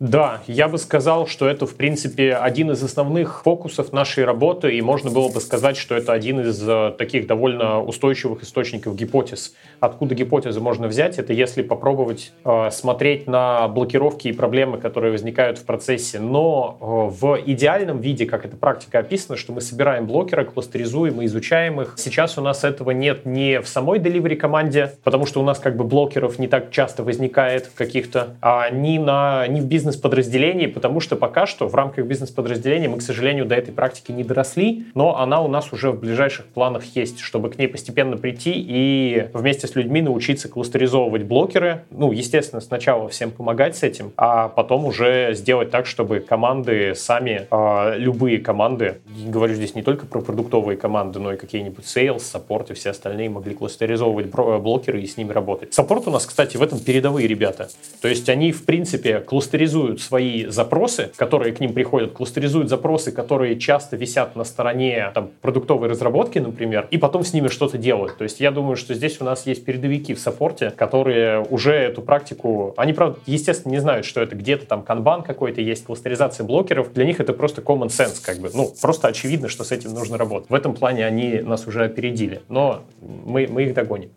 Да, 0.00 0.42
я 0.48 0.66
бы 0.66 0.76
сказал, 0.78 1.28
что 1.28 1.48
это, 1.48 1.66
в 1.66 1.76
принципе, 1.76 2.34
один 2.34 2.72
из 2.72 2.82
основных 2.82 3.42
фокусов 3.42 3.92
нашей 3.92 4.24
работы, 4.24 4.76
и 4.76 4.82
можно 4.82 5.08
было 5.08 5.28
бы 5.28 5.40
сказать, 5.40 5.76
что 5.76 5.94
это 5.94 6.12
один 6.12 6.40
из 6.40 6.60
э, 6.68 6.92
таких 6.98 7.28
довольно 7.28 7.80
устойчивых 7.80 8.42
источников 8.42 8.96
гипотез. 8.96 9.54
Откуда 9.78 10.16
гипотезы 10.16 10.60
можно 10.60 10.88
взять? 10.88 11.18
Это 11.18 11.32
если 11.32 11.62
попробовать 11.62 12.32
э, 12.44 12.70
смотреть 12.72 13.28
на 13.28 13.68
блокировки 13.68 14.26
и 14.26 14.32
проблемы, 14.32 14.78
которые 14.78 15.12
возникают 15.12 15.58
в 15.58 15.64
процессе, 15.64 16.18
но 16.18 16.76
э, 16.80 16.84
в 17.14 17.40
идеальном 17.46 18.00
виде, 18.00 18.26
как 18.26 18.44
эта 18.44 18.56
практика 18.56 18.98
описана, 18.98 19.38
что 19.38 19.52
мы 19.52 19.60
собираем 19.60 20.06
блокеры, 20.06 20.44
кластеризуем 20.44 21.22
и 21.22 21.26
изучаем 21.26 21.80
их. 21.80 21.94
Сейчас 21.98 22.36
у 22.36 22.42
нас 22.42 22.64
этого 22.64 22.90
нет 22.90 23.24
не 23.26 23.60
в 23.60 23.68
самой 23.68 24.00
delivery 24.00 24.34
команде, 24.34 24.96
потому 25.04 25.24
что 25.24 25.40
у 25.40 25.44
нас 25.44 25.60
как 25.60 25.76
бы 25.76 25.84
блокеров 25.84 26.40
не 26.40 26.48
так 26.48 26.72
часто 26.72 27.04
возникает 27.04 27.70
каких-то, 27.74 28.34
а 28.42 28.68
ни, 28.70 28.98
на, 28.98 29.46
ни 29.46 29.60
в 29.60 29.66
бизнес 29.66 29.93
бизнес-подразделений, 29.94 30.68
потому 30.68 31.00
что 31.00 31.16
пока 31.16 31.46
что 31.46 31.68
в 31.68 31.74
рамках 31.74 32.06
бизнес-подразделений 32.06 32.88
мы, 32.88 32.98
к 32.98 33.02
сожалению, 33.02 33.46
до 33.46 33.54
этой 33.54 33.72
практики 33.72 34.12
не 34.12 34.24
доросли, 34.24 34.86
но 34.94 35.18
она 35.18 35.40
у 35.40 35.48
нас 35.48 35.72
уже 35.72 35.90
в 35.90 36.00
ближайших 36.00 36.46
планах 36.46 36.84
есть, 36.96 37.20
чтобы 37.20 37.50
к 37.50 37.58
ней 37.58 37.68
постепенно 37.68 38.16
прийти 38.16 38.52
и 38.54 39.28
вместе 39.32 39.66
с 39.66 39.74
людьми 39.74 40.02
научиться 40.02 40.48
кластеризовывать 40.48 41.22
блокеры. 41.22 41.84
Ну, 41.90 42.12
естественно, 42.12 42.60
сначала 42.60 43.08
всем 43.08 43.30
помогать 43.30 43.76
с 43.76 43.82
этим, 43.82 44.12
а 44.16 44.48
потом 44.48 44.84
уже 44.86 45.34
сделать 45.34 45.70
так, 45.70 45.86
чтобы 45.86 46.20
команды 46.20 46.94
сами, 46.94 47.46
э, 47.50 47.98
любые 47.98 48.38
команды, 48.38 48.96
говорю 49.26 49.54
здесь 49.54 49.74
не 49.74 49.82
только 49.82 50.06
про 50.06 50.20
продуктовые 50.20 50.76
команды, 50.76 51.18
но 51.20 51.32
и 51.32 51.36
какие-нибудь 51.36 51.84
sales, 51.84 52.20
саппорт 52.20 52.70
и 52.70 52.74
все 52.74 52.90
остальные 52.90 53.30
могли 53.30 53.54
кластеризовывать 53.54 54.26
блокеры 54.26 55.00
и 55.00 55.06
с 55.06 55.16
ними 55.16 55.32
работать. 55.32 55.74
Саппорт 55.74 56.08
у 56.08 56.10
нас, 56.10 56.26
кстати, 56.26 56.56
в 56.56 56.62
этом 56.62 56.80
передовые 56.80 57.28
ребята. 57.28 57.68
То 58.00 58.08
есть 58.08 58.28
они, 58.28 58.52
в 58.52 58.64
принципе, 58.64 59.20
кластеризуют 59.20 59.73
кластеризуют 59.74 60.00
свои 60.00 60.46
запросы, 60.46 61.10
которые 61.16 61.52
к 61.52 61.60
ним 61.60 61.72
приходят, 61.72 62.12
кластеризуют 62.12 62.68
запросы, 62.68 63.10
которые 63.12 63.58
часто 63.58 63.96
висят 63.96 64.36
на 64.36 64.44
стороне 64.44 65.10
там, 65.14 65.30
продуктовой 65.40 65.88
разработки, 65.88 66.38
например, 66.38 66.86
и 66.90 66.98
потом 66.98 67.24
с 67.24 67.32
ними 67.32 67.48
что-то 67.48 67.78
делают. 67.78 68.16
То 68.16 68.24
есть 68.24 68.40
я 68.40 68.50
думаю, 68.50 68.76
что 68.76 68.94
здесь 68.94 69.20
у 69.20 69.24
нас 69.24 69.46
есть 69.46 69.64
передовики 69.64 70.14
в 70.14 70.20
саппорте, 70.20 70.70
которые 70.70 71.44
уже 71.50 71.72
эту 71.72 72.02
практику, 72.02 72.74
они, 72.76 72.92
правда, 72.92 73.18
естественно, 73.26 73.72
не 73.72 73.80
знают, 73.80 74.06
что 74.06 74.20
это 74.20 74.36
где-то 74.36 74.66
там 74.66 74.82
канбан 74.82 75.22
какой-то 75.22 75.60
есть, 75.60 75.84
кластеризация 75.84 76.44
блокеров. 76.44 76.92
Для 76.92 77.04
них 77.04 77.20
это 77.20 77.32
просто 77.32 77.60
common 77.60 77.88
sense, 77.88 78.22
как 78.24 78.38
бы. 78.38 78.50
Ну, 78.54 78.72
просто 78.80 79.08
очевидно, 79.08 79.48
что 79.48 79.64
с 79.64 79.72
этим 79.72 79.92
нужно 79.92 80.16
работать. 80.16 80.50
В 80.50 80.54
этом 80.54 80.74
плане 80.74 81.06
они 81.06 81.40
нас 81.40 81.66
уже 81.66 81.84
опередили, 81.84 82.42
но 82.48 82.82
мы, 83.00 83.48
мы 83.50 83.64
их 83.64 83.74
догоним. 83.74 84.10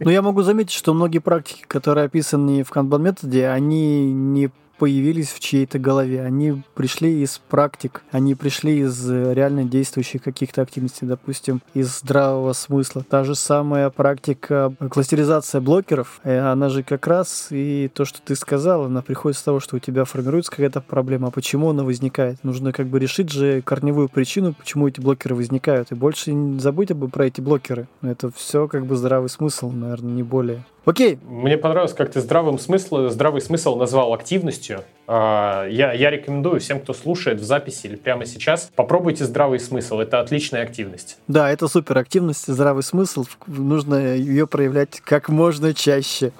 Но 0.00 0.10
я 0.10 0.22
могу 0.22 0.42
заметить, 0.42 0.72
что 0.72 0.94
многие 0.94 1.20
практики, 1.20 1.62
которые 1.66 2.06
описаны 2.06 2.64
в 2.64 2.70
Kanban 2.72 3.00
методе, 3.00 3.48
они 3.48 4.12
не 4.12 4.50
появились 4.80 5.28
в 5.28 5.40
чьей-то 5.40 5.78
голове. 5.78 6.24
Они 6.24 6.62
пришли 6.74 7.22
из 7.22 7.36
практик, 7.36 8.02
они 8.12 8.34
пришли 8.34 8.78
из 8.78 9.10
э, 9.10 9.34
реально 9.34 9.64
действующих 9.64 10.22
каких-то 10.22 10.62
активностей, 10.62 11.06
допустим, 11.06 11.60
из 11.74 11.98
здравого 11.98 12.54
смысла. 12.54 13.04
Та 13.06 13.24
же 13.24 13.34
самая 13.34 13.90
практика 13.90 14.72
кластеризация 14.90 15.60
блокеров, 15.60 16.22
э, 16.24 16.38
она 16.38 16.70
же 16.70 16.82
как 16.82 17.06
раз 17.06 17.48
и 17.50 17.90
то, 17.92 18.06
что 18.06 18.22
ты 18.22 18.34
сказал, 18.34 18.86
она 18.86 19.02
приходит 19.02 19.36
с 19.38 19.42
того, 19.42 19.60
что 19.60 19.76
у 19.76 19.80
тебя 19.80 20.06
формируется 20.06 20.50
какая-то 20.50 20.80
проблема. 20.80 21.28
А 21.28 21.30
почему 21.30 21.68
она 21.68 21.84
возникает? 21.84 22.42
Нужно 22.42 22.72
как 22.72 22.86
бы 22.86 22.98
решить 22.98 23.30
же 23.30 23.60
корневую 23.60 24.08
причину, 24.08 24.54
почему 24.54 24.88
эти 24.88 24.98
блокеры 24.98 25.34
возникают. 25.34 25.92
И 25.92 25.94
больше 25.94 26.32
не 26.32 26.58
забудь 26.58 26.90
об, 26.90 27.06
про 27.10 27.26
эти 27.26 27.42
блокеры. 27.42 27.86
Это 28.00 28.30
все 28.34 28.66
как 28.66 28.86
бы 28.86 28.96
здравый 28.96 29.28
смысл, 29.28 29.70
наверное, 29.70 30.12
не 30.12 30.22
более. 30.22 30.64
Окей. 30.84 31.18
Мне 31.28 31.58
понравилось, 31.58 31.92
как 31.92 32.10
ты 32.10 32.20
здравым 32.20 32.58
смысл, 32.58 33.08
здравый 33.08 33.40
смысл 33.40 33.76
назвал 33.76 34.14
активностью. 34.14 34.82
А, 35.06 35.66
я, 35.66 35.92
я 35.92 36.10
рекомендую 36.10 36.60
всем, 36.60 36.80
кто 36.80 36.94
слушает 36.94 37.40
в 37.40 37.44
записи 37.44 37.86
или 37.86 37.96
прямо 37.96 38.24
сейчас, 38.26 38.70
попробуйте 38.74 39.24
здравый 39.24 39.60
смысл. 39.60 39.98
Это 39.98 40.20
отличная 40.20 40.62
активность. 40.62 41.18
Да, 41.28 41.50
это 41.50 41.68
супер 41.68 41.98
активность, 41.98 42.46
здравый 42.46 42.82
смысл. 42.82 43.26
Нужно 43.46 44.14
ее 44.14 44.46
проявлять 44.46 45.00
как 45.00 45.28
можно 45.28 45.74
чаще. 45.74 46.32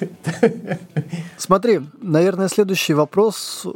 Смотри, 1.36 1.80
наверное, 2.00 2.48
следующий 2.48 2.94
вопрос 2.94 3.66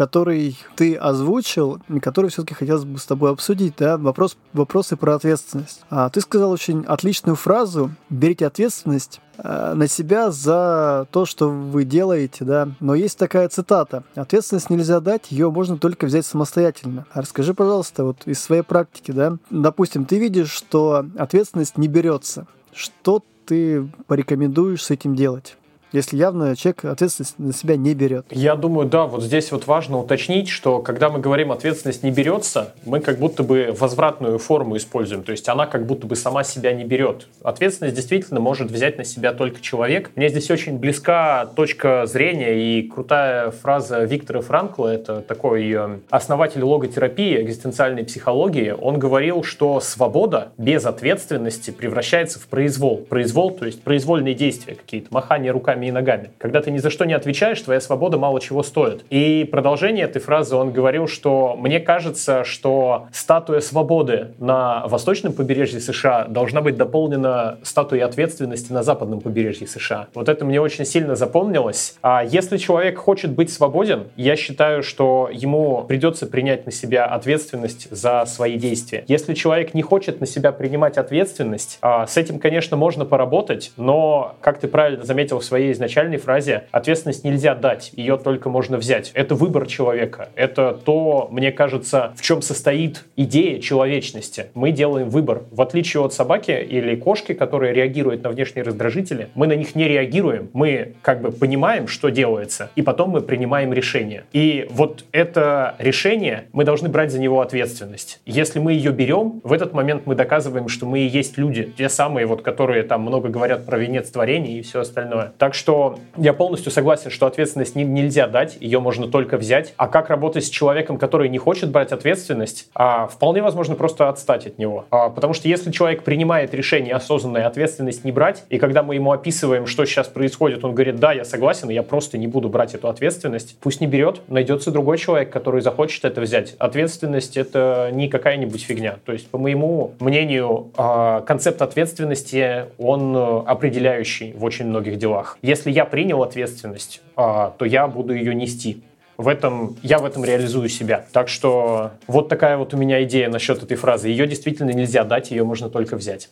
который 0.00 0.56
ты 0.76 0.94
озвучил, 0.94 1.78
который 2.00 2.30
все-таки 2.30 2.54
хотелось 2.54 2.84
бы 2.84 2.98
с 2.98 3.04
тобой 3.04 3.32
обсудить, 3.32 3.74
да, 3.76 3.98
вопрос, 3.98 4.38
вопросы 4.54 4.96
про 4.96 5.14
ответственность. 5.14 5.82
А, 5.90 6.08
ты 6.08 6.22
сказал 6.22 6.52
очень 6.52 6.86
отличную 6.86 7.36
фразу 7.36 7.90
«берите 8.08 8.46
ответственность 8.46 9.20
э, 9.36 9.74
на 9.74 9.86
себя 9.88 10.30
за 10.30 11.06
то, 11.10 11.26
что 11.26 11.50
вы 11.50 11.84
делаете, 11.84 12.46
да. 12.46 12.70
Но 12.80 12.94
есть 12.94 13.18
такая 13.18 13.50
цитата. 13.50 14.02
Ответственность 14.14 14.70
нельзя 14.70 15.00
дать, 15.00 15.30
ее 15.30 15.50
можно 15.50 15.76
только 15.76 16.06
взять 16.06 16.24
самостоятельно. 16.24 17.04
А 17.12 17.20
расскажи, 17.20 17.52
пожалуйста, 17.52 18.04
вот 18.04 18.22
из 18.24 18.40
своей 18.40 18.62
практики, 18.62 19.10
да. 19.10 19.36
Допустим, 19.50 20.06
ты 20.06 20.18
видишь, 20.18 20.50
что 20.50 21.04
ответственность 21.18 21.76
не 21.76 21.88
берется. 21.88 22.46
Что 22.72 23.22
ты 23.44 23.86
порекомендуешь 24.06 24.82
с 24.82 24.90
этим 24.90 25.14
делать? 25.14 25.58
Если 25.92 26.16
явно 26.16 26.56
человек 26.56 26.84
ответственность 26.84 27.38
на 27.38 27.52
себя 27.52 27.76
не 27.76 27.94
берет. 27.94 28.26
Я 28.30 28.56
думаю, 28.56 28.88
да, 28.88 29.06
вот 29.06 29.22
здесь 29.22 29.52
вот 29.52 29.66
важно 29.66 29.98
уточнить, 29.98 30.48
что 30.48 30.80
когда 30.80 31.10
мы 31.10 31.18
говорим 31.18 31.52
ответственность 31.52 32.02
не 32.02 32.10
берется, 32.10 32.74
мы 32.84 33.00
как 33.00 33.18
будто 33.18 33.42
бы 33.42 33.74
возвратную 33.78 34.38
форму 34.38 34.76
используем, 34.76 35.22
то 35.22 35.32
есть 35.32 35.48
она 35.48 35.66
как 35.66 35.86
будто 35.86 36.06
бы 36.06 36.16
сама 36.16 36.44
себя 36.44 36.72
не 36.72 36.84
берет. 36.84 37.28
Ответственность 37.42 37.96
действительно 37.96 38.40
может 38.40 38.70
взять 38.70 38.98
на 38.98 39.04
себя 39.04 39.32
только 39.32 39.60
человек. 39.60 40.10
Мне 40.16 40.28
здесь 40.28 40.50
очень 40.50 40.78
близка 40.78 41.46
точка 41.56 42.06
зрения 42.06 42.78
и 42.78 42.82
крутая 42.82 43.50
фраза 43.50 44.04
Виктора 44.04 44.40
Франкла, 44.40 44.88
это 44.88 45.20
такой 45.20 45.70
э, 45.70 45.98
основатель 46.10 46.62
логотерапии, 46.62 47.40
экзистенциальной 47.40 48.04
психологии, 48.04 48.70
он 48.70 48.98
говорил, 48.98 49.42
что 49.42 49.80
свобода 49.80 50.52
без 50.58 50.84
ответственности 50.84 51.70
превращается 51.70 52.38
в 52.38 52.46
произвол. 52.46 52.98
Произвол, 53.08 53.50
то 53.50 53.66
есть 53.66 53.82
произвольные 53.82 54.34
действия 54.34 54.74
какие-то, 54.74 55.08
махание 55.10 55.52
руками 55.52 55.79
руками 55.80 55.86
и 55.86 55.90
ногами. 55.90 56.30
Когда 56.38 56.60
ты 56.60 56.70
ни 56.70 56.78
за 56.78 56.90
что 56.90 57.04
не 57.04 57.14
отвечаешь, 57.14 57.60
твоя 57.60 57.80
свобода 57.80 58.18
мало 58.18 58.40
чего 58.40 58.62
стоит. 58.62 59.04
И 59.10 59.48
продолжение 59.50 60.04
этой 60.04 60.20
фразы 60.20 60.56
он 60.56 60.72
говорил, 60.72 61.06
что 61.06 61.56
мне 61.56 61.80
кажется, 61.80 62.44
что 62.44 63.06
статуя 63.12 63.60
свободы 63.60 64.28
на 64.38 64.86
восточном 64.86 65.32
побережье 65.32 65.80
США 65.80 66.26
должна 66.28 66.60
быть 66.60 66.76
дополнена 66.76 67.58
статуей 67.62 68.02
ответственности 68.02 68.72
на 68.72 68.82
западном 68.82 69.20
побережье 69.20 69.66
США. 69.66 70.08
Вот 70.14 70.28
это 70.28 70.44
мне 70.44 70.60
очень 70.60 70.84
сильно 70.84 71.16
запомнилось. 71.16 71.98
А 72.02 72.22
если 72.24 72.58
человек 72.58 72.98
хочет 72.98 73.30
быть 73.30 73.52
свободен, 73.52 74.08
я 74.16 74.36
считаю, 74.36 74.82
что 74.82 75.28
ему 75.32 75.84
придется 75.88 76.26
принять 76.26 76.66
на 76.66 76.72
себя 76.72 77.06
ответственность 77.06 77.88
за 77.90 78.24
свои 78.26 78.58
действия. 78.58 79.04
Если 79.08 79.34
человек 79.34 79.74
не 79.74 79.82
хочет 79.82 80.20
на 80.20 80.26
себя 80.26 80.52
принимать 80.52 80.98
ответственность, 80.98 81.78
а, 81.80 82.06
с 82.06 82.16
этим, 82.16 82.38
конечно, 82.38 82.76
можно 82.76 83.04
поработать, 83.04 83.72
но, 83.76 84.34
как 84.40 84.58
ты 84.58 84.68
правильно 84.68 85.04
заметил 85.04 85.38
в 85.38 85.44
своей 85.44 85.69
изначальной 85.72 86.18
фразе 86.18 86.64
ответственность 86.70 87.24
нельзя 87.24 87.54
дать, 87.54 87.90
ее 87.94 88.16
только 88.16 88.48
можно 88.48 88.76
взять. 88.76 89.10
Это 89.14 89.34
выбор 89.34 89.66
человека. 89.66 90.28
Это 90.34 90.72
то, 90.72 91.28
мне 91.30 91.52
кажется, 91.52 92.12
в 92.16 92.22
чем 92.22 92.42
состоит 92.42 93.04
идея 93.16 93.60
человечности. 93.60 94.46
Мы 94.54 94.72
делаем 94.72 95.08
выбор. 95.08 95.42
В 95.50 95.62
отличие 95.62 96.04
от 96.04 96.12
собаки 96.12 96.50
или 96.50 96.94
кошки, 96.96 97.32
которые 97.32 97.72
реагируют 97.72 98.22
на 98.22 98.30
внешние 98.30 98.64
раздражители, 98.64 99.28
мы 99.34 99.46
на 99.46 99.54
них 99.54 99.74
не 99.74 99.88
реагируем. 99.88 100.50
Мы 100.52 100.94
как 101.02 101.20
бы 101.20 101.32
понимаем, 101.32 101.88
что 101.88 102.08
делается, 102.08 102.70
и 102.76 102.82
потом 102.82 103.10
мы 103.10 103.20
принимаем 103.20 103.72
решение. 103.72 104.24
И 104.32 104.66
вот 104.70 105.04
это 105.12 105.74
решение, 105.78 106.44
мы 106.52 106.64
должны 106.64 106.88
брать 106.88 107.10
за 107.10 107.18
него 107.18 107.40
ответственность. 107.40 108.20
Если 108.26 108.58
мы 108.58 108.72
ее 108.72 108.92
берем, 108.92 109.40
в 109.44 109.52
этот 109.52 109.72
момент 109.72 110.02
мы 110.06 110.14
доказываем, 110.14 110.68
что 110.68 110.86
мы 110.86 111.00
и 111.00 111.06
есть 111.06 111.38
люди. 111.38 111.72
Те 111.76 111.88
самые, 111.88 112.26
вот, 112.26 112.42
которые 112.42 112.82
там 112.82 113.02
много 113.02 113.28
говорят 113.28 113.66
про 113.66 113.78
венец 113.78 114.10
творения 114.10 114.58
и 114.58 114.62
все 114.62 114.80
остальное. 114.80 115.32
Так 115.38 115.54
что 115.60 115.98
я 116.16 116.32
полностью 116.32 116.72
согласен, 116.72 117.10
что 117.10 117.26
ответственность 117.26 117.76
не, 117.76 117.84
нельзя 117.84 118.26
дать, 118.26 118.56
ее 118.60 118.80
можно 118.80 119.08
только 119.08 119.36
взять. 119.36 119.74
А 119.76 119.88
как 119.88 120.08
работать 120.08 120.46
с 120.46 120.48
человеком, 120.48 120.96
который 120.96 121.28
не 121.28 121.36
хочет 121.36 121.70
брать 121.70 121.92
ответственность, 121.92 122.70
а, 122.74 123.06
вполне 123.06 123.42
возможно 123.42 123.74
просто 123.74 124.08
отстать 124.08 124.46
от 124.46 124.58
него. 124.58 124.86
А, 124.90 125.10
потому 125.10 125.34
что 125.34 125.48
если 125.48 125.70
человек 125.70 126.02
принимает 126.02 126.54
решение 126.54 126.94
осознанное 126.94 127.46
ответственность 127.46 128.04
не 128.04 128.12
брать, 128.12 128.44
и 128.48 128.58
когда 128.58 128.82
мы 128.82 128.94
ему 128.94 129.12
описываем, 129.12 129.66
что 129.66 129.84
сейчас 129.84 130.08
происходит, 130.08 130.64
он 130.64 130.74
говорит, 130.74 130.96
да, 130.96 131.12
я 131.12 131.24
согласен, 131.26 131.68
я 131.68 131.82
просто 131.82 132.16
не 132.16 132.26
буду 132.26 132.48
брать 132.48 132.74
эту 132.74 132.88
ответственность, 132.88 133.58
пусть 133.60 133.82
не 133.82 133.86
берет, 133.86 134.22
найдется 134.28 134.70
другой 134.70 134.96
человек, 134.96 135.30
который 135.30 135.60
захочет 135.60 136.06
это 136.06 136.22
взять. 136.22 136.54
Ответственность— 136.58 137.36
это 137.36 137.90
не 137.92 138.08
какая-нибудь 138.08 138.62
фигня. 138.62 138.96
То 139.04 139.12
есть, 139.12 139.28
по 139.28 139.36
моему 139.36 139.92
мнению, 140.00 140.70
а, 140.76 141.20
концепт 141.20 141.60
ответственности, 141.60 142.64
он 142.78 143.14
э, 143.14 143.42
определяющий 143.46 144.32
в 144.32 144.44
очень 144.44 144.66
многих 144.66 144.96
делах. 144.96 145.38
Если 145.50 145.72
я 145.72 145.84
принял 145.84 146.22
ответственность, 146.22 147.02
а, 147.16 147.50
то 147.58 147.64
я 147.64 147.88
буду 147.88 148.14
ее 148.14 148.36
нести. 148.36 148.84
В 149.16 149.26
этом, 149.26 149.76
я 149.82 149.98
в 149.98 150.04
этом 150.04 150.24
реализую 150.24 150.68
себя. 150.68 151.04
Так 151.12 151.28
что 151.28 151.90
вот 152.06 152.28
такая 152.28 152.56
вот 152.56 152.72
у 152.72 152.76
меня 152.76 153.02
идея 153.02 153.28
насчет 153.28 153.60
этой 153.60 153.76
фразы. 153.76 154.10
Ее 154.10 154.28
действительно 154.28 154.70
нельзя 154.70 155.02
дать, 155.02 155.32
ее 155.32 155.42
можно 155.42 155.68
только 155.68 155.96
взять. 155.96 156.30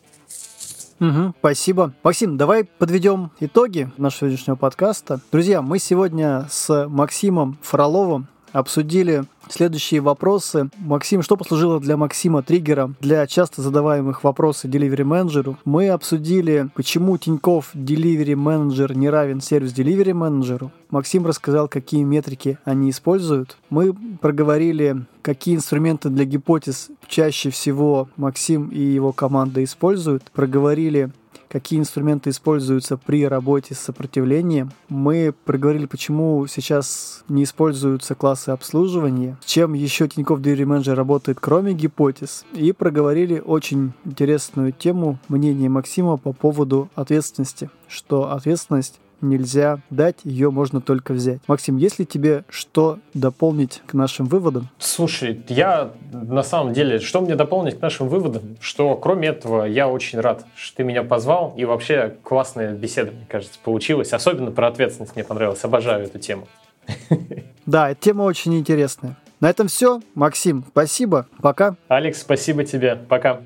Угу, 1.01 1.35
спасибо. 1.41 1.93
Максим, 2.05 2.37
давай 2.37 2.63
подведем 2.63 3.33
итоги 3.41 3.91
нашего 3.97 4.31
сегодняшнего 4.31 4.55
подкаста. 4.55 5.19
Друзья, 5.33 5.63
мы 5.63 5.81
сегодня 5.81 6.47
с 6.49 6.87
Максимом 6.87 7.59
Фроловым 7.63 8.29
обсудили 8.53 9.25
следующие 9.49 10.01
вопросы. 10.01 10.71
Максим, 10.79 11.23
что 11.23 11.37
послужило 11.37 11.81
для 11.81 11.97
Максима 11.97 12.43
триггером 12.43 12.97
для 13.01 13.27
часто 13.27 13.63
задаваемых 13.63 14.25
вопросов 14.25 14.71
delivery 14.71 15.05
менеджеру? 15.05 15.59
Мы 15.65 15.89
обсудили, 15.89 16.69
почему 16.75 17.17
Тиньков 17.19 17.75
delivery 17.75 18.37
менеджер 18.37 18.97
не 18.97 19.09
равен 19.09 19.41
сервис 19.41 19.73
delivery 19.73 20.15
менеджеру. 20.15 20.71
Максим 20.91 21.27
рассказал, 21.27 21.69
какие 21.69 22.03
метрики 22.03 22.59
они 22.65 22.91
используют. 22.91 23.57
Мы 23.71 23.93
проговорили, 24.21 25.05
какие 25.23 25.57
инструменты 25.57 26.09
для 26.09 26.25
гипотез 26.25 26.89
чаще 27.07 27.51
всего 27.51 28.09
Максим 28.17 28.69
и 28.69 28.81
его 28.81 29.13
команда 29.13 29.63
используют. 29.65 30.31
Проговорили, 30.33 31.11
какие 31.49 31.79
инструменты 31.79 32.31
используются 32.31 32.97
при 32.97 33.27
работе 33.27 33.75
с 33.75 33.79
сопротивлением. 33.79 34.71
Мы 34.89 35.35
проговорили, 35.45 35.87
почему 35.87 36.47
сейчас 36.47 37.25
не 37.29 37.45
используются 37.45 38.15
классы 38.15 38.51
обслуживания, 38.51 39.37
чем 39.45 39.73
еще 39.73 40.09
Тинькофф 40.09 40.41
Delivery 40.41 40.65
Manager 40.65 40.95
работает, 40.95 41.39
кроме 41.41 41.73
гипотез. 41.73 42.45
И 42.53 42.73
проговорили 42.73 43.41
очень 43.45 43.93
интересную 44.05 44.73
тему 44.73 45.19
мнения 45.29 45.69
Максима 45.69 46.17
по 46.17 46.33
поводу 46.33 46.89
ответственности, 46.95 47.71
что 47.89 48.33
ответственность 48.33 49.01
нельзя 49.21 49.81
дать, 49.91 50.17
ее 50.25 50.51
можно 50.51 50.81
только 50.81 51.13
взять. 51.13 51.41
Максим, 51.47 51.77
есть 51.77 51.99
ли 51.99 52.07
тебе 52.07 52.45
что 52.49 52.99
дополнить 53.15 53.83
к 53.87 53.95
нашим 53.95 54.27
выводам? 54.27 54.69
Слушай, 54.79 55.43
я 55.49 55.93
на 56.13 56.43
самом 56.43 56.73
деле, 56.73 56.99
что 56.99 57.21
мне 57.21 57.35
дополнить 57.35 57.79
к 57.79 57.83
нашим 57.83 58.09
выводам? 58.09 58.57
Что 58.61 58.97
кроме 58.97 59.29
этого, 59.29 59.65
я 59.65 59.89
очень 59.89 60.21
рад, 60.21 60.45
что 60.55 60.77
ты 60.79 60.85
меня 60.85 61.03
позвал, 61.03 61.55
и 61.57 61.65
вообще 61.65 62.17
классная 62.23 62.75
беседа, 62.75 63.13
мне 63.13 63.27
кажется, 63.29 63.59
получилась. 63.63 64.13
Особенно 64.13 64.51
про 64.51 64.69
ответственность 64.69 65.15
мне 65.15 65.25
понравилось, 65.25 65.63
обожаю 65.65 66.05
эту 66.05 66.19
тему. 66.19 66.47
Да, 67.67 67.95
тема 67.95 68.23
очень 68.23 68.59
интересная. 68.59 69.19
На 69.41 69.51
этом 69.51 69.69
все. 69.69 70.01
Максим, 70.15 70.65
спасибо. 70.71 71.29
Пока. 71.43 71.77
Алекс, 71.89 72.19
спасибо 72.19 72.65
тебе. 72.65 72.97
Пока. 72.97 73.43